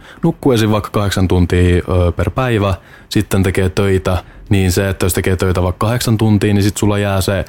vaikka 0.72 0.90
kahdeksan 0.90 1.28
tuntia 1.28 1.84
per 2.16 2.30
päivä, 2.30 2.74
sitten 3.10 3.44
tekee 3.44 3.70
töitä, 3.70 4.24
niin 4.50 4.72
se, 4.72 4.90
että 4.90 5.06
jos 5.06 5.14
tekee 5.14 5.36
töitä 5.36 5.64
vaikka 5.64 5.86
kahdeksan 5.86 6.18
tuntia, 6.18 6.54
niin 6.54 6.64
sitten 6.64 6.80
sulla 6.80 6.98
jää 6.98 7.22
se 7.22 7.46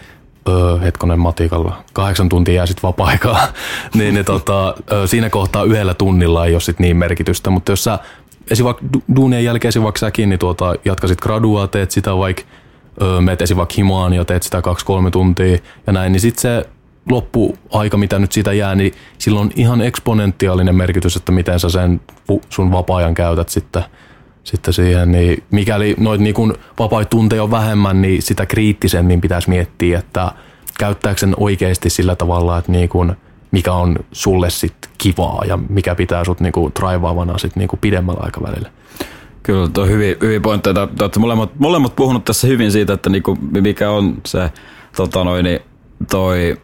öö, 0.49 0.79
hetkonen 0.79 1.19
matikalla, 1.19 1.85
kahdeksan 1.93 2.29
tuntia 2.29 2.55
jää 2.55 2.67
sitten 2.67 2.83
vapaa-aikaa, 2.83 3.49
niin, 3.99 4.15
niin 4.15 4.25
tota, 4.25 4.75
siinä 5.07 5.31
kohtaa 5.31 5.65
yhdellä 5.65 5.95
tunnilla 5.95 6.47
ei 6.47 6.55
ole 6.55 6.61
sit 6.61 6.79
niin 6.79 6.97
merkitystä, 6.97 7.51
mutta 7.51 7.73
jos 7.73 7.85
sä 7.85 7.99
esi 8.51 8.65
vaikka 8.65 8.85
duunien 9.17 9.45
jälkeen 9.45 9.69
esi 9.69 9.83
vaikka 9.83 9.99
säkin, 9.99 10.29
niin 10.29 10.39
tuota, 10.39 10.75
jatkasit 10.85 11.21
gradua, 11.21 11.67
teet 11.67 11.91
sitä 11.91 12.17
vaikka, 12.17 12.43
öö, 13.03 13.21
meet 13.21 13.43
esi 13.43 13.57
vaikka 13.57 13.75
himaan 13.77 14.13
ja 14.13 14.25
teet 14.25 14.43
sitä 14.43 14.63
kaksi-kolme 14.63 15.11
tuntia 15.11 15.59
ja 15.87 15.93
näin, 15.93 16.13
niin 16.13 16.21
sitten 16.21 16.43
se 16.43 16.69
loppuaika, 17.11 17.97
mitä 17.97 18.19
nyt 18.19 18.33
siitä 18.33 18.53
jää, 18.53 18.75
niin 18.75 18.93
sillä 19.19 19.41
on 19.41 19.51
ihan 19.57 19.81
eksponentiaalinen 19.81 20.77
merkitys, 20.77 21.17
että 21.17 21.33
miten 21.33 21.61
sä 21.61 21.69
sen 21.69 22.01
sun 22.49 22.73
vapaa-ajan 22.73 23.15
käytät 23.15 23.49
sitten, 23.49 23.85
sitten 24.45 24.75
siihen. 24.75 25.13
Niin 25.13 25.43
mikäli 25.51 25.95
noit 25.99 26.21
niin 26.21 26.35
kun 26.35 26.55
vapaita 26.79 27.09
tunteja 27.09 27.43
on 27.43 27.51
vähemmän, 27.51 28.03
niin 28.03 28.23
sitä 28.23 28.47
kriittisemmin 28.47 29.21
pitäisi 29.21 29.51
miettiä, 29.51 29.99
että 29.99 30.33
käyttääkö 30.79 31.21
sen 31.21 31.35
oikeasti 31.37 31.91
sillä 31.91 32.17
tavalla, 32.17 32.59
että 32.59 32.73
niin 32.73 32.89
kun, 32.89 33.17
mikä 33.51 33.73
on 33.73 33.97
sulle 34.13 34.51
sitten 34.51 34.91
kivaa 34.99 35.43
ja 35.49 35.59
mikä 35.69 35.95
pitää 35.95 36.25
sut 36.25 36.41
niinku 36.41 36.73
draivaavana 36.81 37.39
sit 37.39 37.57
niinku 37.57 37.79
pidemmällä 37.81 38.21
aikavälillä. 38.23 38.71
Kyllä, 39.43 39.69
tuo 39.69 39.87
hyvin, 39.87 40.17
hyvin 40.21 40.43
pointteja. 40.43 40.75
Te 40.75 41.05
olette 41.05 41.21
molemmat, 41.21 41.51
molemmat 41.59 41.97
puhunut 41.97 42.25
tässä 42.25 42.47
hyvin 42.47 42.73
siitä, 42.73 42.93
että 42.93 43.11
niinku, 43.11 43.39
mikä 43.61 43.91
on 43.91 44.17
se 44.27 44.53
tota 44.97 45.25
noin, 45.25 45.45
niin 45.45 45.61
toi 46.11 46.57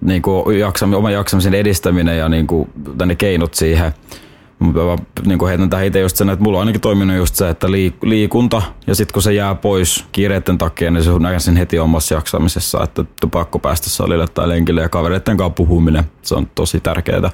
niin 0.00 0.22
kuin 0.22 0.58
jaksam, 0.58 0.92
oman 0.92 1.12
jaksamisen 1.12 1.54
edistäminen 1.54 2.18
ja 2.18 2.28
niin 2.28 2.46
kuin, 2.46 2.70
ne 3.06 3.14
keinot 3.14 3.54
siihen. 3.54 3.92
Mä 4.58 4.72
niin 5.26 5.38
kuin 5.38 5.48
heitän 5.48 5.70
tähän 5.70 5.86
itse 5.86 6.00
just 6.00 6.16
sen, 6.16 6.30
että 6.30 6.42
mulla 6.42 6.58
on 6.58 6.60
ainakin 6.60 6.80
toiminut 6.80 7.16
just 7.16 7.34
se, 7.34 7.50
että 7.50 7.66
liikunta 8.02 8.62
ja 8.86 8.94
sitten 8.94 9.12
kun 9.12 9.22
se 9.22 9.32
jää 9.32 9.54
pois 9.54 10.04
kiireiden 10.12 10.58
takia, 10.58 10.90
niin 10.90 11.04
se 11.04 11.18
näkee 11.18 11.40
sen 11.40 11.56
heti 11.56 11.78
omassa 11.78 12.14
jaksamisessa, 12.14 12.82
että 12.82 13.04
pakko 13.30 13.58
päästä 13.58 13.90
salille 13.90 14.26
tai 14.26 14.48
lenkille 14.48 14.82
ja 14.82 14.88
kavereiden 14.88 15.36
kanssa 15.36 15.50
puhuminen, 15.50 16.04
se 16.22 16.34
on 16.34 16.48
tosi 16.54 16.80
tärkeää. 16.80 17.30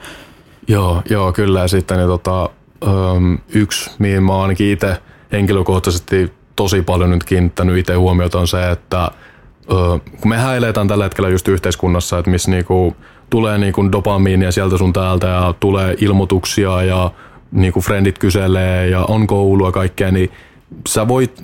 Joo, 0.69 1.03
joo 1.11 1.33
kyllä 1.33 1.61
ja 1.61 1.69
sitten 1.69 1.99
niin, 1.99 2.09
tota, 2.09 2.51
yksi, 3.55 3.91
mihin 3.99 4.23
mä 4.23 4.43
ainakin 4.43 4.73
itse 4.73 4.97
henkilökohtaisesti 5.33 6.33
tosi 6.57 6.83
paljon 6.83 7.11
nyt 7.11 7.25
kiinnittänyt 7.25 7.79
itse 7.79 7.95
huomiota 7.95 8.39
on 8.41 8.49
se, 8.49 8.71
että 8.71 9.11
kun 10.21 10.29
me 10.29 10.39
häiletään 10.39 10.89
tällä 10.89 11.05
hetkellä 11.05 11.29
just 11.29 11.49
yhteiskunnassa, 11.49 12.19
että 12.19 12.31
missä 12.31 12.51
niinku 12.51 12.97
tulee 13.31 13.59
niinku 13.59 13.93
dopamiinia 13.93 14.53
sieltä 14.53 14.79
sun 14.79 14.93
täältä 14.93 15.27
ja 15.27 15.55
tulee 15.61 15.97
ilmoituksia 16.01 16.83
ja 16.83 17.11
niinku 17.53 17.81
frendit 17.81 18.19
kyselee 18.19 18.89
ja 18.89 19.05
on 19.05 19.27
koulua 19.27 19.73
kaikkea, 19.73 20.11
niin 20.11 20.31
sä 20.89 21.09
voit 21.09 21.43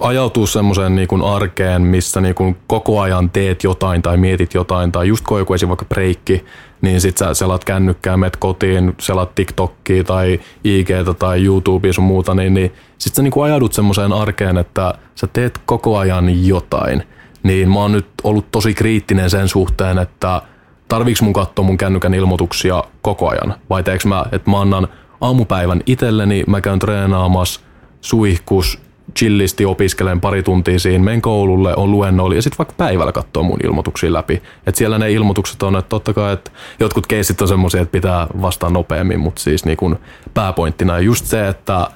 ajautua 0.00 0.46
semmoiseen 0.46 0.94
niinku 0.94 1.26
arkeen, 1.26 1.82
missä 1.82 2.20
niinku 2.20 2.56
koko 2.66 3.00
ajan 3.00 3.30
teet 3.30 3.64
jotain 3.64 4.02
tai 4.02 4.16
mietit 4.16 4.54
jotain 4.54 4.92
tai 4.92 5.08
just 5.08 5.26
kun 5.26 5.38
joku 5.38 5.54
esim. 5.54 5.68
vaikka 5.68 5.84
breikki, 5.84 6.44
niin 6.80 7.00
sit 7.00 7.18
sä 7.18 7.34
selat 7.34 7.64
kännykkää, 7.64 8.16
met 8.16 8.36
kotiin, 8.36 8.94
selat 9.00 9.34
TikTokia 9.34 10.04
tai 10.04 10.40
IG 10.64 10.88
tai 11.18 11.44
YouTubea 11.44 11.92
sun 11.92 12.04
muuta, 12.04 12.34
niin, 12.34 12.54
niin 12.54 12.72
sit 12.98 13.14
sä 13.14 13.22
niinku 13.22 13.40
ajaudut 13.40 13.72
semmoiseen 13.72 14.12
arkeen, 14.12 14.56
että 14.56 14.94
sä 15.14 15.26
teet 15.26 15.60
koko 15.66 15.98
ajan 15.98 16.46
jotain– 16.46 17.02
niin 17.46 17.70
mä 17.70 17.80
oon 17.80 17.92
nyt 17.92 18.06
ollut 18.22 18.50
tosi 18.52 18.74
kriittinen 18.74 19.30
sen 19.30 19.48
suhteen, 19.48 19.98
että 19.98 20.42
tarviiks 20.88 21.22
mun 21.22 21.32
katsoa 21.32 21.64
mun 21.64 21.78
kännykän 21.78 22.14
ilmoituksia 22.14 22.84
koko 23.02 23.28
ajan, 23.28 23.54
vai 23.70 23.82
teekö 23.82 24.08
mä, 24.08 24.24
että 24.32 24.50
mä 24.50 24.60
annan 24.60 24.88
aamupäivän 25.20 25.82
itselleni, 25.86 26.44
mä 26.46 26.60
käyn 26.60 26.78
treenaamassa, 26.78 27.60
suihkus, 28.00 28.80
chillisti 29.16 29.64
opiskelen 29.64 30.20
pari 30.20 30.42
tuntia 30.42 30.78
siinä, 30.78 31.04
menen 31.04 31.22
koululle, 31.22 31.76
on 31.76 31.90
luennoilla 31.90 32.34
ja 32.34 32.42
sitten 32.42 32.58
vaikka 32.58 32.74
päivällä 32.76 33.12
katsoa 33.12 33.42
mun 33.42 33.58
ilmoituksia 33.64 34.12
läpi. 34.12 34.42
Et 34.66 34.74
siellä 34.74 34.98
ne 34.98 35.12
ilmoitukset 35.12 35.62
on, 35.62 35.76
että 35.76 35.88
totta 35.88 36.12
kai, 36.12 36.32
että 36.32 36.50
jotkut 36.80 37.06
keisit 37.06 37.42
on 37.42 37.48
semmoisia, 37.48 37.80
että 37.80 37.92
pitää 37.92 38.26
vastaa 38.42 38.70
nopeammin, 38.70 39.20
mutta 39.20 39.42
siis 39.42 39.64
niin 39.64 39.76
kun 39.76 39.98
pääpointtina 40.34 40.98
just 40.98 41.26
se, 41.26 41.48
että 41.48 41.90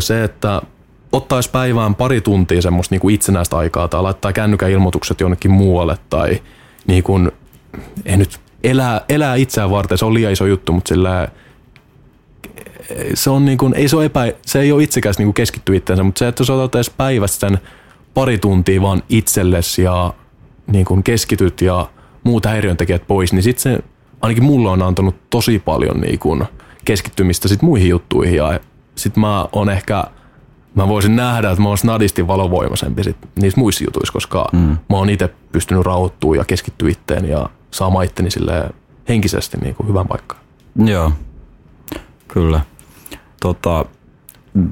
se, 0.00 0.24
että 0.24 0.62
ottaisi 1.12 1.50
päivään 1.50 1.94
pari 1.94 2.20
tuntia 2.20 2.62
semmoista 2.62 2.94
niin 2.94 3.00
kuin 3.00 3.14
itsenäistä 3.14 3.56
aikaa 3.56 3.88
tai 3.88 4.02
laittaa 4.02 4.32
kännykän 4.32 4.70
ilmoitukset 4.70 5.20
jonnekin 5.20 5.50
muualle 5.50 5.96
tai 6.10 6.42
niin 6.86 7.02
kuin, 7.02 7.32
ei 8.04 8.16
nyt 8.16 8.40
elää, 8.64 9.00
elää 9.08 9.34
itseään 9.34 9.70
varten, 9.70 9.98
se 9.98 10.04
on 10.04 10.14
liian 10.14 10.32
iso 10.32 10.46
juttu, 10.46 10.72
mutta 10.72 10.88
sillä 10.88 11.28
se 13.14 13.30
on 13.30 13.44
niin 13.44 13.58
kuin, 13.58 13.74
ei 13.74 13.88
se, 13.88 13.96
ole 13.96 14.04
epä, 14.04 14.32
se 14.46 14.60
ei 14.60 14.72
ole 14.72 14.82
itsekäs 14.82 15.18
niin 15.18 15.34
keskittyä 15.34 15.76
itseensä, 15.76 16.02
mutta 16.02 16.18
se, 16.18 16.28
että 16.28 16.44
sä 16.44 16.54
otat 16.54 16.74
edes 16.74 16.90
päivästä 16.90 17.48
sen 17.48 17.58
pari 18.14 18.38
tuntia 18.38 18.82
vaan 18.82 19.02
itsellesi 19.08 19.82
ja 19.82 20.14
niin 20.66 20.84
kuin 20.84 21.02
keskityt 21.02 21.60
ja 21.60 21.88
muut 22.24 22.46
häiriöntekijät 22.46 23.06
pois, 23.06 23.32
niin 23.32 23.42
sitten 23.42 23.62
se 23.62 23.78
ainakin 24.20 24.44
mulle 24.44 24.70
on 24.70 24.82
antanut 24.82 25.30
tosi 25.30 25.58
paljon 25.58 26.00
niin 26.00 26.18
kuin 26.18 26.44
keskittymistä 26.84 27.48
sit 27.48 27.62
muihin 27.62 27.88
juttuihin 27.88 28.36
ja 28.36 28.60
sitten 28.94 29.20
mä 29.20 29.46
oon 29.52 29.70
ehkä– 29.70 30.04
mä 30.74 30.88
voisin 30.88 31.16
nähdä, 31.16 31.50
että 31.50 31.62
mä 31.62 31.68
oon 31.68 31.78
snadisti 31.78 32.26
valovoimaisempi 32.26 33.04
sit 33.04 33.16
niissä 33.40 33.60
muissa 33.60 33.84
jutuissa, 33.84 34.12
koska 34.12 34.48
mm. 34.52 34.58
mä 34.58 34.96
oon 34.96 35.10
itse 35.10 35.30
pystynyt 35.52 35.84
rauhoittumaan 35.84 36.38
ja 36.38 36.44
keskittyä 36.44 36.88
itteen 36.90 37.28
ja 37.28 37.50
saamaan 37.70 38.04
itteni 38.04 38.28
henkisesti 39.08 39.56
niin 39.56 39.74
kuin 39.74 39.88
hyvän 39.88 40.08
paikkaan. 40.08 40.40
Joo, 40.84 41.12
kyllä. 42.28 42.60
Tota, 43.40 43.84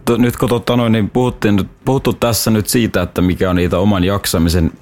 to, 0.04 0.16
nyt 0.16 0.36
kun 0.36 0.48
tota 0.48 0.76
noin, 0.76 0.92
niin 0.92 1.10
puhuttiin, 1.10 1.70
puhuttu 1.84 2.12
tässä 2.12 2.50
nyt 2.50 2.68
siitä, 2.68 3.02
että 3.02 3.20
mikä 3.20 3.50
on 3.50 3.56
niitä 3.56 3.78
oman 3.78 4.04
jaksamisen 4.04 4.72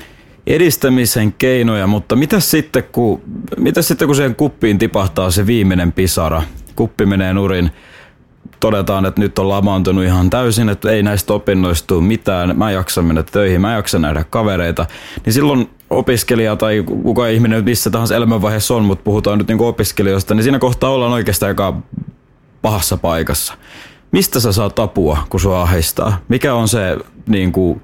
edistämisen 0.47 1.33
keinoja, 1.33 1.87
mutta 1.87 2.17
mitä 2.17 2.41
sitten, 2.41 2.85
kun, 2.93 3.23
mitä 3.57 3.83
sitten 3.83 4.09
kun 4.09 4.17
siihen 4.17 4.35
kuppiin 4.35 4.79
tipahtaa 4.79 5.31
se 5.31 5.47
viimeinen 5.47 5.93
pisara, 5.93 6.43
kuppi 6.77 7.07
menee 7.07 7.35
nurin, 7.35 7.71
todetaan, 8.61 9.07
että 9.07 9.21
nyt 9.21 9.39
on 9.39 9.49
lamaantunut 9.49 10.05
ihan 10.05 10.31
täysin, 10.31 10.69
että 10.69 10.91
ei 10.91 11.03
näistä 11.03 11.33
opinnoista 11.33 11.87
tule 11.87 12.05
mitään, 12.05 12.59
mä 12.59 12.71
jaksan 12.71 13.05
mennä 13.05 13.23
töihin, 13.23 13.61
mä 13.61 13.75
jaksan 13.75 14.03
nähdä 14.03 14.25
kavereita, 14.31 14.87
niin 15.25 15.33
silloin 15.33 15.71
opiskelija 15.91 16.57
tai 16.57 16.85
kuka 17.03 17.27
ihminen 17.27 17.65
missä 17.65 17.91
tahansa 17.91 18.17
elämänvaiheessa 18.17 18.75
on, 18.75 18.85
mutta 18.85 19.05
puhutaan 19.05 19.39
nyt 19.39 19.49
niin 19.49 19.61
opiskelijoista, 19.61 20.35
niin 20.35 20.43
siinä 20.43 20.59
kohtaa 20.59 20.91
ollaan 20.91 21.13
oikeastaan 21.13 21.49
aika 21.49 21.77
pahassa 22.63 22.97
paikassa. 22.97 23.55
mistä 24.13 24.41
sä 24.41 24.53
saat 24.53 24.79
apua, 24.79 25.19
kun 25.29 25.41
sua 25.41 25.63
ahdistaa? 25.63 26.19
Mikä 26.29 26.55
on 26.55 26.69
se 26.69 26.97
niin 27.29 27.53
kuin, 27.53 27.83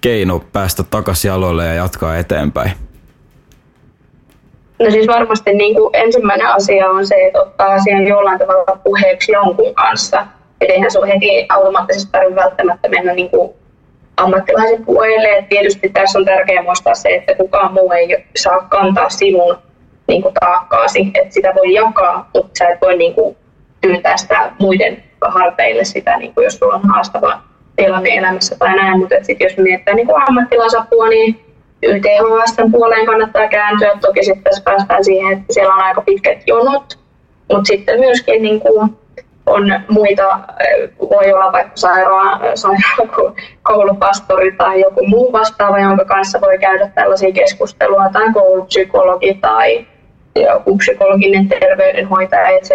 keino 0.00 0.38
päästä 0.52 0.82
takaisin 0.82 1.28
jaloille 1.28 1.66
ja 1.66 1.74
jatkaa 1.74 2.16
eteenpäin? 2.16 2.72
No 4.78 4.90
siis 4.90 5.06
varmasti 5.06 5.52
niin 5.52 5.74
kuin 5.74 5.90
ensimmäinen 5.92 6.46
asia 6.46 6.88
on 6.90 7.06
se, 7.06 7.14
että 7.26 7.40
ottaa 7.40 7.66
asian 7.66 8.06
jollain 8.06 8.38
tavalla 8.38 8.78
puheeksi 8.84 9.32
jonkun 9.32 9.74
kanssa. 9.74 10.26
Että 10.60 10.74
eihän 10.74 10.90
sun 10.90 11.06
heti 11.06 11.46
automaattisesti 11.48 12.12
tarvitse 12.12 12.36
välttämättä 12.36 12.88
mennä 12.88 13.12
niin 13.12 13.30
kuin 13.30 13.54
ammattilaisen 14.16 14.84
puolelle. 14.84 15.28
Et 15.28 15.48
tietysti 15.48 15.88
tässä 15.88 16.18
on 16.18 16.24
tärkeää 16.24 16.62
muistaa 16.62 16.94
se, 16.94 17.08
että 17.08 17.34
kukaan 17.34 17.72
muu 17.72 17.92
ei 17.92 18.24
saa 18.36 18.60
kantaa 18.60 19.08
sinun 19.08 19.58
niin 20.08 20.22
kuin 20.22 20.34
taakkaasi. 20.40 21.10
Että 21.14 21.34
sitä 21.34 21.52
voi 21.54 21.74
jakaa, 21.74 22.30
mutta 22.34 22.50
sä 22.58 22.68
et 22.68 22.80
voi 22.80 22.96
niin 22.96 23.14
kuin, 23.14 23.36
työntää 23.80 24.16
sitä 24.16 24.52
muiden 24.60 25.02
harteille 25.28 25.84
sitä, 25.84 26.16
niin 26.16 26.34
kuin 26.34 26.44
jos 26.44 26.58
sulla 26.58 26.74
on 26.74 26.88
haastava 26.88 27.40
tilanne 27.76 28.08
elämässä 28.08 28.56
tai 28.58 28.76
näin. 28.76 28.98
Mutta 28.98 29.14
sitten 29.22 29.44
jos 29.44 29.56
mietitään 29.56 29.96
niin 29.96 30.28
ammattilaisapua, 30.28 31.08
niin 31.08 31.45
YTHS 31.86 32.56
puoleen 32.72 33.06
kannattaa 33.06 33.48
kääntyä. 33.48 33.98
Toki 34.00 34.24
sitten 34.24 34.42
tässä 34.42 34.62
päästään 34.64 35.04
siihen, 35.04 35.32
että 35.32 35.52
siellä 35.54 35.74
on 35.74 35.82
aika 35.82 36.00
pitkät 36.00 36.38
jonot, 36.46 36.98
mutta 37.52 37.66
sitten 37.66 38.00
myöskin 38.00 38.42
niin 38.42 38.60
kuin 38.60 38.90
on 39.46 39.80
muita, 39.88 40.38
voi 41.00 41.32
olla 41.32 41.52
vaikka 41.52 41.72
sairaan, 41.76 42.40
sairaan 42.54 43.34
koulupastori 43.62 44.52
tai 44.52 44.80
joku 44.80 45.06
muu 45.06 45.32
vastaava, 45.32 45.78
jonka 45.78 46.04
kanssa 46.04 46.40
voi 46.40 46.58
käydä 46.58 46.90
tällaisia 46.94 47.32
keskustelua, 47.32 48.08
tai 48.12 48.32
koulupsykologi 48.32 49.34
tai 49.34 49.86
joku 50.36 50.76
psykologinen 50.76 51.48
terveydenhoitaja, 51.48 52.48
etc. 52.48 52.70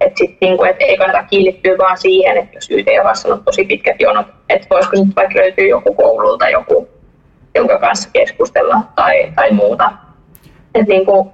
Että 0.00 0.18
sit 0.18 0.36
niinku, 0.40 0.64
et 0.64 0.76
ei 0.80 0.96
kannata 0.96 1.22
kiinnittyä 1.22 1.78
vaan 1.78 1.98
siihen, 1.98 2.36
että 2.36 2.56
jos 2.56 2.70
YTHS 2.70 3.26
on 3.26 3.44
tosi 3.44 3.64
pitkät 3.64 3.96
jonot, 4.00 4.26
että 4.48 4.66
voisiko 4.70 4.96
sitten 4.96 5.14
vaikka 5.16 5.38
löytyä 5.38 5.64
joku 5.64 5.94
koululta 5.94 6.48
joku, 6.48 6.88
jonka 7.56 7.78
kanssa 7.78 8.10
keskustella 8.12 8.80
tai, 8.94 9.32
tai 9.34 9.50
muuta. 9.52 9.92
Et 10.74 10.86
niinku, 10.86 11.32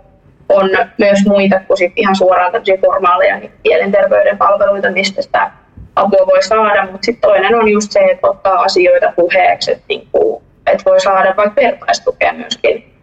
on 0.49 0.70
myös 0.99 1.18
muita 1.27 1.61
kuin 1.61 1.79
sit 1.79 1.93
ihan 1.97 2.16
suoraan 2.16 2.53
tämmöisiä 2.53 2.79
formaaleja 2.81 3.39
niin 3.39 3.53
mielenterveyden 3.64 4.39
palveluita, 4.39 4.91
mistä 4.91 5.23
sitä 5.23 5.51
apua 5.97 6.27
voi 6.27 6.43
saada, 6.43 6.83
mutta 6.83 7.05
sitten 7.05 7.31
toinen 7.31 7.55
on 7.55 7.68
just 7.68 7.93
se, 7.93 8.01
että 8.01 8.27
ottaa 8.29 8.61
asioita 8.61 9.12
puheeksi, 9.16 9.73
että 9.73 9.85
niinku, 9.89 10.43
et 10.66 10.83
voi 10.85 11.01
saada 11.01 11.35
vaikka 11.37 11.62
vertaistukea 11.62 12.33
myöskin, 12.33 12.95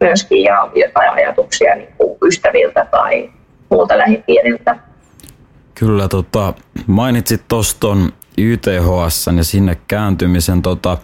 myöskin 0.00 0.42
ja 0.42 0.68
jotain 0.74 1.10
ajatuksia 1.10 1.74
niinku 1.74 2.18
ystäviltä 2.26 2.86
tai 2.90 3.30
muulta 3.70 3.98
lähipiiriltä. 3.98 4.76
Kyllä, 5.74 6.08
tota, 6.08 6.54
mainitsit 6.86 7.42
tuoston 7.48 8.12
YTHS 8.38 9.26
ja 9.36 9.44
sinne 9.44 9.76
kääntymisen. 9.88 10.62
Tota, 10.62 10.98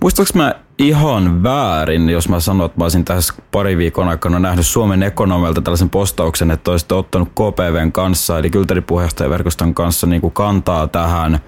muistaaks 0.00 0.34
mä 0.34 0.54
ihan 0.80 1.42
väärin, 1.42 2.10
jos 2.10 2.28
mä 2.28 2.40
sanon, 2.40 2.66
että 2.66 2.78
mä 2.78 2.84
olisin 2.84 3.04
tässä 3.04 3.34
pari 3.50 3.76
viikon 3.76 4.08
aikana 4.08 4.38
nähnyt 4.38 4.66
Suomen 4.66 5.02
ekonomilta 5.02 5.60
tällaisen 5.60 5.90
postauksen, 5.90 6.50
että 6.50 6.70
olisitte 6.70 6.94
ottanut 6.94 7.28
KPVn 7.28 7.92
kanssa, 7.92 8.38
eli 8.38 8.50
kylteripuheenjohtajaverkoston 8.50 9.74
kanssa 9.74 10.06
niin 10.06 10.20
kuin 10.20 10.32
kantaa 10.32 10.86
tähän 10.86 11.38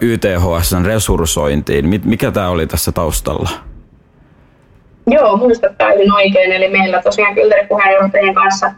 YTHSn 0.00 0.84
resurssointiin. 0.84 2.00
Mikä 2.04 2.30
tämä 2.30 2.48
oli 2.48 2.66
tässä 2.66 2.92
taustalla? 2.92 3.50
Joo, 5.06 5.36
muistat 5.36 5.78
täysin 5.78 6.12
oikein. 6.12 6.52
Eli 6.52 6.68
meillä 6.68 7.02
tosiaan 7.02 7.34
kylteripuheenjohtajien 7.34 8.34
kanssa 8.34 8.72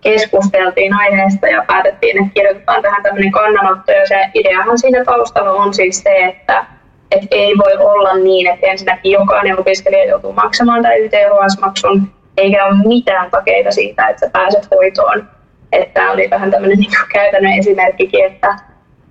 keskusteltiin 0.00 0.94
aiheesta 0.94 1.48
ja 1.48 1.64
päätettiin, 1.66 2.22
että 2.22 2.34
kirjoitetaan 2.34 2.82
tähän 2.82 3.02
tämmöinen 3.02 3.32
kannanotto. 3.32 3.92
Ja 3.92 4.06
se 4.06 4.30
ideahan 4.34 4.78
siinä 4.78 5.04
taustalla 5.04 5.50
on 5.50 5.74
siis 5.74 6.02
se, 6.02 6.24
että 6.24 6.77
et 7.10 7.22
ei 7.30 7.58
voi 7.58 7.76
olla 7.76 8.14
niin, 8.14 8.46
että 8.46 8.66
ensinnäkin 8.66 9.12
jokainen 9.12 9.60
opiskelija 9.60 10.04
joutuu 10.04 10.32
maksamaan 10.32 10.82
tämän 10.82 11.00
YTHS-maksun, 11.00 12.10
eikä 12.36 12.66
ole 12.66 12.74
mitään 12.86 13.30
takeita 13.30 13.70
siitä, 13.70 14.08
että 14.08 14.26
sä 14.26 14.30
pääset 14.32 14.68
hoitoon. 14.70 15.28
Että 15.72 16.10
oli 16.12 16.30
vähän 16.30 16.50
tämmöinen 16.50 16.78
niin 16.78 16.90
käytännön 17.12 17.52
esimerkkikin, 17.52 18.24
että, 18.24 18.56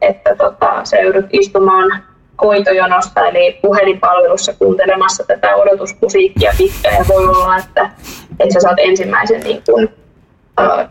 että 0.02 0.36
tota, 0.36 0.80
sä 0.84 0.98
joudut 0.98 1.26
istumaan 1.32 2.04
hoitojonosta, 2.44 3.28
eli 3.28 3.60
puhelinpalvelussa 3.62 4.54
kuuntelemassa 4.54 5.24
tätä 5.28 5.56
odotusmusiikkia 5.56 6.52
pitkään, 6.58 6.96
ja 6.96 7.06
voi 7.10 7.26
olla, 7.26 7.58
että, 7.58 7.90
että 8.40 8.54
sä 8.54 8.60
saat 8.60 8.80
ensimmäisen 8.80 9.42
niin 9.42 9.64
kun, 9.66 9.90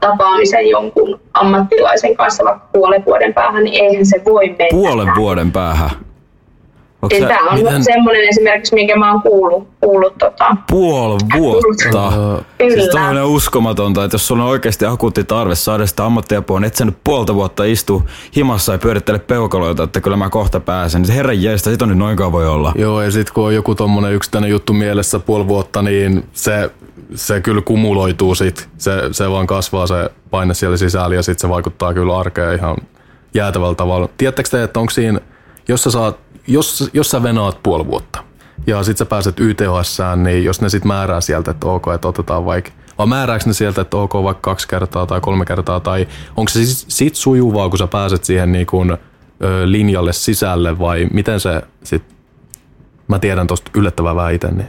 tapaamisen 0.01 0.69
jonkun 0.69 1.21
ammattilaisen 1.35 2.17
kanssa 2.17 2.45
vaikka 2.45 2.69
puolen 2.73 3.05
vuoden 3.07 3.35
päähän, 3.35 3.65
niin 3.65 3.85
eihän 3.85 4.07
se 4.07 4.23
voi 4.25 4.49
mennä. 4.49 4.69
Puolen 4.71 5.09
vuoden 5.17 5.53
päähän? 5.53 5.91
Onko 7.15 7.29
sä, 7.29 7.35
Tämä 7.35 7.51
on 7.51 7.59
miten... 7.59 7.85
semmoinen 7.85 8.29
esimerkiksi, 8.29 8.75
minkä 8.75 8.97
mä 8.97 9.13
oon 9.13 9.23
kuullut. 9.23 9.69
kuullut 9.81 10.19
tota, 10.19 10.57
Puoli 10.71 11.19
vuotta. 11.39 12.13
Kyllä. 12.59 12.83
Siis 12.83 12.95
on 12.95 13.25
uskomatonta, 13.25 14.05
että 14.05 14.15
jos 14.15 14.27
sulla 14.27 14.45
on 14.45 14.51
oikeasti 14.51 14.87
akuutti 14.87 15.25
tarve 15.25 15.55
saada 15.55 15.87
sitä 15.87 16.05
ammattiapua, 16.05 16.61
niin 16.61 16.67
et 16.67 16.77
sä 16.77 16.85
nyt 16.85 16.97
puolta 17.05 17.35
vuotta 17.35 17.65
istu 17.65 18.03
himassa 18.37 18.73
ja 18.73 18.79
pyörittele 18.79 19.19
peukaloita, 19.19 19.83
että 19.83 20.01
kyllä 20.01 20.17
mä 20.17 20.31
kohta 20.31 20.61
pääsen. 20.61 21.03
Niin 21.03 21.13
herran 21.13 21.43
jeestä, 21.43 21.71
sit 21.71 21.83
on 21.83 21.89
nyt 21.89 21.99
noinkaan 21.99 22.33
voi 22.33 22.49
olla. 22.49 22.73
Joo, 22.75 23.03
ja 23.03 23.11
sit 23.11 23.31
kun 23.31 23.45
on 23.45 23.55
joku 23.55 23.75
tommonen 23.75 24.13
yksittäinen 24.13 24.51
juttu 24.51 24.73
mielessä 24.73 25.19
puoli 25.19 25.49
vuotta, 25.49 25.83
niin 25.83 26.25
se, 26.33 26.71
se 27.15 27.41
kyllä 27.41 27.63
kumuloituu 27.63 28.35
sit. 28.35 28.69
Se, 28.79 28.93
se 29.13 29.31
vaan 29.31 29.47
kasvaa 29.47 29.87
se 29.87 30.11
paine 30.31 30.55
siellä 30.55 30.77
sisällä 30.77 31.15
ja 31.15 31.23
sit 31.23 31.39
se 31.39 31.49
vaikuttaa 31.49 31.95
kyllä 31.95 32.19
arkeen 32.19 32.55
ihan 32.55 32.77
jäätävällä 33.35 33.75
tavalla. 33.75 34.09
Tiedättekö 34.19 34.49
te, 34.51 34.63
että 34.63 34.81
onko 34.81 34.91
siinä, 34.91 35.21
jos 35.69 35.83
sä 35.83 35.91
saat 35.91 36.19
jos, 36.47 36.91
jos 36.93 37.11
sä 37.11 37.23
venaat 37.23 37.63
puoli 37.63 37.87
vuotta 37.87 38.25
ja 38.67 38.83
sit 38.83 38.97
sä 38.97 39.07
pääset 39.07 39.41
YTHS, 39.41 39.99
niin 40.17 40.45
jos 40.45 40.61
ne 40.61 40.69
sit 40.69 40.85
määrää 40.85 41.21
sieltä, 41.21 41.51
että 41.51 41.67
ok, 41.67 41.87
että 41.95 42.09
otetaan 42.09 42.45
vaikka 42.45 42.71
vai 42.99 43.07
määrääkö 43.07 43.45
ne 43.47 43.53
sieltä, 43.53 43.81
että 43.81 43.97
ok 43.97 44.15
vaikka 44.15 44.51
kaksi 44.51 44.69
kertaa 44.69 45.07
tai 45.07 45.21
kolme 45.21 45.45
kertaa, 45.45 45.81
tai 45.81 46.09
onko 46.37 46.49
se 46.49 46.65
sit, 46.65 46.91
sit 46.91 47.15
sujuvaa, 47.15 47.69
kun 47.69 47.79
sä 47.79 47.87
pääset 47.87 48.25
siihen 48.25 48.53
niin 48.53 48.67
kuin, 48.67 48.91
ö, 48.91 49.71
linjalle 49.71 50.13
sisälle, 50.13 50.79
vai 50.79 51.09
miten 51.13 51.41
se 51.41 51.63
sit, 51.85 52.03
mä 53.09 53.19
tiedän 53.19 53.47
tosta 53.47 53.71
yllättävää 53.75 54.17
vähän 54.17 54.35
itse, 54.35 54.51
niin 54.51 54.69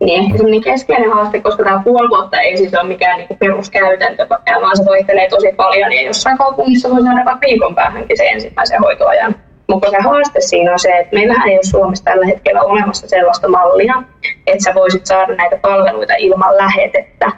niin 0.00 0.24
ehkä 0.24 0.44
niin 0.44 0.62
keskeinen 0.62 1.10
haaste, 1.10 1.40
koska 1.40 1.64
tämä 1.64 1.80
puoli 1.84 2.08
vuotta 2.08 2.40
ei 2.40 2.56
siis 2.56 2.74
ole 2.74 2.88
mikään 2.88 3.18
niin 3.18 3.38
peruskäytäntö, 3.38 4.26
vaan 4.28 4.76
se 4.76 4.84
vaihtelee 4.84 5.28
tosi 5.28 5.52
paljon, 5.56 5.92
ja 5.92 6.02
jossain 6.02 6.38
kaupungissa 6.38 6.90
voi 6.90 7.02
saada 7.02 7.24
vaikka 7.24 7.46
viikon 7.46 7.74
päähänkin 7.74 8.16
se 8.16 8.24
ensimmäisen 8.24 8.80
hoitoajan. 8.80 9.34
Mutta 9.68 9.90
se 9.90 9.96
haaste 10.00 10.40
siinä 10.40 10.72
on 10.72 10.78
se, 10.78 10.88
että 10.88 11.16
meillähän 11.16 11.48
ei 11.48 11.54
ole 11.54 11.62
Suomessa 11.62 12.04
tällä 12.04 12.26
hetkellä 12.26 12.62
olemassa 12.62 13.08
sellaista 13.08 13.48
mallia, 13.48 14.02
että 14.46 14.64
sä 14.64 14.74
voisit 14.74 15.06
saada 15.06 15.34
näitä 15.34 15.56
palveluita 15.56 16.14
ilman 16.18 16.56
lähetettä. 16.56 17.32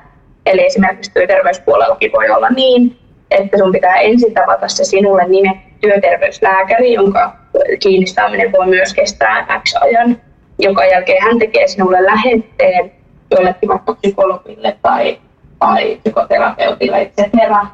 Eli 0.47 0.67
esimerkiksi 0.67 1.13
työterveyspuolellakin 1.15 2.13
voi 2.13 2.31
olla 2.31 2.49
niin, 2.49 2.97
että 3.31 3.59
sun 3.59 3.73
pitää 3.73 3.97
ensin 3.97 4.35
tavata 4.35 4.69
se 4.69 4.85
sinulle 4.85 5.29
nimetty 5.29 5.73
työterveyslääkäri, 5.81 6.93
jonka 6.93 7.33
kiinni 7.81 8.07
voi 8.53 8.67
myös 8.67 8.95
kestää 8.95 9.61
X 9.65 9.75
ajan, 9.81 10.17
joka 10.59 10.85
jälkeen 10.85 11.23
hän 11.23 11.39
tekee 11.39 11.69
sinulle 11.69 12.05
lähetteen 12.05 12.93
jollekin 13.31 13.69
vaikka 13.69 13.95
psykologille 13.95 14.77
tai 14.83 15.19
tai 15.59 15.99
psykoterapeutilla 16.03 16.99
etc. 16.99 17.19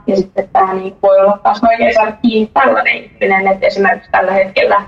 Ja 0.06 0.16
sitten 0.16 0.48
tämä 0.52 0.74
niin 0.74 0.96
voi 1.02 1.18
olla 1.20 1.38
taas 1.42 1.60
oikein 1.70 1.94
saada 1.94 2.12
kiinni 2.22 2.50
tällainen 2.54 2.96
ihminen, 2.96 3.46
että 3.46 3.66
esimerkiksi 3.66 4.10
tällä 4.10 4.32
hetkellä, 4.32 4.82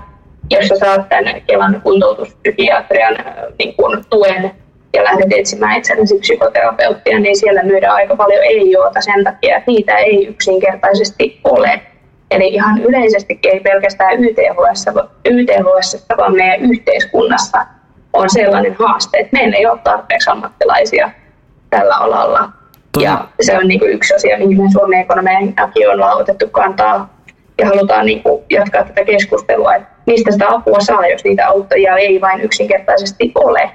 jos 0.49 0.67
sä 0.67 0.75
saat 0.75 1.09
tämän 1.09 1.41
Kelan 1.47 1.81
kuntoutuspsykiatrian 1.83 3.17
niin 3.59 3.75
kuin 3.75 4.05
tuen 4.09 4.51
ja 4.93 5.03
lähdet 5.03 5.33
etsimään 5.35 5.77
itsellesi 5.77 6.19
psykoterapeuttia, 6.19 7.19
niin 7.19 7.37
siellä 7.37 7.63
myydään 7.63 7.95
aika 7.95 8.15
paljon 8.15 8.43
ei-joota 8.43 9.01
sen 9.01 9.23
takia, 9.23 9.57
että 9.57 9.71
niitä 9.71 9.97
ei 9.97 10.27
yksinkertaisesti 10.27 11.39
ole. 11.43 11.81
Eli 12.31 12.47
ihan 12.47 12.81
yleisesti 12.81 13.39
ei 13.43 13.59
pelkästään 13.59 14.23
YTHS, 14.23 14.85
YTHS 15.25 16.05
vaan 16.17 16.35
meidän 16.35 16.61
yhteiskunnassa 16.61 17.65
on 18.13 18.29
sellainen 18.29 18.75
haaste, 18.79 19.17
että 19.17 19.37
meillä 19.37 19.57
ei 19.57 19.65
ole 19.65 19.79
tarpeeksi 19.83 20.29
ammattilaisia 20.29 21.11
tällä 21.69 21.95
alalla. 21.95 22.49
Toi... 22.91 23.03
Ja 23.03 23.27
se 23.41 23.57
on 23.57 23.67
niin 23.67 23.79
kuin 23.79 23.91
yksi 23.91 24.15
asia, 24.15 24.37
mihin 24.37 24.63
me 24.63 24.71
Suomen 24.71 24.99
ekonomiakin 24.99 25.89
on 25.89 26.01
otettu 26.01 26.47
kantaa 26.47 27.09
ja 27.57 27.67
halutaan 27.67 28.05
niin 28.05 28.23
kuin 28.23 28.43
jatkaa 28.49 28.83
tätä 28.83 29.05
keskustelua, 29.05 29.75
että 29.75 29.89
mistä 30.05 30.31
sitä 30.31 30.49
apua 30.49 30.79
saa, 30.79 31.07
jos 31.07 31.23
niitä 31.23 31.47
auttajia 31.47 31.97
ei 31.97 32.21
vain 32.21 32.41
yksinkertaisesti 32.41 33.31
ole. 33.35 33.71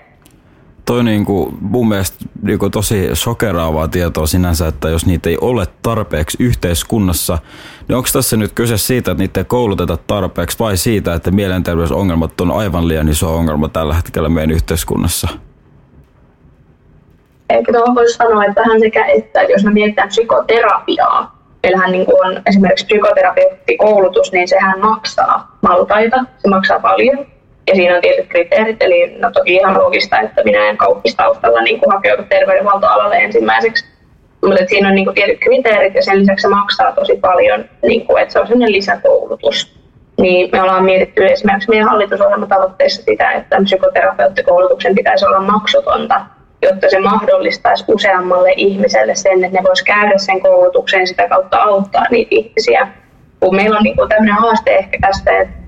Toi 0.84 1.04
niin 1.04 1.24
kuin 1.24 1.56
mun 1.60 1.88
mielestä 1.88 2.24
niin 2.42 2.58
kuin 2.58 2.72
tosi 2.72 3.08
sokeraavaa 3.12 3.88
tietoa 3.88 4.26
sinänsä, 4.26 4.66
että 4.66 4.88
jos 4.88 5.06
niitä 5.06 5.30
ei 5.30 5.38
ole 5.40 5.66
tarpeeksi 5.82 6.36
yhteiskunnassa, 6.40 7.38
niin 7.88 7.96
onko 7.96 8.08
tässä 8.12 8.36
nyt 8.36 8.52
kyse 8.52 8.78
siitä, 8.78 9.10
että 9.10 9.22
niitä 9.22 9.40
ei 9.40 9.44
kouluteta 9.44 9.96
tarpeeksi 10.06 10.58
vai 10.58 10.76
siitä, 10.76 11.14
että 11.14 11.30
mielenterveysongelmat 11.30 12.40
on 12.40 12.50
aivan 12.50 12.88
liian 12.88 13.08
iso 13.08 13.36
ongelma 13.36 13.68
tällä 13.68 13.94
hetkellä 13.94 14.28
meidän 14.28 14.50
yhteiskunnassa? 14.50 15.28
Ehkä 17.50 17.72
tuohon 17.72 17.94
voisi 17.94 18.14
sanoa, 18.14 18.44
että 18.44 18.60
vähän 18.60 18.80
sekä 18.80 19.04
että, 19.04 19.42
jos 19.42 19.64
me 19.64 19.72
mietitään 19.72 20.08
psykoterapiaa, 20.08 21.36
meillähän 21.62 21.92
niin 21.92 22.06
on 22.24 22.42
esimerkiksi 22.46 22.86
psykoterapeuttikoulutus, 22.86 24.32
niin 24.32 24.48
sehän 24.48 24.80
maksaa 24.80 25.58
maltaita, 25.62 26.24
se 26.38 26.48
maksaa 26.48 26.80
paljon. 26.80 27.26
Ja 27.66 27.74
siinä 27.74 27.94
on 27.94 28.02
tietyt 28.02 28.28
kriteerit, 28.28 28.82
eli 28.82 29.18
no 29.18 29.30
toki 29.30 29.54
ihan 29.54 29.78
loogista, 29.78 30.20
että 30.20 30.42
minä 30.44 30.68
en 30.68 30.76
kauppistaustalla 30.76 31.62
niin 31.62 31.80
hakeudu 31.92 32.22
terveydenhuoltoalalle 32.28 33.16
ensimmäiseksi. 33.16 33.95
Mutta 34.42 34.66
siinä 34.66 34.88
on 34.88 34.94
niin 34.94 35.04
kuin 35.04 35.14
tietyt 35.14 35.40
kriteerit 35.40 35.94
ja 35.94 36.02
sen 36.02 36.18
lisäksi 36.18 36.42
se 36.42 36.48
maksaa 36.48 36.92
tosi 36.92 37.16
paljon, 37.16 37.64
niin 37.82 38.06
kuin, 38.06 38.22
että 38.22 38.32
se 38.32 38.40
on 38.40 38.46
sellainen 38.46 38.72
lisäkoulutus. 38.72 39.76
Niin 40.20 40.48
me 40.52 40.62
ollaan 40.62 40.84
mietitty 40.84 41.26
esimerkiksi 41.26 41.70
meidän 41.70 41.88
hallitusohjelmatavoitteissa 41.88 43.02
sitä, 43.02 43.30
että 43.30 43.56
psykoterapeuttikoulutuksen 43.64 44.94
pitäisi 44.94 45.26
olla 45.26 45.40
maksutonta, 45.40 46.20
jotta 46.62 46.90
se 46.90 46.98
mahdollistaisi 46.98 47.84
useammalle 47.88 48.52
ihmiselle 48.56 49.14
sen, 49.14 49.44
että 49.44 49.58
ne 49.58 49.64
vois 49.68 49.82
käydä 49.82 50.18
sen 50.18 50.40
koulutuksen 50.40 51.06
sitä 51.06 51.28
kautta 51.28 51.56
auttaa 51.56 52.04
niitä 52.10 52.28
ihmisiä. 52.30 52.88
Kun 53.40 53.56
meillä 53.56 53.76
on 53.76 53.82
niin 53.82 53.96
tämmöinen 54.08 54.34
haaste 54.34 54.76
ehkä 54.76 54.98
tästä, 55.00 55.40
että 55.40 55.66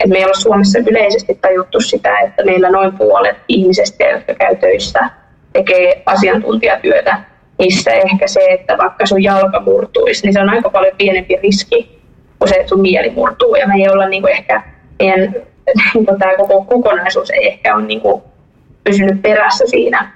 että 0.00 0.12
me 0.12 0.18
ei 0.18 0.24
ole 0.24 0.34
Suomessa 0.34 0.78
yleisesti 0.78 1.34
tajuttu 1.34 1.80
sitä, 1.80 2.18
että 2.18 2.44
meillä 2.44 2.70
noin 2.70 2.98
puolet 2.98 3.36
ihmisistä, 3.48 4.04
jotka 4.04 4.34
käy 4.34 4.56
töissä, 4.56 5.10
tekee 5.52 6.02
asiantuntijatyötä, 6.06 7.16
missä 7.60 7.90
ehkä 7.90 8.26
se, 8.26 8.40
että 8.50 8.78
vaikka 8.78 9.06
sun 9.06 9.22
jalka 9.22 9.60
murtuisi, 9.60 10.26
niin 10.26 10.32
se 10.32 10.40
on 10.40 10.50
aika 10.50 10.70
paljon 10.70 10.96
pienempi 10.98 11.36
riski 11.42 12.00
kuin 12.38 12.48
se, 12.48 12.54
että 12.54 12.68
sun 12.68 12.80
mieli 12.80 13.10
murtuu. 13.10 13.54
Ja 13.54 13.68
me 13.68 13.74
ei 13.74 13.88
olla 13.88 14.08
niin 14.08 14.22
kuin 14.22 14.32
ehkä, 14.32 14.62
meidän, 14.98 15.34
niin 15.94 16.06
kuin 16.06 16.18
tämä 16.18 16.36
koko 16.36 16.64
kokonaisuus 16.64 17.30
ei 17.30 17.46
ehkä 17.46 17.76
ole 17.76 17.86
niin 17.86 18.00
kuin 18.00 18.22
pysynyt 18.84 19.22
perässä 19.22 19.64
siinä, 19.66 20.12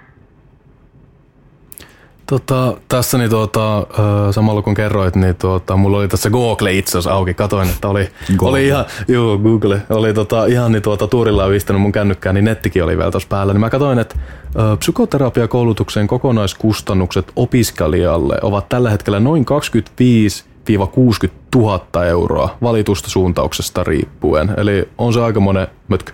Tota, 2.26 2.76
tässä 2.88 3.18
niin 3.18 3.30
tuota, 3.30 3.86
samalla 4.30 4.62
kun 4.62 4.74
kerroit, 4.74 5.16
niin 5.16 5.34
tuota, 5.34 5.76
mulla 5.76 5.98
oli 5.98 6.08
tässä 6.08 6.30
Google 6.30 6.72
itse 6.72 6.90
asiassa 6.90 7.12
auki. 7.12 7.34
Katoin, 7.34 7.68
että 7.68 7.88
oli, 7.88 8.08
oli 8.40 8.66
ihan, 8.66 8.84
juu, 9.08 9.38
Google, 9.38 9.82
oli 9.90 10.14
tota, 10.14 10.46
ihan 10.46 10.72
niin 10.72 10.82
tuota, 10.82 11.06
tuurilla 11.06 11.48
pistänyt 11.48 11.82
mun 11.82 11.92
kännykkään, 11.92 12.34
niin 12.34 12.44
nettikin 12.44 12.84
oli 12.84 12.98
vielä 12.98 13.10
tuossa 13.10 13.28
päällä. 13.28 13.52
Niin 13.52 13.60
mä 13.60 13.70
katoin, 13.70 13.98
että 13.98 14.14
ö, 14.56 14.76
psykoterapiakoulutuksen 14.76 16.06
kokonaiskustannukset 16.06 17.32
opiskelijalle 17.36 18.38
ovat 18.42 18.68
tällä 18.68 18.90
hetkellä 18.90 19.20
noin 19.20 19.44
25 19.44 20.44
60 20.92 21.58
000 21.58 22.04
euroa 22.04 22.56
valitusta 22.62 23.10
suuntauksesta 23.10 23.84
riippuen. 23.84 24.54
Eli 24.56 24.88
on 24.98 25.12
se 25.12 25.22
aika 25.22 25.40
monen 25.40 25.66
mötkö. 25.88 26.12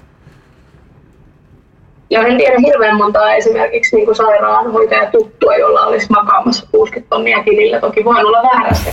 Ja 2.10 2.26
en 2.26 2.36
tiedä 2.36 2.56
hirveän 2.66 2.96
montaa 2.96 3.34
esimerkiksi 3.34 3.96
niin 3.96 4.14
sairaanhoitaja 4.14 5.10
tuttua, 5.10 5.56
jolla 5.56 5.86
olisi 5.86 6.06
makaamassa 6.10 6.66
60 6.72 7.10
tonnia 7.10 7.42
tilillä. 7.44 7.80
Toki 7.80 8.04
voin 8.04 8.26
olla 8.26 8.42
väärässä. 8.42 8.90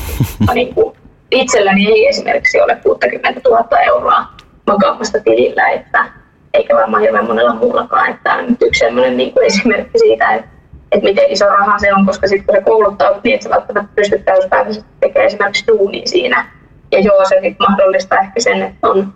niin 0.54 0.76
kuin 0.76 0.98
itselläni 1.32 1.88
ei 1.88 2.08
esimerkiksi 2.08 2.62
ole 2.62 2.78
60 2.84 3.42
000 3.50 3.80
euroa 3.80 4.26
makaamassa 4.68 5.20
tilillä, 5.20 5.68
että 5.68 6.06
eikä 6.54 6.76
varmaan 6.76 7.04
hirveän 7.04 7.28
monella 7.28 7.56
muullakaan. 7.56 8.10
Että 8.10 8.34
on 8.34 8.46
nyt 8.48 8.62
yksi 8.62 8.80
sellainen 8.80 9.18
niin 9.18 9.34
kuin 9.34 9.46
esimerkki 9.46 10.00
siitä, 10.00 10.34
että, 10.34 10.50
että 10.92 11.10
miten 11.10 11.30
iso 11.30 11.46
raha 11.46 11.80
se 11.80 11.94
on, 11.94 12.06
koska 12.06 12.28
sitten 12.28 12.46
kun 12.46 12.56
se 12.56 12.62
kouluttautuu, 12.62 13.22
niin 13.24 13.36
et 13.36 13.42
sä 13.42 13.50
välttämättä 13.50 13.92
pystyt 13.96 14.26
täyspäiväisesti 14.26 14.90
tekemään 15.00 15.28
esimerkiksi 15.28 15.68
duunia 15.68 16.06
siinä. 16.06 16.52
Ja 16.92 17.00
joo, 17.00 17.26
se 17.26 17.36
sitten 17.36 17.68
mahdollistaa 17.70 18.20
ehkä 18.20 18.40
sen, 18.40 18.64
että 18.64 18.88
on 18.88 19.14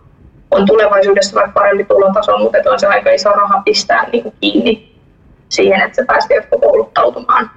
on 0.52 0.66
tulevaisuudessa 0.66 1.36
vaikka 1.36 1.52
parempi 1.52 1.84
tulotaso, 1.84 2.38
mutta 2.38 2.72
on 2.72 2.80
se 2.80 2.88
aika 2.88 3.12
iso 3.12 3.32
raha 3.32 3.62
pistää 3.66 4.10
niin 4.10 4.24
kuin 4.24 4.36
kiinni 4.42 4.96
siihen, 5.50 5.82
että 5.82 5.96
se 5.96 6.06
pääsee 6.06 6.48
kouluttautumaan. 6.62 7.52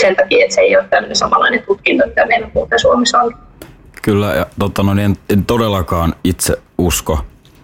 Sen 0.00 0.16
takia, 0.16 0.44
että 0.44 0.54
se 0.54 0.60
ei 0.60 0.76
ole 0.76 0.84
tämmöinen 0.90 1.16
samanlainen 1.16 1.62
tutkinto, 1.62 2.06
mitä 2.06 2.26
meillä 2.26 2.50
muuten 2.54 2.78
Suomessa 2.78 3.20
on. 3.20 3.34
Kyllä, 4.02 4.26
ja 4.34 4.46
totta, 4.58 4.82
no, 4.82 4.94
niin 4.94 5.04
en, 5.04 5.16
en 5.30 5.44
todellakaan 5.44 6.14
itse 6.24 6.56
usko, 6.78 7.18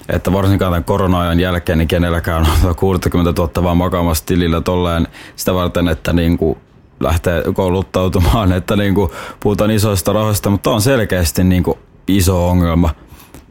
että 0.08 0.32
varsinkaan 0.32 0.72
tämän 0.72 0.84
korona-ajan 0.84 1.40
jälkeen 1.40 1.78
niin 1.78 1.88
kenelläkään 1.88 2.46
on 2.64 2.74
60 2.76 3.42
000 3.42 3.62
vaan 3.62 3.76
makaamassa 3.76 4.26
tilillä 4.26 4.60
tolleen 4.60 5.08
sitä 5.36 5.54
varten, 5.54 5.88
että 5.88 6.12
niin 6.12 6.38
kuin 6.38 6.58
lähtee 7.00 7.42
kouluttautumaan, 7.54 8.52
että 8.52 8.76
niin 8.76 8.94
kuin 8.94 9.10
puhutaan 9.40 9.70
isoista 9.70 10.12
rahoista, 10.12 10.50
mutta 10.50 10.70
on 10.70 10.80
selkeästi 10.80 11.44
niin 11.44 11.62
kuin 11.62 11.78
iso 12.08 12.48
ongelma. 12.48 12.90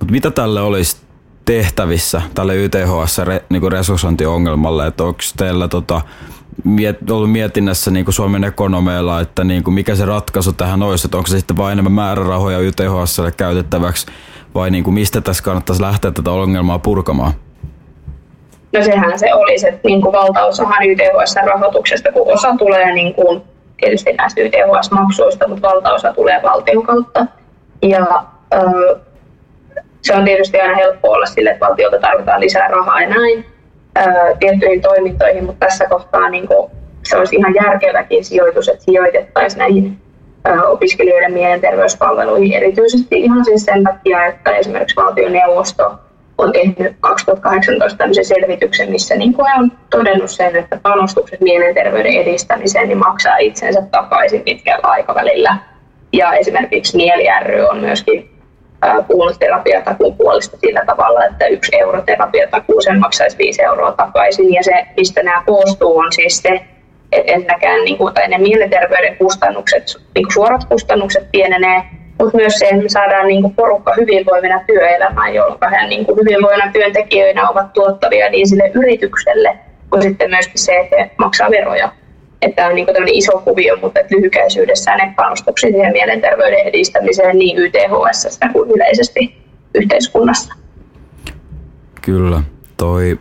Mutta 0.04 0.12
mitä 0.12 0.32
tälle 0.32 0.62
olisi 0.62 0.98
tehtävissä 1.46 2.22
tälle 2.36 2.56
YTHS 2.56 3.18
re, 3.18 3.44
niin 3.50 3.72
resurssointiongelmalle, 3.72 4.88
että 4.88 5.04
onko 5.04 5.20
teillä 5.38 5.68
tota, 5.68 6.02
miet, 6.64 7.12
ollut 7.12 7.32
mietinnässä 7.32 7.92
niin 7.92 8.06
kuin 8.06 8.14
Suomen 8.14 8.44
ekonomeilla, 8.44 9.22
että 9.22 9.44
niin 9.44 9.64
kuin 9.64 9.74
mikä 9.74 9.96
se 9.96 10.06
ratkaisu 10.06 10.54
tähän 10.54 10.84
olisi, 10.84 11.08
että 11.08 11.18
onko 11.18 11.28
se 11.28 11.38
sitten 11.38 11.58
vain 11.58 11.72
enemmän 11.72 11.92
määrärahoja 11.92 12.60
YTHSlle 12.60 13.32
käytettäväksi 13.32 14.06
vai 14.56 14.72
niin 14.72 14.84
kuin 14.84 14.94
mistä 14.94 15.22
tässä 15.22 15.44
kannattaisi 15.44 15.82
lähteä 15.82 16.12
tätä 16.12 16.32
ongelmaa 16.32 16.80
purkamaan? 16.80 17.34
No 18.74 18.84
sehän 18.84 19.20
se 19.20 19.34
olisi, 19.34 19.68
että 19.68 19.88
niin 19.88 20.02
kuin 20.02 20.14
valtaosahan 20.14 20.84
YTHS-rahoituksesta, 20.84 22.12
kun 22.12 22.34
osa 22.34 22.56
tulee 22.58 22.94
niin 22.94 23.14
kuin 23.14 23.42
tietysti 23.78 24.14
näistä 24.14 24.42
YTHS-maksuista, 24.42 25.48
mutta 25.48 25.68
valtaosa 25.68 26.14
tulee 26.14 26.40
valtion 26.44 26.84
kautta. 26.84 27.26
Ja 27.82 28.24
se 30.04 30.16
on 30.16 30.26
tietysti 30.26 30.62
aina 30.62 30.76
helppo 30.76 31.12
olla 31.12 31.26
sille, 31.26 31.50
että 31.50 31.66
valtiolta 31.66 32.00
tarvitaan 32.00 32.42
lisää 32.42 32.68
rahaa 32.68 33.02
ja 33.02 33.10
näin 33.10 33.46
ää, 33.96 34.06
tiettyihin 34.40 34.82
toimintoihin, 34.82 35.46
mutta 35.46 35.66
tässä 35.66 35.86
kohtaa 35.90 36.30
niin 36.30 36.48
kuin, 36.48 36.72
se 37.04 37.18
olisi 37.18 37.36
ihan 37.36 37.56
järkeväkin 37.56 38.26
sijoitus, 38.26 38.70
että 38.70 38.84
sijoitettaisiin 38.84 39.60
näihin 39.60 39.98
ää, 40.44 40.64
opiskelijoiden 40.64 41.34
mielenterveyspalveluihin 41.34 42.54
erityisesti 42.54 43.20
ihan 43.20 43.46
siis 43.46 43.66
sen 43.66 43.84
takia, 43.84 44.26
että 44.26 44.52
esimerkiksi 44.52 44.96
valtioneuvosto 44.96 46.00
on 46.38 46.52
tehnyt 46.52 46.96
2018 47.00 47.98
tämmöisen 47.98 48.26
selvityksen, 48.26 48.92
missä 48.92 49.16
niin 49.16 49.34
kuin 49.34 49.52
on 49.60 49.72
todennut 49.90 50.32
sen, 50.32 50.56
että 50.56 50.80
panostukset 50.84 51.42
mielenterveyden 51.42 52.14
edistämiseen 52.14 52.88
niin 52.88 52.98
maksaa 52.98 53.38
itsensä 53.38 53.82
takaisin 53.92 54.42
pitkällä 54.42 54.88
aikavälillä. 54.88 55.58
Ja 56.14 56.34
esimerkiksi 56.34 56.98
Mieli 56.98 57.26
ry 57.46 57.62
on 57.62 57.80
myöskin 57.80 58.33
puhunut 59.08 59.40
terapiatakuun 59.40 60.18
puolesta 60.18 60.58
sillä 60.58 60.82
tavalla, 60.86 61.26
että 61.26 61.46
yksi 61.46 61.78
euro 61.80 62.02
terapiatakuuseen 62.02 63.00
maksaisi 63.00 63.38
viisi 63.38 63.64
euroa 63.64 63.92
takaisin. 63.92 64.54
Ja 64.54 64.64
se, 64.64 64.86
mistä 64.98 65.24
nämä 65.24 65.44
koostuu, 65.46 65.98
on 65.98 66.12
siis 66.12 66.38
se, 66.38 66.62
että 67.12 67.32
ensinnäkään 67.34 67.86
niin 67.86 67.98
kuin, 67.98 68.14
tai 68.14 68.28
ne 68.28 68.38
mielenterveyden 68.38 69.18
kustannukset, 69.18 69.84
niin 70.16 70.26
kuin 70.26 70.34
suorat 70.34 70.66
kustannukset 70.66 71.32
pienenee, 71.32 71.84
mutta 72.20 72.38
myös 72.38 72.54
se, 72.54 72.66
että 72.66 72.84
me 72.84 72.90
saadaan 72.90 73.28
niin 73.28 73.42
kuin 73.42 73.56
porukka 73.56 73.94
hyvinvoivina 74.00 74.62
työelämään, 74.68 75.34
jolloin 75.34 75.72
he 75.72 75.88
niin 75.88 76.06
kuin 76.06 76.20
hyvinvoivina 76.20 76.72
työntekijöinä 76.74 77.50
ovat 77.50 77.74
tuottavia 77.74 78.30
niin 78.30 78.48
sille 78.48 78.72
yritykselle, 78.74 79.58
kuin 79.90 80.02
sitten 80.02 80.30
myöskin 80.30 80.60
se, 80.60 80.80
että 80.80 80.96
he 80.96 81.12
maksaa 81.18 81.50
veroja 81.50 81.90
että 82.46 82.56
tämä 82.56 82.68
on 82.68 82.76
niin 82.76 83.10
iso 83.10 83.42
kuvio, 83.46 83.78
mutta 83.82 84.00
että 84.00 84.16
lyhykäisyydessään 84.16 84.98
ne 84.98 85.14
panostukset 85.16 85.70
siihen 85.70 85.92
mielenterveyden 85.92 86.68
edistämiseen 86.68 87.38
niin 87.38 87.58
YTHS 87.58 88.40
kuin 88.54 88.72
yleisesti 88.72 89.38
yhteiskunnassa. 89.76 90.54
Kyllä, 92.02 92.44
toi 92.78 93.20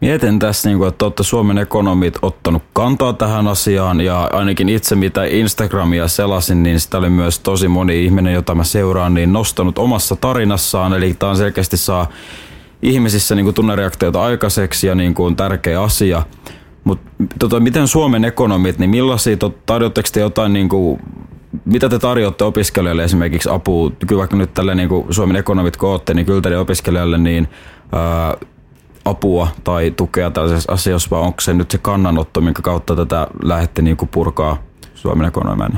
Mietin 0.00 0.38
tässä, 0.38 0.68
niin 0.68 0.78
kuin, 0.78 0.88
että 0.88 1.04
olette 1.04 1.22
Suomen 1.22 1.58
ekonomit 1.58 2.18
ottanut 2.22 2.62
kantaa 2.72 3.12
tähän 3.12 3.48
asiaan 3.48 4.00
ja 4.00 4.30
ainakin 4.32 4.68
itse 4.68 4.94
mitä 4.94 5.24
Instagramia 5.24 6.08
selasin, 6.08 6.62
niin 6.62 6.80
sitä 6.80 6.98
oli 6.98 7.10
myös 7.10 7.38
tosi 7.38 7.68
moni 7.68 8.04
ihminen, 8.04 8.34
jota 8.34 8.54
mä 8.54 8.64
seuraan, 8.64 9.14
niin 9.14 9.32
nostanut 9.32 9.78
omassa 9.78 10.16
tarinassaan. 10.16 10.94
Eli 10.94 11.14
tämä 11.14 11.30
on 11.30 11.36
selkeästi 11.36 11.76
saa 11.76 12.08
ihmisissä 12.82 13.34
niin 13.34 13.44
kuin 13.44 13.54
tunnereaktioita 13.54 14.22
aikaiseksi 14.22 14.86
ja 14.86 14.94
niin 14.94 15.14
kuin 15.14 15.36
tärkeä 15.36 15.82
asia. 15.82 16.22
Mutta 16.86 17.10
tota, 17.38 17.60
miten 17.60 17.88
Suomen 17.88 18.24
ekonomit, 18.24 18.78
niin 18.78 18.90
millaisia, 18.90 19.36
tarjoatteko 19.66 20.08
te 20.12 20.20
jotain 20.20 20.52
niin 20.52 20.68
kuin, 20.68 21.00
mitä 21.64 21.88
te 21.88 21.98
tarjoatte 21.98 22.44
opiskelijoille 22.44 23.04
esimerkiksi 23.04 23.48
apua, 23.52 23.92
kyllä 24.06 24.18
vaikka 24.18 24.36
nyt 24.36 24.54
tälle 24.54 24.74
niin 24.74 24.88
kuin 24.88 25.14
Suomen 25.14 25.36
ekonomit 25.36 25.76
kootte, 25.76 26.14
niin 26.14 26.26
kyllä 26.26 26.40
teille 26.40 26.58
opiskelijalle 26.58 27.18
niin 27.18 27.48
ää, 27.92 28.36
apua 29.04 29.48
tai 29.64 29.90
tukea 29.90 30.30
tällaisessa 30.30 30.72
asiassa, 30.72 31.10
vai 31.10 31.20
onko 31.20 31.40
se 31.40 31.54
nyt 31.54 31.70
se 31.70 31.78
kannanotto, 31.78 32.40
minkä 32.40 32.62
kautta 32.62 32.96
tätä 32.96 33.26
lähdette 33.42 33.82
niin 33.82 33.96
kuin 33.96 34.08
purkaa 34.08 34.62
Suomen 34.94 35.28
ekonomian? 35.28 35.72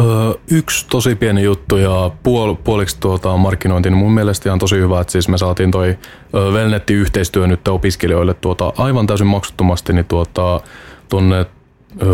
Öö, 0.00 0.06
yksi 0.50 0.86
tosi 0.90 1.14
pieni 1.14 1.42
juttu 1.42 1.76
ja 1.76 2.10
puol, 2.22 2.54
puoliksi 2.54 2.96
tuota 3.00 3.36
markkinointi, 3.36 3.90
niin 3.90 3.98
mun 3.98 4.12
mielestä 4.12 4.52
on 4.52 4.58
tosi 4.58 4.76
hyvä, 4.76 5.00
että 5.00 5.12
siis 5.12 5.28
me 5.28 5.38
saatiin 5.38 5.70
toi 5.70 5.98
Velnetti-yhteistyö 6.32 7.46
nyt 7.46 7.68
opiskelijoille 7.68 8.34
tuota, 8.34 8.72
aivan 8.76 9.06
täysin 9.06 9.26
maksuttomasti 9.26 9.92
niin 9.92 10.04
tuota, 10.04 10.60
tuonne 11.08 11.46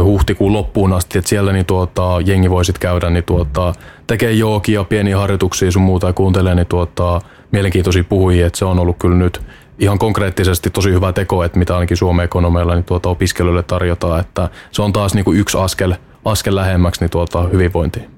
huhtikuun 0.05 0.53
loppuun 0.53 0.93
asti, 0.93 1.18
että 1.18 1.28
siellä 1.28 1.53
niin 1.53 1.66
tuota, 1.66 2.20
jengi 2.24 2.51
voisit 2.51 2.78
käydä 2.78 3.11
niin 3.11 3.24
tuota, 3.24 3.72
tekee 4.07 4.33
jookia, 4.33 4.85
pieniä 4.85 5.18
harjoituksia 5.18 5.70
sun 5.70 5.83
muuta 5.83 6.07
ja 6.07 6.12
kuuntelee 6.12 6.55
niin 6.55 6.66
tuota, 6.66 7.20
mielenkiintoisia 7.53 8.05
puhujia, 8.05 8.47
että 8.47 8.59
se 8.59 8.64
on 8.64 8.78
ollut 8.78 8.97
kyllä 8.99 9.16
nyt 9.16 9.41
ihan 9.78 9.99
konkreettisesti 9.99 10.70
tosi 10.70 10.91
hyvä 10.91 11.12
teko, 11.12 11.45
että 11.45 11.59
mitä 11.59 11.74
ainakin 11.74 11.97
Suomen 11.97 12.24
ekonomeilla 12.24 12.74
niin 12.74 12.85
tuota, 12.85 13.09
opiskelijoille 13.09 13.62
tarjotaan, 13.62 14.20
että 14.20 14.51
se 14.70 14.83
on 14.83 14.93
taas 14.93 15.14
niin 15.14 15.24
kuin 15.24 15.39
yksi 15.39 15.59
askel– 15.59 15.95
askel 16.24 16.56
lähemmäksi 16.56 17.00
niin 17.00 17.10
tuota, 17.10 17.42
hyvinvointiin. 17.42 18.12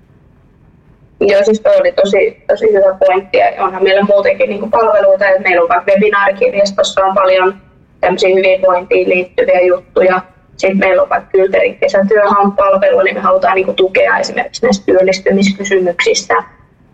Joo, 1.20 1.44
siis 1.44 1.61
toi 1.61 1.76
oli 1.76 1.92
tosi, 1.92 2.44
tosi 2.48 2.72
hyvä 2.72 2.96
pointti 3.07 3.38
ja 3.38 3.64
onhan 3.64 3.82
meillä 3.82 4.02
muutenkin 4.02 4.50
niin 4.50 4.70
palveluita, 4.70 5.28
että 5.28 5.42
meillä 5.42 5.62
on 5.62 5.68
vaikka 5.68 5.92
webinaarikirjastossa 5.92 7.05
on 7.05 7.14
paljon 7.14 7.55
tämmöisiä 8.00 8.34
hyvinvointiin 8.34 9.09
liittyviä 9.09 9.61
juttuja. 9.61 10.20
Sitten 10.57 10.78
meillä 10.78 11.02
on 11.02 11.09
vaikka 11.09 11.30
Kylterin 11.32 11.78
kesätyöhan 11.78 12.52
palvelu, 12.52 13.02
niin 13.02 13.16
me 13.16 13.20
halutaan 13.20 13.55
niin 13.55 13.74
tukea 13.74 14.18
esimerkiksi 14.18 14.66
näistä 14.66 14.86
työllistymiskysymyksistä, 14.86 16.34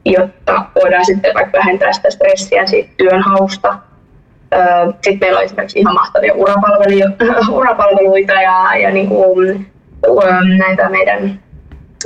jotta 0.04 0.64
voidaan 0.74 1.04
sitten 1.04 1.34
vaikka 1.34 1.58
vähentää 1.58 1.92
sitä 1.92 2.10
stressiä 2.10 2.66
siitä 2.66 2.90
työnhausta. 2.96 3.78
Sitten 5.02 5.18
meillä 5.20 5.38
on 5.38 5.44
esimerkiksi 5.44 5.78
ihan 5.78 5.94
mahtavia 5.94 6.34
urapalveluita 7.58 8.32
ja, 8.32 8.76
ja 8.76 8.90
niin 8.90 9.08
kuin, 9.08 9.66
näitä 10.58 10.88
meidän 10.88 11.40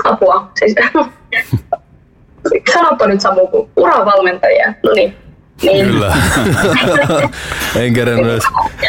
apua. 0.05 0.51
Siis, 0.59 0.75
sanotko 2.75 3.07
nyt 3.07 3.21
Samu 3.21 3.47
kuin 3.47 3.71
uravalmentajia? 3.77 4.75
No 4.83 4.93
niin. 4.93 5.17
niin. 5.63 5.87
Kyllä. 5.87 6.17
en 7.77 7.95
kerennyt 7.95 8.33
edes 8.33 8.45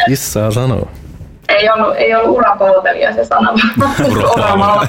kissaa 0.08 0.50
sanoa. 0.50 0.88
Ei 1.48 1.70
ollut, 1.70 1.96
ei 1.96 2.14
ollut 2.14 2.36
urapalvelija 2.36 3.14
se 3.14 3.24
sana, 3.24 3.54
vaan 4.58 4.88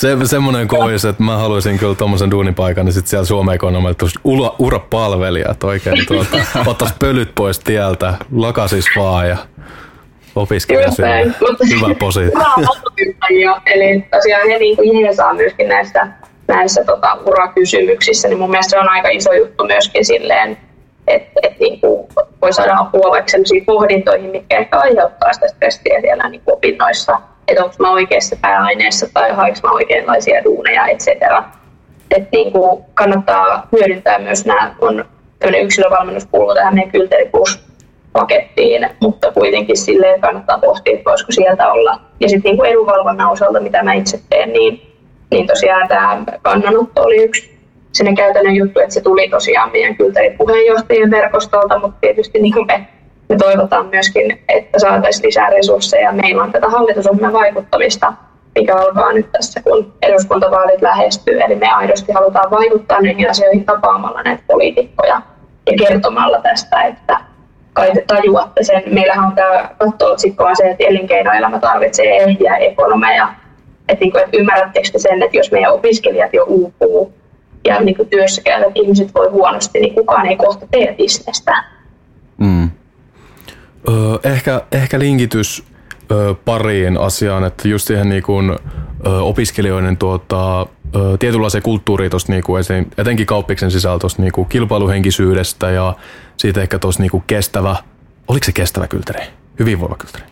se, 0.00 0.16
semmoinen 0.24 0.68
kois, 0.68 1.04
että 1.04 1.22
mä 1.22 1.36
haluaisin 1.36 1.78
kyllä 1.78 1.94
tuommoisen 1.94 2.30
duunipaikan, 2.30 2.84
niin 2.84 2.92
sitten 2.92 3.10
siellä 3.10 3.24
Suomen 3.24 3.54
ekonomilla 3.54 3.94
ura, 4.24 4.52
urapalvelija, 4.58 5.50
että 5.50 5.66
oikein 5.66 6.06
tuota, 6.06 6.36
ottaisi 6.66 6.94
pölyt 6.98 7.34
pois 7.34 7.58
tieltä, 7.58 8.14
lakasis 8.32 8.86
vaan 8.96 9.28
ja 9.28 9.36
opiskelija 10.38 10.88
Hyvä 11.70 11.94
posi. 12.00 12.20
Eli 13.66 14.04
tosiaan 14.10 14.48
he 14.48 14.58
niin 14.58 15.02
jeesaa 15.02 15.34
myöskin 15.34 15.68
näissä, 15.68 16.08
näissä 16.48 16.84
tota, 16.84 17.18
urakysymyksissä, 17.26 18.28
niin 18.28 18.38
mun 18.38 18.50
mielestä 18.50 18.70
se 18.70 18.78
on 18.78 18.88
aika 18.88 19.08
iso 19.08 19.32
juttu 19.32 19.64
myöskin 19.64 20.04
silleen, 20.04 20.58
että 21.06 21.40
et, 21.42 21.58
niin 21.60 21.80
voi 22.42 22.52
saada 22.52 22.76
apua 22.78 23.10
vaikka 23.10 23.30
sellaisiin 23.30 23.64
pohdintoihin, 23.64 24.30
mitkä 24.30 24.58
ehkä 24.58 24.78
aiheuttaa 24.78 25.32
sitä 25.32 25.48
stressiä 25.48 26.00
siellä 26.00 26.28
niin 26.28 26.42
opinnoissa, 26.46 27.20
että 27.48 27.64
onko 27.64 27.76
mä 27.78 27.90
oikeassa 27.90 28.36
pääaineessa 28.40 29.06
tai 29.14 29.32
hainko 29.32 29.58
mä 29.62 29.72
oikeanlaisia 29.72 30.44
duuneja, 30.44 30.86
et 30.86 30.98
cetera. 30.98 31.44
Et 32.16 32.32
niin 32.32 32.52
kuin 32.52 32.84
kannattaa 32.94 33.68
hyödyntää 33.72 34.18
myös 34.18 34.46
nämä, 34.46 34.74
on 34.80 35.04
tämmöinen 35.38 35.64
yksilövalmennus 35.64 36.26
kuuluu 36.26 36.54
tähän 36.54 36.74
meidän 36.74 36.92
Kylteri 36.92 37.28
Plus 37.28 37.68
pakettiin, 38.20 38.88
mutta 39.00 39.32
kuitenkin 39.32 39.76
silleen 39.76 40.20
kannattaa 40.20 40.58
pohtia, 40.58 40.92
että 40.92 41.10
voisiko 41.10 41.32
sieltä 41.32 41.72
olla. 41.72 42.00
Ja 42.20 42.28
sitten 42.28 42.52
niin 42.52 42.64
edunvalvonnan 42.64 43.30
osalta, 43.30 43.60
mitä 43.60 43.82
mä 43.82 43.92
itse 43.92 44.20
teen, 44.28 44.52
niin, 44.52 44.94
niin 45.30 45.46
tosiaan 45.46 45.88
tämä 45.88 46.24
kannanotto 46.42 47.02
oli 47.02 47.16
yksi 47.16 47.58
sinne 47.92 48.14
käytännön 48.14 48.56
juttu, 48.56 48.80
että 48.80 48.94
se 48.94 49.00
tuli 49.00 49.28
tosiaan 49.28 49.72
meidän 49.72 49.96
kyltärin 49.96 50.38
puheenjohtajien 50.38 51.10
verkostolta, 51.10 51.78
mutta 51.78 52.00
tietysti 52.00 52.38
niin 52.38 52.66
me, 52.66 52.86
me 53.28 53.36
toivotaan 53.36 53.86
myöskin, 53.86 54.42
että 54.48 54.78
saataisiin 54.78 55.26
lisää 55.26 55.50
resursseja. 55.50 56.12
Meillä 56.12 56.42
on 56.42 56.52
tätä 56.52 56.68
hallitusohjelman 56.68 57.32
vaikuttamista, 57.32 58.12
mikä 58.54 58.76
alkaa 58.76 59.12
nyt 59.12 59.32
tässä, 59.32 59.62
kun 59.62 59.92
eduskuntavaalit 60.02 60.82
lähestyy. 60.82 61.40
Eli 61.40 61.54
me 61.54 61.68
aidosti 61.68 62.12
halutaan 62.12 62.50
vaikuttaa 62.50 63.00
näihin 63.00 63.30
asioihin 63.30 63.64
tapaamalla 63.64 64.22
näitä 64.22 64.42
poliitikkoja 64.46 65.22
ja 65.66 65.72
kertomalla 65.78 66.38
tästä, 66.42 66.82
että 66.82 67.27
kai 67.78 67.92
te 67.94 68.04
tajuatte 68.06 68.64
sen. 68.64 68.82
Meillähän 68.86 69.24
on 69.24 69.34
tämä 69.34 69.70
katto-otsikkoa 69.78 70.54
se, 70.54 70.70
että 70.70 70.84
elinkeinoelämä 70.84 71.58
tarvitsee 71.58 72.16
ehjiä 72.16 72.56
ekonomeja. 72.56 73.28
Että, 73.88 74.04
niin 74.04 74.12
kuin, 74.12 74.24
että 74.24 74.36
ymmärrättekö 74.36 74.88
te 74.92 74.98
sen, 74.98 75.22
että 75.22 75.36
jos 75.36 75.52
meidän 75.52 75.72
opiskelijat 75.72 76.34
jo 76.34 76.44
uupuu 76.44 77.12
ja 77.64 77.80
niin 77.80 77.96
kuin 77.96 78.08
työssä 78.08 78.42
käyvät 78.42 78.72
ihmiset 78.74 79.14
voi 79.14 79.30
huonosti, 79.30 79.80
niin 79.80 79.94
kukaan 79.94 80.26
ei 80.26 80.36
kohta 80.36 80.66
tee 80.70 80.94
bisnestä. 80.98 81.64
Mm. 82.38 82.70
Öö, 83.88 84.32
ehkä, 84.32 84.62
ehkä 84.72 84.98
linkitys 84.98 85.64
öö, 86.10 86.34
pariin 86.44 86.98
asiaan, 86.98 87.44
että 87.44 87.68
just 87.68 87.86
siihen 87.86 88.08
niin 88.08 88.22
kuin, 88.22 88.50
öö, 89.06 89.20
opiskelijoiden 89.20 89.96
tuota, 89.96 90.60
öö, 90.96 91.16
tietynlaiseen 91.18 91.62
kulttuuriin 91.62 92.10
niin 92.28 92.42
kuin 92.42 92.64
etenkin 92.98 93.26
kauppiksen 93.26 93.70
sisältä 93.70 94.06
niin 94.18 94.32
kuin 94.32 94.48
kilpailuhenkisyydestä 94.48 95.70
ja 95.70 95.94
siitä 96.38 96.62
ehkä 96.62 96.78
tuossa 96.78 97.02
niin 97.02 97.22
kestävä, 97.26 97.76
oliko 98.28 98.44
se 98.44 98.52
kestävä 98.52 98.88
kylteri? 98.88 99.26
Hyvinvoiva 99.58 99.96
kylteri. 99.96 100.24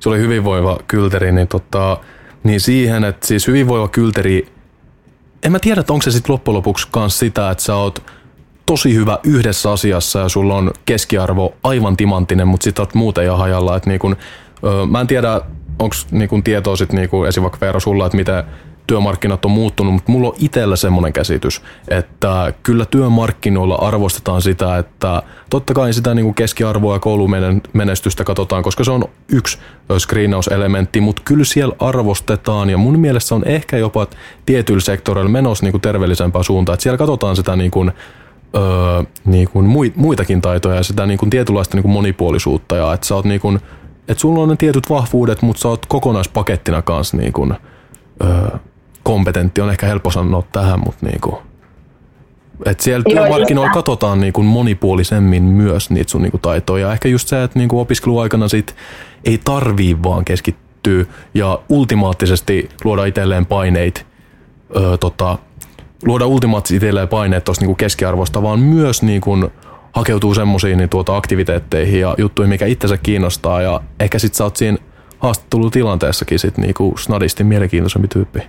Se 0.00 0.08
oli 0.08 0.18
hyvinvoiva 0.18 0.78
kylteri, 0.88 1.32
niin, 1.32 1.48
tota, 1.48 1.98
niin 2.44 2.60
siihen, 2.60 3.04
että 3.04 3.26
siis 3.26 3.46
hyvinvoiva 3.46 3.88
kylteri 3.88 4.56
en 5.46 5.52
mä 5.52 5.58
tiedä, 5.58 5.84
onko 5.88 6.02
se 6.02 6.10
sitten 6.10 6.32
loppujen 6.32 6.56
lopuksi 6.56 6.88
myös 6.96 7.18
sitä, 7.18 7.50
että 7.50 7.64
sä 7.64 7.74
oot 7.74 8.02
tosi 8.66 8.94
hyvä 8.94 9.18
yhdessä 9.24 9.72
asiassa 9.72 10.18
ja 10.18 10.28
sulla 10.28 10.54
on 10.54 10.70
keskiarvo 10.84 11.54
aivan 11.62 11.96
timanttinen, 11.96 12.48
mutta 12.48 12.64
sitten 12.64 12.82
oot 12.82 12.94
muuten 12.94 13.24
ihan 13.24 13.38
hajalla. 13.38 13.76
Että 13.76 13.90
niin 13.90 13.98
kun, 13.98 14.16
mä 14.90 15.00
en 15.00 15.06
tiedä, 15.06 15.40
onko 15.78 15.96
niin 16.10 16.42
tietoa 16.42 16.76
sitten 16.76 16.96
niin 16.96 17.26
esim. 17.28 17.42
vaikka 17.42 17.60
Veera 17.60 17.80
sulla, 17.80 18.06
että 18.06 18.16
miten 18.16 18.44
työmarkkinat 18.86 19.44
on 19.44 19.50
muuttunut, 19.50 19.92
mutta 19.92 20.12
mulla 20.12 20.28
on 20.28 20.34
itsellä 20.38 20.76
semmoinen 20.76 21.12
käsitys, 21.12 21.62
että 21.88 22.52
kyllä 22.62 22.84
työmarkkinoilla 22.84 23.74
arvostetaan 23.74 24.42
sitä, 24.42 24.78
että 24.78 25.22
totta 25.50 25.74
kai 25.74 25.92
sitä 25.92 26.14
niin 26.14 26.24
kuin 26.24 26.34
keskiarvoa 26.34 26.94
ja 26.94 26.98
koulumenestystä 26.98 28.24
katsotaan, 28.24 28.62
koska 28.62 28.84
se 28.84 28.90
on 28.90 29.04
yksi 29.28 29.58
screenauselementti, 29.98 31.00
mutta 31.00 31.22
kyllä 31.24 31.44
siellä 31.44 31.74
arvostetaan 31.78 32.70
ja 32.70 32.78
mun 32.78 32.98
mielestä 32.98 33.34
on 33.34 33.44
ehkä 33.44 33.76
jopa 33.76 34.06
tietyillä 34.46 34.80
sektoreilla 34.80 35.30
menossa 35.30 35.66
niin 35.66 35.80
terveellisempää 35.80 36.42
suuntaan, 36.42 36.74
että 36.74 36.82
siellä 36.82 36.98
katsotaan 36.98 37.36
sitä 37.36 37.56
niin 37.56 37.70
kuin, 37.70 37.92
öö, 38.56 39.02
niin 39.24 39.48
kuin 39.48 39.66
muitakin 39.96 40.42
taitoja 40.42 40.76
ja 40.76 40.82
sitä 40.82 41.06
niin 41.06 41.18
kuin 41.18 41.30
tietynlaista 41.30 41.76
niin 41.76 41.82
kuin 41.82 41.92
monipuolisuutta 41.92 42.76
ja 42.76 42.92
että 42.92 43.06
sä 43.06 43.14
oot 43.14 43.24
niin 43.24 43.40
kuin, 43.40 43.60
että 44.08 44.20
sulla 44.20 44.42
on 44.42 44.48
ne 44.48 44.56
tietyt 44.56 44.90
vahvuudet, 44.90 45.42
mutta 45.42 45.60
sä 45.60 45.68
oot 45.68 45.86
kokonaispakettina 45.86 46.82
kanssa 46.82 47.16
niin 47.16 47.32
kuin, 47.32 47.54
öö, 48.24 48.58
kompetentti 49.06 49.60
on 49.60 49.70
ehkä 49.70 49.86
helppo 49.86 50.10
sanoa 50.10 50.42
tähän, 50.52 50.80
mutta 50.84 51.06
niinku, 51.06 51.38
et 52.64 52.80
siellä 52.80 53.04
työmarkkinoilla 53.08 53.72
katsotaan 53.72 54.20
niinku 54.20 54.42
monipuolisemmin 54.42 55.42
myös 55.42 55.90
niitä 55.90 56.10
sun 56.10 56.22
niinku 56.22 56.38
taitoja. 56.38 56.92
Ehkä 56.92 57.08
just 57.08 57.28
se, 57.28 57.42
että 57.42 57.58
niinku 57.58 57.80
opiskeluaikana 57.80 58.48
sit 58.48 58.76
ei 59.24 59.40
tarvii 59.44 60.02
vaan 60.02 60.24
keskittyä 60.24 61.04
ja 61.34 61.58
ultimaattisesti 61.68 62.68
luoda 62.84 63.04
itselleen 63.04 63.46
paineita, 63.46 64.00
öö, 64.76 64.96
tota, 64.96 65.38
luoda 66.06 66.26
ultimaattisesti 66.26 66.76
itselleen 66.76 67.08
paineet 67.08 67.44
tuosta 67.44 67.62
niinku 67.62 67.74
keskiarvosta, 67.74 68.42
vaan 68.42 68.58
myös 68.60 69.02
niinku 69.02 69.50
hakeutuu 69.92 70.34
semmoisiin 70.34 70.78
niin 70.78 70.88
tuota 70.88 71.16
aktiviteetteihin 71.16 72.00
ja 72.00 72.14
juttuihin, 72.18 72.50
mikä 72.50 72.66
itsensä 72.66 72.96
kiinnostaa 72.96 73.62
ja 73.62 73.80
ehkä 74.00 74.18
sit 74.18 74.34
sä 74.34 74.44
oot 74.44 74.56
siinä 74.56 74.78
haastattelutilanteessakin 75.18 76.38
sit 76.38 76.58
niinku 76.58 76.94
snadisti 76.98 77.44
mielenkiintoisempi 77.44 78.08
tyyppi. 78.08 78.40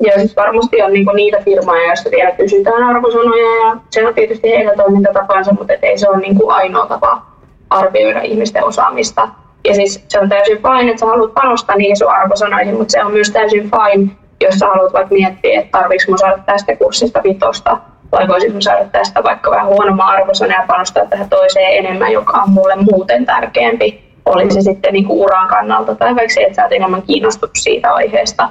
Ja 0.00 0.12
siis 0.12 0.36
varmasti 0.36 0.82
on 0.82 0.92
niinku 0.92 1.12
niitä 1.12 1.38
firmoja, 1.44 1.86
joissa 1.86 2.10
vielä 2.10 2.30
kysytään 2.30 2.82
arvosanoja 2.82 3.66
ja 3.66 3.76
se 3.90 4.06
on 4.06 4.14
tietysti 4.14 4.48
heidän 4.48 4.76
toimintatapansa, 4.76 5.52
mutta 5.52 5.72
ei 5.82 5.98
se 5.98 6.08
ole 6.08 6.16
niinku 6.16 6.48
ainoa 6.48 6.86
tapa 6.86 7.22
arvioida 7.70 8.20
ihmisten 8.20 8.64
osaamista. 8.64 9.28
Ja 9.64 9.74
siis 9.74 10.04
se 10.08 10.20
on 10.20 10.28
täysin 10.28 10.56
fine, 10.56 10.90
että 10.90 11.00
sä 11.00 11.06
haluat 11.06 11.34
panostaa 11.34 11.76
niihin 11.76 11.96
sun 11.96 12.10
arvosanoihin, 12.10 12.76
mutta 12.76 12.92
se 12.92 13.04
on 13.04 13.12
myös 13.12 13.30
täysin 13.30 13.70
fine, 13.70 14.10
jos 14.40 14.54
sä 14.54 14.66
haluat 14.66 14.92
vaikka 14.92 15.14
miettiä, 15.14 15.60
että 15.60 15.78
tarvitsetko 15.78 16.12
mun 16.12 16.18
saada 16.18 16.38
tästä 16.46 16.76
kurssista 16.76 17.22
vitosta 17.22 17.78
vai 18.12 18.28
voisinko 18.28 18.60
saada 18.60 18.84
tästä 18.84 19.22
vaikka 19.22 19.50
vähän 19.50 19.66
huonomman 19.66 20.08
arvosana 20.08 20.54
ja 20.54 20.64
panostaa 20.66 21.06
tähän 21.06 21.28
toiseen 21.28 21.76
enemmän, 21.78 22.12
joka 22.12 22.42
on 22.42 22.50
mulle 22.50 22.76
muuten 22.76 23.26
tärkeämpi. 23.26 24.06
Oli 24.26 24.50
se 24.50 24.60
sitten 24.60 24.92
niinku 24.92 25.22
uran 25.22 25.48
kannalta 25.48 25.94
tai 25.94 26.14
vaikka 26.14 26.34
se, 26.34 26.40
että 26.40 26.54
sä 26.54 26.62
oot 26.62 26.72
enemmän 26.72 27.02
kiinnostunut 27.02 27.56
siitä 27.56 27.94
aiheesta 27.94 28.48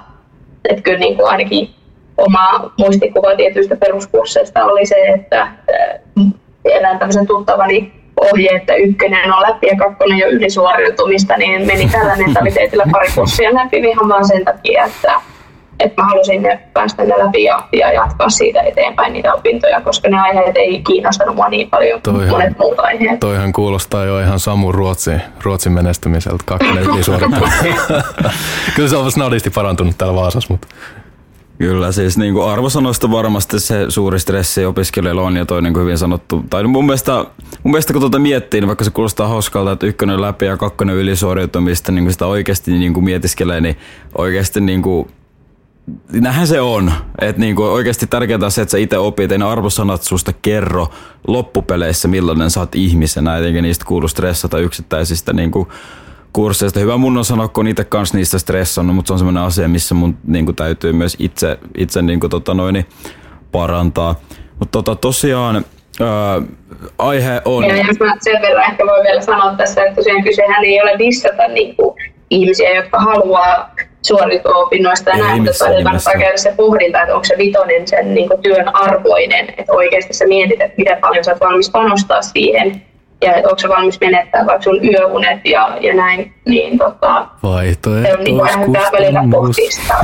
että 0.69 0.81
kyllä 0.81 0.99
niin 0.99 1.15
kuin 1.15 1.27
ainakin 1.27 1.69
oma 2.17 2.71
muistikuva 2.77 3.35
tietyistä 3.35 3.75
peruskursseista 3.75 4.65
oli 4.65 4.85
se, 4.85 4.95
että 4.95 5.47
elän 6.65 6.99
tämmöisen 6.99 7.27
tuttavani 7.27 7.93
ohje, 8.21 8.49
että 8.55 8.75
ykkönen 8.75 9.33
on 9.33 9.41
läpi 9.41 9.67
ja 9.67 9.75
kakkonen 9.77 10.17
jo 10.17 10.27
ylisuoriutumista, 10.27 11.37
niin 11.37 11.67
meni 11.67 11.89
tällä 11.89 12.15
mentaliteetillä 12.15 12.85
pari 12.91 13.07
kurssia 13.15 13.53
läpi 13.53 13.77
ihan 13.77 14.09
vaan 14.09 14.27
sen 14.27 14.45
takia, 14.45 14.85
että, 14.85 15.21
että 15.79 16.01
mä 16.01 16.07
halusin 16.07 16.41
ne 16.41 16.59
päästä 16.73 17.03
ne 17.03 17.13
läpi 17.17 17.43
ja, 17.43 17.67
ja 17.73 17.93
jatkaa 17.93 18.29
siitä 18.29 18.61
eteenpäin 18.61 19.13
niitä 19.13 19.33
opintoja, 19.33 19.81
koska 19.81 20.09
ne 20.09 20.19
aiheet 20.19 20.57
ei 20.57 20.81
kiinnostanut 20.81 21.35
mua 21.35 21.49
niin 21.49 21.69
paljon 21.69 22.01
kuin 22.05 22.29
monet 22.29 22.57
muut 22.59 22.79
aiheet. 22.79 23.19
Toihan 23.19 23.53
kuulostaa 23.53 24.05
jo 24.05 24.19
ihan 24.19 24.39
Samu 24.39 24.71
Ruotsin, 24.71 25.21
Ruotsin 25.43 25.71
menestymiseltä, 25.71 26.43
kakkonen 26.45 26.83
ylisuorittamista. 26.83 27.63
Kyllä 28.75 28.89
se 28.89 28.97
on 28.97 29.11
snadisti 29.11 29.49
parantunut 29.49 29.97
täällä 29.97 30.15
Vaasassa, 30.15 30.53
mutta 30.53 30.67
Kyllä, 31.57 31.91
siis 31.91 32.17
niin 32.17 32.33
kuin 32.33 32.49
arvosanoista 32.49 33.11
varmasti 33.11 33.59
se 33.59 33.85
suuri 33.89 34.19
stressi 34.19 34.65
opiskelijoilla 34.65 35.21
on 35.21 35.35
ja 35.35 35.45
toi 35.45 35.61
niin 35.61 35.73
kuin 35.73 35.81
hyvin 35.81 35.97
sanottu. 35.97 36.43
Tai 36.49 36.63
mun 36.63 36.85
mielestä, 36.85 37.25
mun 37.63 37.71
mielestä 37.71 37.93
kun 37.93 38.01
tuota 38.01 38.19
miettii, 38.19 38.61
niin 38.61 38.67
vaikka 38.67 38.83
se 38.83 38.91
kuulostaa 38.91 39.27
hauskalta, 39.27 39.71
että 39.71 39.85
ykkönen 39.85 40.21
läpi 40.21 40.45
ja 40.45 40.57
kakkonen 40.57 40.95
ylisuoriutumista, 40.95 41.91
niin 41.91 42.03
kuin 42.05 42.13
sitä 42.13 42.25
oikeasti 42.25 42.71
niin 42.71 42.93
kuin 42.93 43.03
mietiskelee, 43.03 43.61
niin 43.61 43.77
oikeasti 44.17 44.61
niin 44.61 44.81
kuin 44.81 45.07
näinhän 46.11 46.47
se 46.47 46.61
on. 46.61 46.91
Että 47.21 47.39
niinku 47.39 47.63
oikeasti 47.63 48.07
tärkeää 48.07 48.39
on 48.43 48.51
se, 48.51 48.61
että 48.61 48.71
sä 48.71 48.77
itse 48.77 48.97
opit, 48.97 49.31
ei 49.31 49.37
ne 49.37 49.45
arvosanat 49.45 50.03
susta 50.03 50.31
kerro 50.41 50.87
loppupeleissä, 51.27 52.07
millainen 52.07 52.49
sä 52.49 52.59
oot 52.59 52.75
ihmisenä, 52.75 53.37
eikä 53.37 53.61
niistä 53.61 53.85
kuulu 53.85 54.07
stressata 54.07 54.59
yksittäisistä 54.59 55.33
niinku 55.33 55.67
kursseista. 56.33 56.79
Hyvä 56.79 56.97
mun 56.97 57.17
on 57.17 57.25
sanoa, 57.25 57.47
kun 57.47 57.67
itse 57.67 57.83
kanssa 57.83 58.17
niistä 58.17 58.39
stressannut, 58.39 58.95
mutta 58.95 59.07
se 59.07 59.13
on 59.13 59.19
semmoinen 59.19 59.43
asia, 59.43 59.67
missä 59.67 59.95
mun 59.95 60.17
niinku 60.27 60.53
täytyy 60.53 60.93
myös 60.93 61.15
itse, 61.19 61.59
itse 61.77 62.01
niinku 62.01 62.29
tota 62.29 62.53
noin, 62.53 62.85
parantaa. 63.51 64.15
Mutta 64.59 64.71
tota, 64.71 64.95
tosiaan 64.95 65.55
ää, 65.55 66.41
aihe 66.97 67.41
on... 67.45 67.63
Ja 67.63 67.77
jos 67.77 67.99
mä 67.99 68.15
sen 68.19 68.41
verran 68.41 68.71
ehkä 68.71 68.83
voi 68.85 69.03
vielä 69.03 69.21
sanoa 69.21 69.55
tässä, 69.55 69.83
että 69.83 69.95
tosiaan 69.95 70.23
kysehän 70.23 70.65
ei 70.65 70.81
ole 70.81 70.95
dissata 70.99 71.47
niinku 71.47 71.95
ihmisiä, 72.29 72.75
jotka 72.75 72.99
haluaa 72.99 73.71
suoritua 74.01 74.55
opinnoista 74.55 75.09
ja 75.09 75.17
näin, 75.17 75.43
mutta 75.43 75.65
kannattaa 75.83 76.13
käydä 76.13 76.37
se 76.37 76.53
pohdinta, 76.57 77.01
että 77.01 77.13
onko 77.13 77.25
se 77.25 77.35
vitonen 77.37 77.87
sen 77.87 78.13
niin 78.13 78.27
kuin 78.27 78.41
työn 78.41 78.75
arvoinen, 78.75 79.49
että 79.57 79.73
oikeasti 79.73 80.13
sä 80.13 80.25
mietit, 80.25 80.61
että 80.61 80.77
miten 80.77 80.97
paljon 81.01 81.23
sä 81.23 81.31
oot 81.31 81.41
valmis 81.41 81.69
panostaa 81.69 82.21
siihen 82.21 82.81
ja 83.21 83.35
että 83.35 83.49
onko 83.49 83.59
se 83.59 83.69
valmis 83.69 83.99
menettää 83.99 84.45
vaikka 84.45 84.63
sun 84.63 84.79
yöunet 84.85 85.39
ja, 85.45 85.77
ja 85.81 85.93
näin, 85.93 86.33
niin 86.45 86.77
tota, 86.77 87.27
se 88.03 88.13
on 88.17 88.23
niin 88.23 88.37
kuin 88.37 88.73
välillä 88.91 89.23
pohtia 89.31 89.71
sitä 89.81 89.95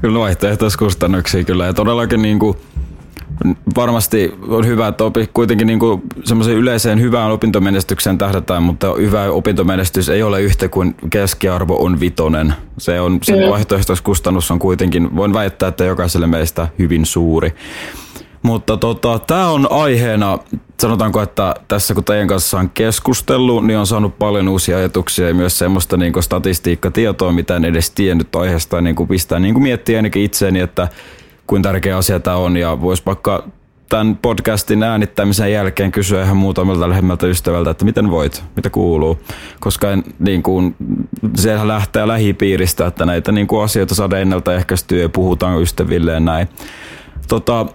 Kyllä 0.00 0.18
vaihtoehtoiskustannuksia 0.18 1.44
kyllä. 1.44 1.66
Ja 1.66 1.74
todellakin 1.74 2.22
niin 2.22 2.38
kuin, 2.38 2.56
varmasti 3.76 4.34
on 4.48 4.66
hyvä, 4.66 4.88
että 4.88 5.04
opi, 5.04 5.30
kuitenkin 5.34 5.66
niin 5.66 5.78
semmoisen 6.24 6.56
yleiseen 6.56 7.00
hyvään 7.00 7.30
opintomenestykseen 7.30 8.18
tähdätään, 8.18 8.62
mutta 8.62 8.94
hyvä 8.94 9.24
opintomenestys 9.30 10.08
ei 10.08 10.22
ole 10.22 10.42
yhtä 10.42 10.68
kuin 10.68 10.94
keskiarvo 11.10 11.76
on 11.84 12.00
vitonen. 12.00 12.54
Se 12.78 13.00
on, 13.00 13.18
se 13.22 13.32
mm. 13.32 13.50
vaihtoehtoiskustannus 13.50 14.50
on 14.50 14.58
kuitenkin, 14.58 15.16
voin 15.16 15.32
väittää, 15.32 15.68
että 15.68 15.84
jokaiselle 15.84 16.26
meistä 16.26 16.68
hyvin 16.78 17.06
suuri. 17.06 17.54
Mutta 18.42 18.76
tota, 18.76 19.18
tämä 19.18 19.48
on 19.48 19.66
aiheena, 19.70 20.38
sanotaanko, 20.80 21.22
että 21.22 21.54
tässä 21.68 21.94
kun 21.94 22.04
teidän 22.04 22.28
kanssa 22.28 22.58
on 22.58 22.70
keskustellut, 22.70 23.66
niin 23.66 23.78
on 23.78 23.86
saanut 23.86 24.18
paljon 24.18 24.48
uusia 24.48 24.76
ajatuksia 24.76 25.28
ja 25.28 25.34
myös 25.34 25.58
semmoista 25.58 25.96
niin 25.96 26.12
statistiikkatietoa, 26.20 27.32
mitä 27.32 27.56
en 27.56 27.64
edes 27.64 27.90
tiennyt 27.90 28.36
aiheesta, 28.36 28.80
niin 28.80 28.96
kuin 28.96 29.08
pistää 29.08 29.38
niin 29.38 29.54
kuin 29.54 29.62
miettiä 29.62 29.98
ainakin 29.98 30.22
itseeni, 30.22 30.60
että 30.60 30.88
kuin 31.52 31.62
tärkeä 31.62 31.96
asia 31.96 32.20
tämä 32.20 32.36
on 32.36 32.56
ja 32.56 32.80
voisi 32.80 33.02
vaikka 33.06 33.48
tämän 33.88 34.16
podcastin 34.16 34.82
äänittämisen 34.82 35.52
jälkeen 35.52 35.92
kysyä 35.92 36.24
ihan 36.24 36.36
muutamalta 36.36 36.88
lähemmältä 36.88 37.26
ystävältä, 37.26 37.70
että 37.70 37.84
miten 37.84 38.10
voit, 38.10 38.44
mitä 38.56 38.70
kuuluu. 38.70 39.18
Koska 39.60 39.90
en, 39.90 40.04
niin 40.18 40.42
kuin, 40.42 40.76
siellä 41.34 41.68
lähtee 41.68 42.08
lähipiiristä, 42.08 42.86
että 42.86 43.04
näitä 43.06 43.32
niin 43.32 43.46
kuin 43.46 43.64
asioita 43.64 43.94
saadaan 43.94 44.22
ennaltaehkäistyä 44.22 45.02
ja 45.02 45.08
puhutaan 45.08 45.62
ystäville 45.62 46.12
ja 46.12 46.20
näin. 46.20 46.48
Tota, 47.28 47.66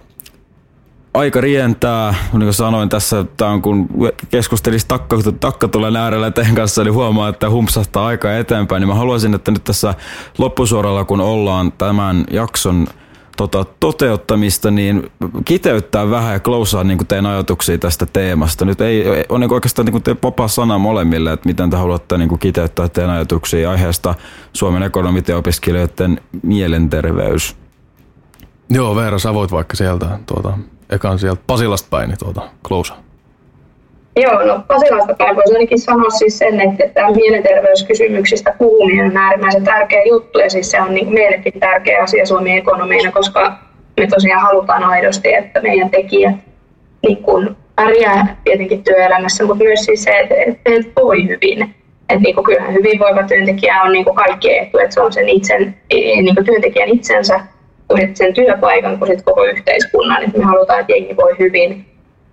aika 1.14 1.40
rientää, 1.40 2.14
niin 2.32 2.40
kuin 2.40 2.54
sanoin 2.54 2.88
tässä, 2.88 3.24
tämä 3.36 3.50
on 3.50 3.62
kun 3.62 3.88
keskustelisi 4.30 4.88
takka, 4.88 5.16
takka 5.40 5.68
tulee 5.68 5.98
äärellä 5.98 6.30
teidän 6.30 6.54
kanssa, 6.54 6.84
niin 6.84 6.94
huomaa, 6.94 7.28
että 7.28 7.50
humpsahtaa 7.50 8.06
aika 8.06 8.36
eteenpäin, 8.36 8.80
niin 8.80 8.88
mä 8.88 8.94
haluaisin, 8.94 9.34
että 9.34 9.50
nyt 9.50 9.64
tässä 9.64 9.94
loppusuoralla, 10.38 11.04
kun 11.04 11.20
ollaan 11.20 11.72
tämän 11.72 12.24
jakson 12.30 12.86
tota, 13.38 13.64
toteuttamista, 13.80 14.70
niin 14.70 15.10
kiteyttää 15.44 16.10
vähän 16.10 16.32
ja 16.32 16.40
klousaa 16.40 16.84
niin 16.84 17.06
teidän 17.06 17.26
ajatuksia 17.26 17.78
tästä 17.78 18.06
teemasta. 18.06 18.64
Nyt 18.64 18.80
ei, 18.80 19.04
on 19.28 19.40
niin 19.40 19.52
oikeastaan 19.52 19.86
niin 19.86 20.02
te 20.02 20.16
vapaa 20.22 20.48
sana 20.48 20.78
molemmille, 20.78 21.32
että 21.32 21.48
miten 21.48 21.70
te 21.70 21.76
haluatte 21.76 22.18
niin 22.18 22.38
kiteyttää 22.38 22.88
teidän 22.88 23.14
ajatuksia 23.14 23.70
aiheesta 23.70 24.14
Suomen 24.52 24.82
ekonomit 24.82 25.28
opiskelijoiden 25.30 26.20
mielenterveys. 26.42 27.56
Joo, 28.70 28.96
Veera, 28.96 29.18
sä 29.18 29.34
voit 29.34 29.52
vaikka 29.52 29.76
sieltä, 29.76 30.18
tuota, 30.26 30.58
ekan 30.90 31.18
sieltä 31.18 31.42
Pasilasta 31.46 31.88
päin, 31.90 32.08
niin 32.08 32.18
tuota, 32.18 32.50
klousaa. 32.68 33.07
Joo, 34.22 34.42
no 34.42 34.64
Pasilasta 34.68 35.14
päin 35.14 35.36
voisi 35.36 35.54
ainakin 35.54 35.78
sanoa 35.78 36.10
siis 36.10 36.38
sen, 36.38 36.60
että 36.60 36.84
tämä 36.94 37.10
mielenterveyskysymyksistä 37.10 38.54
puhuminen 38.58 39.06
on 39.06 39.16
äärimmäisen 39.16 39.64
tärkeä 39.64 40.02
juttu 40.04 40.38
ja 40.38 40.50
siis 40.50 40.70
se 40.70 40.80
on 40.80 40.94
niin 40.94 41.14
meillekin 41.14 41.60
tärkeä 41.60 42.02
asia 42.02 42.26
Suomen 42.26 42.58
ekonomeina, 42.58 43.12
koska 43.12 43.58
me 44.00 44.06
tosiaan 44.06 44.42
halutaan 44.42 44.84
aidosti, 44.84 45.34
että 45.34 45.60
meidän 45.60 45.90
tekijät 45.90 46.34
niin 47.02 47.16
kun 47.16 47.56
pärjää 47.76 48.36
tietenkin 48.44 48.84
työelämässä, 48.84 49.44
mutta 49.44 49.64
myös 49.64 49.84
siis 49.84 50.02
se, 50.02 50.10
että, 50.10 50.34
että 50.66 51.02
voi 51.02 51.28
hyvin. 51.28 51.74
Että 52.08 52.22
niin 52.22 52.44
kyllähän 52.44 52.74
hyvinvoiva 52.74 53.22
työntekijä 53.22 53.82
on 53.82 53.92
niin 53.92 54.04
kaikki 54.14 54.58
etu, 54.58 54.78
että 54.78 54.94
se 54.94 55.00
on 55.00 55.12
sen 55.12 55.28
itsen, 55.28 55.76
niin 55.92 56.44
työntekijän 56.44 56.88
itsensä, 56.88 57.40
kuin 57.88 58.16
sen 58.16 58.34
työpaikan, 58.34 58.98
kuin 58.98 59.24
koko 59.24 59.44
yhteiskunnan. 59.44 60.22
Että 60.22 60.38
me 60.38 60.44
halutaan, 60.44 60.80
että 60.80 60.92
jengi 60.92 61.16
voi 61.16 61.34
hyvin 61.38 61.86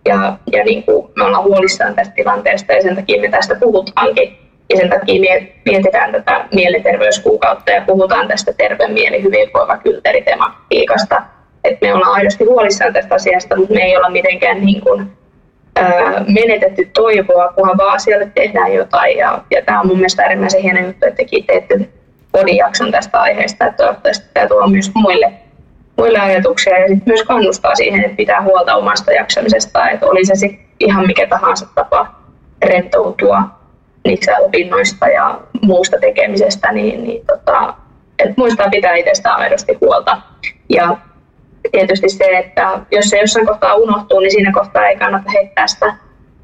ja, 0.05 0.37
ja 0.51 0.63
niin 0.63 0.83
kuin 0.83 1.07
me 1.15 1.23
ollaan 1.23 1.43
huolissaan 1.43 1.95
tästä 1.95 2.13
tilanteesta 2.15 2.73
ja 2.73 2.81
sen 2.81 2.95
takia 2.95 3.21
me 3.21 3.29
tästä 3.29 3.55
puhutaankin. 3.55 4.37
Ja 4.69 4.77
sen 4.77 4.89
takia 4.89 5.21
mietitään 5.65 6.11
tätä 6.11 6.45
mielenterveyskuukautta 6.53 7.71
ja 7.71 7.81
puhutaan 7.81 8.27
tästä 8.27 8.53
terve 8.53 8.87
mieli 8.87 9.23
hyvinvoiva 9.23 9.77
kylteritematiikasta. 9.77 11.21
Että 11.63 11.85
me 11.85 11.93
ollaan 11.93 12.13
aidosti 12.13 12.43
huolissaan 12.43 12.93
tästä 12.93 13.15
asiasta, 13.15 13.55
mutta 13.55 13.73
me 13.73 13.81
ei 13.81 13.97
olla 13.97 14.09
mitenkään 14.09 14.65
niin 14.65 14.81
kuin, 14.81 15.11
ää, 15.75 16.25
menetetty 16.27 16.89
toivoa, 16.93 17.53
kunhan 17.53 17.77
vaan 17.77 17.95
asialle 17.95 18.31
tehdään 18.35 18.73
jotain. 18.73 19.17
Ja, 19.17 19.43
ja 19.51 19.61
tämä 19.61 19.79
on 19.79 19.87
mun 19.87 19.97
mielestä 19.97 20.23
äärimmäisen 20.23 20.61
hieno 20.61 20.79
juttu, 20.79 21.05
että 21.05 21.17
tekin 21.17 21.45
teette 21.45 21.89
podijakson 22.31 22.91
tästä 22.91 23.21
aiheesta, 23.21 23.65
että 23.65 23.83
toivottavasti 23.83 24.25
tämä 24.33 24.47
tuo 24.47 24.67
myös 24.67 24.91
muille 24.95 25.31
muille 25.97 26.19
ajatuksia 26.19 26.79
ja 26.79 26.87
sitten 26.87 27.03
myös 27.05 27.23
kannustaa 27.23 27.75
siihen, 27.75 28.05
että 28.05 28.17
pitää 28.17 28.41
huolta 28.41 28.75
omasta 28.75 29.11
jaksamisesta, 29.11 29.89
että 29.89 30.05
oli 30.05 30.25
se 30.25 30.35
sitten 30.35 30.65
ihan 30.79 31.07
mikä 31.07 31.27
tahansa 31.27 31.67
tapa 31.75 32.15
rentoutua 32.65 33.41
niistä 34.05 34.31
opinnoista 34.39 35.07
ja 35.07 35.39
muusta 35.61 35.97
tekemisestä, 36.01 36.71
niin, 36.71 37.03
niin 37.03 37.25
tota, 37.25 37.73
että 38.19 38.33
muistaa 38.37 38.69
pitää 38.69 38.95
itsestään 38.95 39.39
aidosti 39.39 39.77
huolta. 39.81 40.21
Ja 40.69 40.97
tietysti 41.71 42.09
se, 42.09 42.25
että 42.37 42.79
jos 42.91 43.05
se 43.09 43.19
jossain 43.19 43.45
kohtaa 43.45 43.75
unohtuu, 43.75 44.19
niin 44.19 44.31
siinä 44.31 44.51
kohtaa 44.51 44.87
ei 44.87 44.97
kannata 44.97 45.31
heittää 45.31 45.67
sitä 45.67 45.93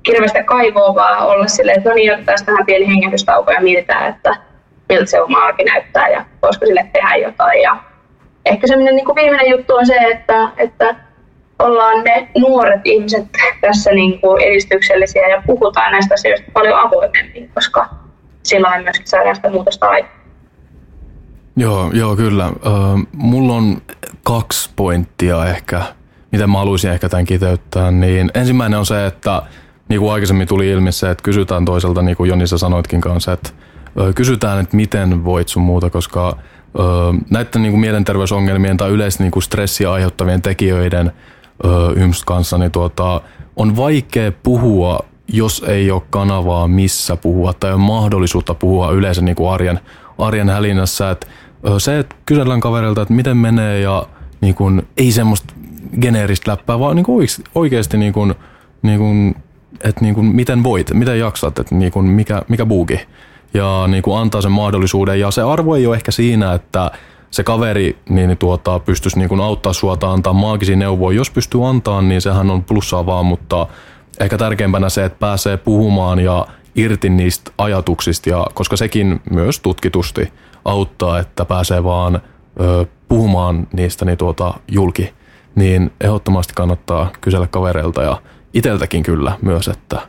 kirvestä 0.03 0.43
kaivoa, 0.43 0.95
vaan 0.95 1.27
olla 1.27 1.47
silleen, 1.47 1.77
että 1.77 1.89
no 1.89 1.95
niin, 1.95 2.13
otetaan 2.13 2.37
tähän 2.45 2.65
pieni 2.65 2.87
hengähdystauko 2.87 3.51
ja 3.51 3.61
mietitään, 3.61 4.09
että 4.09 4.35
miltä 4.89 5.05
se 5.05 5.21
oma 5.21 5.37
arki 5.37 5.63
näyttää 5.63 6.09
ja 6.09 6.25
voisiko 6.41 6.65
sille 6.65 6.89
tehdä 6.93 7.15
jotain. 7.15 7.61
Ja 7.61 7.77
ehkä 8.45 8.67
semmoinen 8.67 8.95
niin 8.95 9.15
viimeinen 9.15 9.49
juttu 9.49 9.75
on 9.75 9.85
se, 9.85 9.95
että, 9.95 10.49
että 10.57 10.95
ollaan 11.59 12.03
me 12.03 12.27
nuoret 12.37 12.81
ihmiset 12.83 13.25
tässä 13.61 13.91
niin 13.91 14.21
kuin 14.21 14.41
edistyksellisiä 14.41 15.27
ja 15.27 15.43
puhutaan 15.45 15.91
näistä 15.91 16.13
asioista 16.13 16.51
paljon 16.53 16.79
avoimemmin, 16.79 17.51
koska 17.53 17.89
silloin 18.43 18.83
myöskin 18.83 19.07
saadaan 19.07 19.35
sitä 19.35 19.49
muutosta 19.49 19.87
aikaan. 19.87 20.21
Joo, 21.55 21.91
joo, 21.93 22.15
kyllä. 22.15 22.51
Mulla 23.11 23.53
on 23.53 23.81
kaksi 24.23 24.69
pointtia 24.75 25.45
ehkä, 25.45 25.81
mitä 26.31 26.47
mä 26.47 26.57
haluaisin 26.57 26.91
ehkä 26.91 27.09
tämän 27.09 27.25
kiteyttää. 27.25 27.91
Niin 27.91 28.31
ensimmäinen 28.33 28.79
on 28.79 28.85
se, 28.85 29.05
että 29.05 29.41
niin 29.89 29.99
kuin 29.99 30.13
aikaisemmin 30.13 30.47
tuli 30.47 30.69
ilmi 30.69 30.91
se, 30.91 31.09
että 31.09 31.23
kysytään 31.23 31.65
toiselta, 31.65 32.01
niin 32.01 32.17
kuin 32.17 32.29
Joni 32.29 32.47
sä 32.47 32.57
sanoitkin 32.57 33.01
kanssa, 33.01 33.33
että 33.33 33.49
kysytään, 34.15 34.59
että 34.59 34.75
miten 34.75 35.25
voit 35.25 35.47
sun 35.47 35.63
muuta, 35.63 35.89
koska 35.89 36.37
näiden 37.29 37.61
niin 37.61 37.71
kuin 37.71 37.81
mielenterveysongelmien 37.81 38.77
tai 38.77 38.89
yleisesti 38.89 39.23
niin 39.23 39.31
kuin 39.31 39.43
stressiä 39.43 39.91
aiheuttavien 39.91 40.41
tekijöiden 40.41 41.11
yms 41.95 42.23
kanssa, 42.23 42.57
niin 42.57 42.71
tuota, 42.71 43.21
on 43.55 43.75
vaikea 43.75 44.31
puhua, 44.43 44.99
jos 45.27 45.63
ei 45.67 45.91
ole 45.91 46.01
kanavaa 46.09 46.67
missä 46.67 47.15
puhua 47.17 47.53
tai 47.53 47.73
on 47.73 47.79
mahdollisuutta 47.79 48.53
puhua 48.53 48.91
yleensä 48.91 49.21
niin 49.21 49.35
kuin 49.35 49.51
arjen, 49.51 49.79
arjen 50.17 50.49
hälinässä. 50.49 51.11
Että 51.11 51.27
se, 51.77 51.99
että 51.99 52.15
kysellään 52.25 52.59
kaverilta, 52.59 53.01
että 53.01 53.13
miten 53.13 53.37
menee 53.37 53.79
ja 53.79 54.07
niin 54.41 54.55
kuin, 54.55 54.87
ei 54.97 55.11
semmoista 55.11 55.53
geneeristä 56.01 56.51
läppää, 56.51 56.79
vaan 56.79 56.95
niin 56.95 57.03
kuin 57.03 57.27
oikeasti 57.55 57.97
niin 57.97 58.13
kuin, 58.13 58.33
niin 58.81 58.99
kuin, 58.99 59.35
että 59.83 60.01
niin 60.01 60.15
kuin, 60.15 60.25
miten 60.25 60.63
voit, 60.63 60.93
miten 60.93 61.19
jaksat, 61.19 61.59
että 61.59 61.75
niin 61.75 61.91
kuin, 61.91 62.05
mikä, 62.05 62.41
mikä 62.47 62.65
buuki 62.65 62.99
ja 63.53 63.87
niin 63.87 64.03
kuin 64.03 64.19
antaa 64.19 64.41
sen 64.41 64.51
mahdollisuuden. 64.51 65.19
Ja 65.19 65.31
se 65.31 65.41
arvo 65.41 65.75
ei 65.75 65.87
ole 65.87 65.95
ehkä 65.95 66.11
siinä, 66.11 66.53
että 66.53 66.91
se 67.31 67.43
kaveri 67.43 67.97
niin 68.09 68.37
tuota, 68.37 68.79
pystyisi 68.79 69.19
niin 69.19 69.29
kuin 69.29 69.41
auttaa 69.41 69.73
sua 69.73 69.97
tai 69.97 70.13
antaa 70.13 70.33
maagisia 70.33 70.75
neuvoja. 70.75 71.17
Jos 71.17 71.29
pystyy 71.29 71.67
antaa, 71.69 72.01
niin 72.01 72.21
sehän 72.21 72.49
on 72.49 72.63
plussaa 72.63 73.05
vaan, 73.05 73.25
mutta 73.25 73.67
ehkä 74.19 74.37
tärkeimpänä 74.37 74.89
se, 74.89 75.05
että 75.05 75.19
pääsee 75.19 75.57
puhumaan 75.57 76.19
ja 76.19 76.47
irti 76.75 77.09
niistä 77.09 77.51
ajatuksista, 77.57 78.29
ja, 78.29 78.47
koska 78.53 78.77
sekin 78.77 79.21
myös 79.31 79.59
tutkitusti 79.59 80.33
auttaa, 80.65 81.19
että 81.19 81.45
pääsee 81.45 81.83
vaan 81.83 82.21
ö, 82.61 82.85
puhumaan 83.07 83.67
niistä 83.73 84.05
niin 84.05 84.17
tuota, 84.17 84.53
julki, 84.71 85.13
niin 85.55 85.91
ehdottomasti 86.01 86.53
kannattaa 86.53 87.09
kysellä 87.21 87.47
kavereilta 87.47 88.03
ja 88.03 88.21
iteltäkin 88.53 89.03
kyllä 89.03 89.37
myös, 89.41 89.67
että 89.67 90.01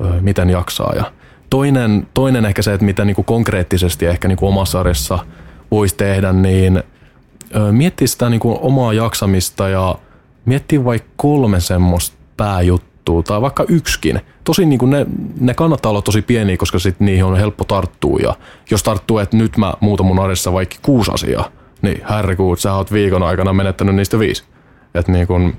ö, 0.00 0.20
miten 0.20 0.50
jaksaa. 0.50 0.92
Ja 0.96 1.04
Toinen, 1.50 2.06
toinen 2.14 2.44
ehkä 2.44 2.62
se, 2.62 2.74
että 2.74 2.86
mitä 2.86 3.04
niin 3.04 3.14
kuin 3.14 3.24
konkreettisesti 3.24 4.06
ehkä 4.06 4.28
niin 4.28 4.38
kuin 4.38 4.48
omassa 4.48 4.80
arjessa 4.80 5.18
voisi 5.70 5.96
tehdä, 5.96 6.32
niin 6.32 6.82
miettiä 7.70 8.06
sitä 8.06 8.30
niin 8.30 8.40
kuin 8.40 8.58
omaa 8.60 8.92
jaksamista 8.92 9.68
ja 9.68 9.98
miettiä 10.44 10.84
vaikka 10.84 11.08
kolme 11.16 11.60
semmoista 11.60 12.16
pääjuttua 12.36 13.22
tai 13.22 13.40
vaikka 13.40 13.64
yksikin. 13.68 14.20
Tosi 14.44 14.66
niin 14.66 14.78
kuin 14.78 14.90
ne, 14.90 15.06
ne 15.40 15.54
kannattaa 15.54 15.90
olla 15.90 16.02
tosi 16.02 16.22
pieniä, 16.22 16.56
koska 16.56 16.78
sit 16.78 17.00
niihin 17.00 17.24
on 17.24 17.36
helppo 17.36 17.64
tarttua 17.64 18.18
ja 18.22 18.34
jos 18.70 18.82
tarttuu, 18.82 19.18
että 19.18 19.36
nyt 19.36 19.56
mä 19.56 19.74
muutan 19.80 20.06
mun 20.06 20.18
arjessa 20.18 20.52
vaikka 20.52 20.76
kuusi 20.82 21.10
asiaa, 21.14 21.48
niin 21.82 22.02
herrekuut, 22.10 22.60
sä 22.60 22.74
oot 22.74 22.92
viikon 22.92 23.22
aikana 23.22 23.52
menettänyt 23.52 23.94
niistä 23.94 24.18
viisi. 24.18 24.44
Et 24.94 25.08
niin 25.08 25.26
kun, 25.26 25.56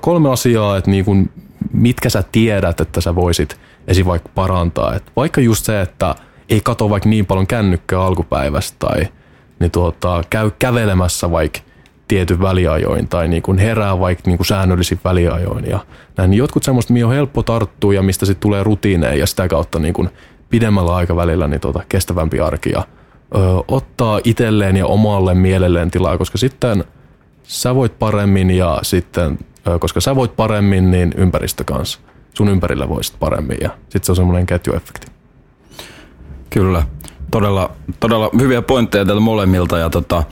kolme 0.00 0.30
asiaa, 0.30 0.76
että 0.76 0.90
niin 0.90 1.04
kun, 1.04 1.30
mitkä 1.72 2.10
sä 2.10 2.24
tiedät, 2.32 2.80
että 2.80 3.00
sä 3.00 3.14
voisit 3.14 3.60
esim. 3.88 4.06
vaikka 4.06 4.30
parantaa. 4.34 4.94
Et 4.94 5.12
vaikka 5.16 5.40
just 5.40 5.64
se, 5.64 5.80
että 5.80 6.14
ei 6.48 6.60
kato 6.60 6.90
vaikka 6.90 7.08
niin 7.08 7.26
paljon 7.26 7.46
kännykkää 7.46 8.00
alkupäivästä 8.00 8.76
tai 8.78 9.08
niin 9.58 9.70
tuota, 9.70 10.22
käy 10.30 10.50
kävelemässä 10.58 11.30
vaikka 11.30 11.60
tietyn 12.08 12.40
väliajoin 12.40 13.08
tai 13.08 13.28
niin 13.28 13.42
kuin 13.42 13.58
herää 13.58 14.00
vaikka 14.00 14.22
niin 14.26 14.38
kuin 14.38 14.46
säännöllisin 14.46 15.00
väliajoin 15.04 15.64
ja 15.70 15.78
näin. 16.16 16.30
Niin 16.30 16.38
jotkut 16.38 16.62
semmoista, 16.62 16.92
mihin 16.92 17.06
on 17.06 17.12
helppo 17.12 17.42
tarttua 17.42 17.94
ja 17.94 18.02
mistä 18.02 18.26
sitten 18.26 18.42
tulee 18.42 18.62
rutiineja 18.62 19.14
ja 19.14 19.26
sitä 19.26 19.48
kautta 19.48 19.78
niin 19.78 19.94
kuin 19.94 20.08
pidemmällä 20.50 20.94
aikavälillä 20.94 21.48
niin 21.48 21.60
tuota, 21.60 21.82
kestävämpi 21.88 22.40
arki 22.40 22.70
ja 22.70 22.82
ö, 23.34 23.38
ottaa 23.68 24.20
itselleen 24.24 24.76
ja 24.76 24.86
omalle 24.86 25.34
mielelleen 25.34 25.90
tilaa, 25.90 26.18
koska 26.18 26.38
sitten 26.38 26.84
sä 27.42 27.74
voit 27.74 27.98
paremmin 27.98 28.50
ja 28.50 28.78
sitten, 28.82 29.38
ö, 29.66 29.78
koska 29.78 30.00
sä 30.00 30.16
voit 30.16 30.36
paremmin, 30.36 30.90
niin 30.90 31.14
ympäristö 31.16 31.64
kanssa. 31.64 32.00
Sun 32.34 32.48
ympärillä 32.48 32.88
voisit 32.88 33.16
paremmin 33.18 33.58
ja 33.60 33.70
sitten 33.78 34.04
se 34.04 34.12
on 34.12 34.16
semmoinen 34.16 34.46
ketjuefekti. 34.46 35.06
Kyllä, 36.50 36.82
todella, 37.30 37.70
todella 38.00 38.30
hyviä 38.40 38.62
pointteja 38.62 39.04
täältä 39.04 39.20
molemmilta 39.20 39.78
ja 39.78 39.90
tota, 39.90 40.22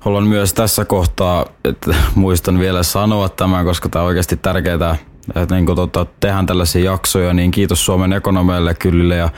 haluan 0.00 0.24
myös 0.24 0.54
tässä 0.54 0.84
kohtaa, 0.84 1.46
että 1.64 1.94
muistan 2.14 2.58
vielä 2.58 2.82
sanoa 2.82 3.28
tämän, 3.28 3.64
koska 3.64 3.88
tämä 3.88 4.02
on 4.02 4.06
oikeasti 4.06 4.36
tärkeää, 4.36 4.96
että 5.34 5.54
niin 5.54 5.66
tota, 5.66 6.06
tehdään 6.20 6.46
tällaisia 6.46 6.84
jaksoja, 6.84 7.34
niin 7.34 7.50
kiitos 7.50 7.84
Suomen 7.84 8.12
ekonomeille, 8.12 8.74
Kyllille 8.74 9.16
ja 9.16 9.28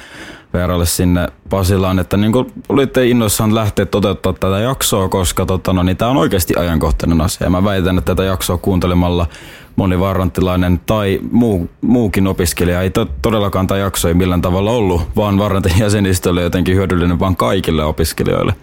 Veeralle 0.53 0.87
sinne 0.87 1.29
Pasilaan, 1.51 1.99
että 1.99 2.17
niin 2.17 2.33
olitte 2.69 3.07
innoissaan 3.07 3.55
lähteä 3.55 3.87
toteuttaa 3.87 4.33
tätä 4.33 4.59
jaksoa, 4.59 5.09
koska 5.09 5.47
tota, 5.47 5.73
no, 5.73 5.83
niin 5.83 5.97
tämä 5.97 6.11
on 6.11 6.17
oikeasti 6.17 6.55
ajankohtainen 6.57 7.21
asia. 7.21 7.51
Mä 7.51 7.65
väitän, 7.65 7.99
että 7.99 8.15
tätä 8.15 8.25
jaksoa 8.25 8.59
kuuntelemalla 8.59 9.27
moni 9.77 10.01
varrantilainen 10.01 10.81
tai 10.87 11.21
muu, 11.31 11.71
muukin 11.81 12.27
opiskelija 12.27 12.83
ei 12.83 12.91
to, 12.91 13.07
todellakaan 13.23 13.67
tämä 13.67 13.79
jakso 13.79 14.09
ei 14.09 14.15
millään 14.15 14.43
tavalla 14.43 14.71
ollut, 14.71 15.03
vaan 15.17 15.39
varrantin 15.39 15.79
jäsenistö 15.79 16.31
oli 16.31 16.43
jotenkin 16.43 16.77
hyödyllinen 16.77 17.19
vaan 17.19 17.37
kaikille 17.37 17.85
opiskelijoille. 17.85 18.55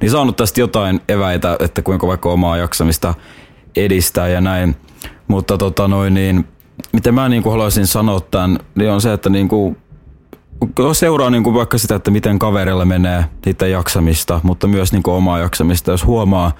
Niin 0.00 0.10
saanut 0.10 0.36
tästä 0.36 0.60
jotain 0.60 1.00
eväitä, 1.08 1.56
että 1.60 1.82
kuinka 1.82 2.06
vaikka 2.06 2.28
omaa 2.28 2.56
jaksamista 2.56 3.14
edistää 3.76 4.28
ja 4.28 4.40
näin. 4.40 4.76
Mutta 5.28 5.58
tota 5.58 5.88
noin, 5.88 6.14
niin, 6.14 6.44
miten 6.92 7.14
mä 7.14 7.28
niin 7.28 7.42
kuin 7.42 7.50
haluaisin 7.50 7.86
sanoa 7.86 8.20
tämän, 8.20 8.58
niin 8.74 8.90
on 8.90 9.00
se, 9.00 9.12
että 9.12 9.30
niin 9.30 9.48
kuin 9.48 9.76
seuraa 10.92 11.30
niin 11.30 11.44
kuin 11.44 11.54
vaikka 11.54 11.78
sitä, 11.78 11.94
että 11.94 12.10
miten 12.10 12.38
kaverilla 12.38 12.84
menee 12.84 13.24
niiden 13.46 13.70
jaksamista, 13.70 14.40
mutta 14.42 14.66
myös 14.66 14.92
niin 14.92 15.02
kuin 15.02 15.14
omaa 15.14 15.38
jaksamista, 15.38 15.90
jos 15.90 16.06
huomaa, 16.06 16.52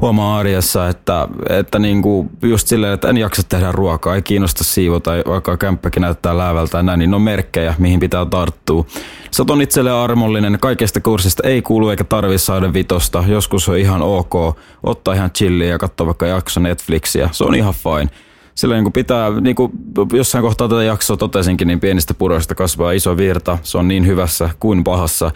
huomaa 0.00 0.38
arjessa, 0.38 0.88
että, 0.88 1.28
että 1.48 1.78
niin 1.78 2.02
kuin 2.02 2.30
just 2.42 2.68
silleen, 2.68 2.92
että 2.92 3.08
en 3.08 3.16
jaksa 3.16 3.42
tehdä 3.48 3.72
ruokaa, 3.72 4.14
ei 4.14 4.22
kiinnosta 4.22 4.64
siivota, 4.64 5.10
vaikka 5.26 5.56
kämppäkin 5.56 6.00
näyttää 6.00 6.38
läävältä 6.38 6.82
näin, 6.82 6.98
niin 6.98 7.14
on 7.14 7.22
merkkejä, 7.22 7.74
mihin 7.78 8.00
pitää 8.00 8.26
tarttua. 8.26 8.84
Sä 9.30 9.44
on 9.50 9.62
itselle 9.62 9.90
armollinen, 9.90 10.58
kaikesta 10.60 11.00
kurssista 11.00 11.48
ei 11.48 11.62
kuulu 11.62 11.88
eikä 11.88 12.04
tarvi 12.04 12.38
saada 12.38 12.72
vitosta, 12.72 13.24
joskus 13.26 13.68
on 13.68 13.76
ihan 13.76 14.02
ok 14.02 14.34
ottaa 14.82 15.14
ihan 15.14 15.30
chilliä 15.30 15.68
ja 15.68 15.78
katsoa 15.78 16.06
vaikka 16.06 16.26
jakso 16.26 16.60
Netflixiä, 16.60 17.28
se 17.32 17.44
on 17.44 17.54
ihan 17.54 17.74
fine 17.74 18.10
sillä 18.58 18.74
niin 18.74 18.84
kuin 18.84 18.92
pitää, 18.92 19.30
niin 19.40 19.56
kuin 19.56 19.72
jossain 20.12 20.42
kohtaa 20.42 20.68
tätä 20.68 20.82
jaksoa 20.82 21.16
totesinkin, 21.16 21.68
niin 21.68 21.80
pienistä 21.80 22.14
puroista 22.14 22.54
kasvaa 22.54 22.92
iso 22.92 23.16
virta. 23.16 23.58
Se 23.62 23.78
on 23.78 23.88
niin 23.88 24.06
hyvässä 24.06 24.50
kuin 24.60 24.84
pahassa. 24.84 25.30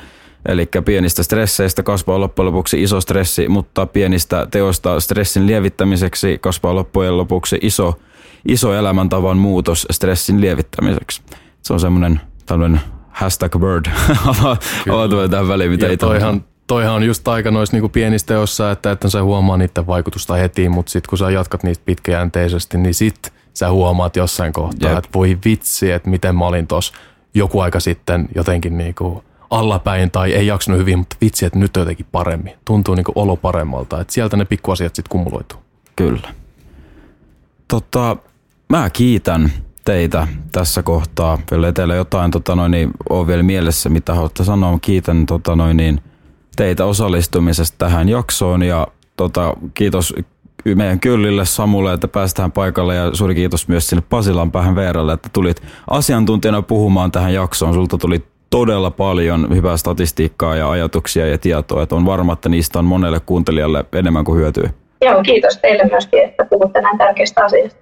Eli 0.46 0.68
pienistä 0.84 1.22
stresseistä 1.22 1.82
kasvaa 1.82 2.20
loppujen 2.20 2.46
lopuksi 2.46 2.82
iso 2.82 3.00
stressi, 3.00 3.48
mutta 3.48 3.86
pienistä 3.86 4.46
teoista 4.50 5.00
stressin 5.00 5.46
lievittämiseksi 5.46 6.38
kasvaa 6.38 6.74
loppujen 6.74 7.16
lopuksi 7.16 7.58
iso, 7.62 8.00
iso 8.48 8.74
elämäntavan 8.74 9.36
muutos 9.36 9.86
stressin 9.90 10.40
lievittämiseksi. 10.40 11.22
Se 11.62 11.72
on 11.72 11.80
semmoinen 11.80 12.20
tämmöinen 12.46 12.80
hashtag 13.08 13.56
word. 13.56 13.86
Avautuu 14.90 15.28
tähän 15.28 15.48
väliin, 15.48 15.70
mitä 15.70 15.86
ei 15.86 15.96
toihan, 15.96 16.44
toihan 16.66 16.94
on 16.94 17.02
just 17.02 17.28
aika 17.28 17.50
noissa 17.50 17.76
niinku 17.76 17.88
pienissä 17.88 18.26
teossa, 18.26 18.70
että, 18.70 18.90
että 18.90 19.10
sä 19.10 19.22
huomaa 19.22 19.56
niiden 19.56 19.86
vaikutusta 19.86 20.34
heti, 20.34 20.68
mutta 20.68 20.92
sitten 20.92 21.08
kun 21.08 21.18
sä 21.18 21.30
jatkat 21.30 21.62
niitä 21.62 21.82
pitkäjänteisesti, 21.84 22.78
niin 22.78 22.94
sit 22.94 23.32
sä 23.54 23.70
huomaat 23.70 24.16
jossain 24.16 24.52
kohtaa, 24.52 24.98
että 24.98 25.10
voi 25.14 25.38
vitsi, 25.44 25.90
että 25.90 26.10
miten 26.10 26.36
mä 26.36 26.46
olin 26.46 26.66
tossa 26.66 26.94
joku 27.34 27.60
aika 27.60 27.80
sitten 27.80 28.28
jotenkin 28.34 28.78
niinku 28.78 29.24
allapäin 29.52 30.10
tai 30.10 30.32
ei 30.32 30.46
jaksanut 30.46 30.80
hyvin, 30.80 30.98
mutta 30.98 31.16
vitsi, 31.20 31.46
että 31.46 31.58
nyt 31.58 31.76
on 31.76 31.80
jotenkin 31.80 32.06
paremmin. 32.12 32.54
Tuntuu 32.64 32.94
niinku 32.94 33.12
olo 33.14 33.36
paremmalta, 33.36 34.00
että 34.00 34.12
sieltä 34.12 34.36
ne 34.36 34.44
pikkuasiat 34.44 34.94
sitten 34.94 35.10
kumuloituu. 35.10 35.58
Kyllä. 35.96 36.34
Tota, 37.68 38.16
mä 38.68 38.90
kiitän 38.90 39.52
teitä 39.84 40.28
tässä 40.52 40.82
kohtaa. 40.82 41.38
Vielä 41.50 41.72
teillä 41.72 41.94
jotain 41.94 42.30
tota 42.30 42.54
noin, 42.54 42.70
niin 42.70 42.90
on 43.10 43.26
vielä 43.26 43.42
mielessä, 43.42 43.88
mitä 43.88 44.14
haluatte 44.14 44.44
sanoa. 44.44 44.78
Kiitän 44.82 45.26
tota 45.26 45.56
noin, 45.56 45.76
niin, 45.76 46.00
teitä 46.56 46.84
osallistumisesta 46.84 47.78
tähän 47.78 48.08
jaksoon 48.08 48.62
ja 48.62 48.86
tota, 49.16 49.54
kiitos 49.74 50.14
meidän 50.74 51.00
Kyllille, 51.00 51.44
Samulle, 51.44 51.92
että 51.92 52.08
päästään 52.08 52.52
paikalle 52.52 52.94
ja 52.94 53.14
suuri 53.14 53.34
kiitos 53.34 53.68
myös 53.68 53.86
sinne 53.86 54.02
Pasilan 54.10 54.52
päähän 54.52 54.74
Veeralle, 54.74 55.12
että 55.12 55.28
tulit 55.32 55.62
asiantuntijana 55.90 56.62
puhumaan 56.62 57.12
tähän 57.12 57.34
jaksoon. 57.34 57.74
Sulta 57.74 57.98
tuli 57.98 58.24
todella 58.52 58.90
paljon 58.90 59.54
hyvää 59.54 59.76
statistiikkaa 59.76 60.56
ja 60.56 60.70
ajatuksia 60.70 61.26
ja 61.26 61.38
tietoa, 61.38 61.82
että 61.82 61.94
on 61.94 62.06
varma, 62.06 62.32
että 62.32 62.48
niistä 62.48 62.78
on 62.78 62.84
monelle 62.84 63.20
kuuntelijalle 63.26 63.84
enemmän 63.92 64.24
kuin 64.24 64.38
hyötyä. 64.38 64.70
Joo, 65.00 65.22
kiitos 65.22 65.58
teille 65.58 65.84
myöskin, 65.90 66.24
että 66.24 66.44
puhutte 66.44 66.80
näin 66.80 66.98
tärkeistä 66.98 67.44
asioista. 67.44 67.80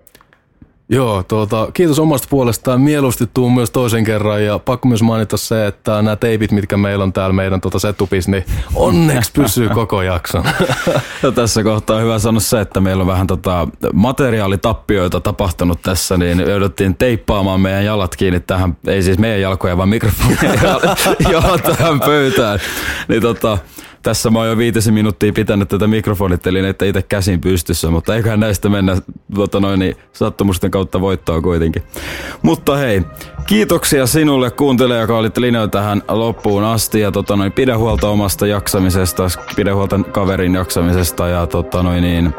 Joo, 0.92 1.22
tuota, 1.22 1.68
kiitos 1.74 1.98
omasta 1.98 2.28
puolestaan. 2.30 2.80
Mieluusti 2.80 3.26
tuu 3.34 3.50
myös 3.50 3.70
toisen 3.70 4.04
kerran 4.04 4.44
ja 4.44 4.58
pakko 4.58 4.88
myös 4.88 5.02
mainita 5.02 5.36
se, 5.36 5.66
että 5.66 6.02
nämä 6.02 6.16
teipit, 6.16 6.52
mitkä 6.52 6.76
meillä 6.76 7.04
on 7.04 7.12
täällä 7.12 7.32
meidän 7.32 7.60
tuota 7.60 7.78
setupis, 7.78 8.28
niin 8.28 8.44
onneksi 8.74 9.32
pysyy 9.32 9.68
koko 9.68 10.02
jakson. 10.02 10.44
Ja 11.22 11.32
tässä 11.40 11.62
kohtaa 11.62 11.96
on 11.96 12.02
hyvä 12.02 12.18
sanoa 12.18 12.40
se, 12.40 12.60
että 12.60 12.80
meillä 12.80 13.00
on 13.00 13.06
vähän 13.06 13.26
tota 13.26 13.68
materiaalitappioita 13.92 15.20
tapahtunut 15.20 15.82
tässä, 15.82 16.16
niin 16.16 16.40
jouduttiin 16.40 16.96
teippaamaan 16.96 17.60
meidän 17.60 17.84
jalat 17.84 18.16
kiinni 18.16 18.40
tähän, 18.40 18.76
ei 18.86 19.02
siis 19.02 19.18
meidän 19.18 19.40
jalkoja, 19.40 19.76
vaan 19.76 19.88
mikrofonia 19.88 20.54
jalat 21.32 21.62
tähän 21.62 22.00
pöytään. 22.00 22.58
Niin 23.08 23.22
tota, 23.22 23.58
tässä 24.02 24.30
mä 24.30 24.38
oon 24.38 24.48
jo 24.48 24.58
viitisen 24.58 24.94
minuuttia 24.94 25.32
pitänyt 25.32 25.68
tätä 25.68 25.86
mikrofonittelinettä 25.86 26.84
itse 26.84 27.02
käsin 27.02 27.40
pystyssä, 27.40 27.90
mutta 27.90 28.16
eiköhän 28.16 28.40
näistä 28.40 28.68
mennä 28.68 28.96
tota 29.34 29.60
noin, 29.60 29.80
niin 29.80 29.96
sattumusten 30.12 30.70
kautta 30.70 31.00
voittoa 31.00 31.40
kuitenkin. 31.40 31.82
Mutta 32.42 32.76
hei, 32.76 33.02
kiitoksia 33.46 34.06
sinulle 34.06 34.50
kuuntelija, 34.50 35.00
joka 35.00 35.18
olit 35.18 35.38
linjoilla 35.38 35.68
tähän 35.68 36.02
loppuun 36.08 36.64
asti 36.64 37.00
ja 37.00 37.12
tota 37.12 37.36
noin, 37.36 37.52
pidä 37.52 37.78
huolta 37.78 38.08
omasta 38.08 38.46
jaksamisesta, 38.46 39.28
pidä 39.56 39.74
huolta 39.74 40.00
kaverin 40.12 40.54
jaksamisesta 40.54 41.28
ja 41.28 41.46
tota 41.46 41.82
noin, 41.82 42.02
niin, 42.02 42.34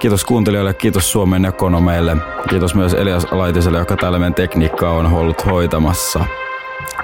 Kiitos 0.00 0.24
kuuntelijoille, 0.24 0.74
kiitos 0.74 1.12
Suomen 1.12 1.44
ekonomeille. 1.44 2.16
Kiitos 2.48 2.74
myös 2.74 2.94
Elias 2.94 3.26
Laitiselle, 3.30 3.78
joka 3.78 3.96
täällä 3.96 4.18
meidän 4.18 4.34
tekniikkaa 4.34 4.92
on 4.92 5.06
ollut 5.06 5.46
hoitamassa. 5.46 6.24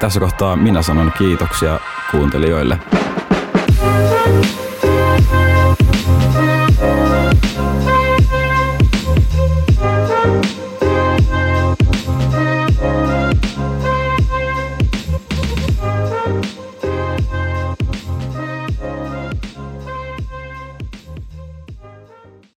Tässä 0.00 0.20
kohtaa 0.20 0.56
minä 0.56 0.82
sanon 0.82 1.12
kiitoksia 1.18 1.80
kuuntelijoille. 2.10 2.78
Thank 4.42 4.60
you. 4.60 4.65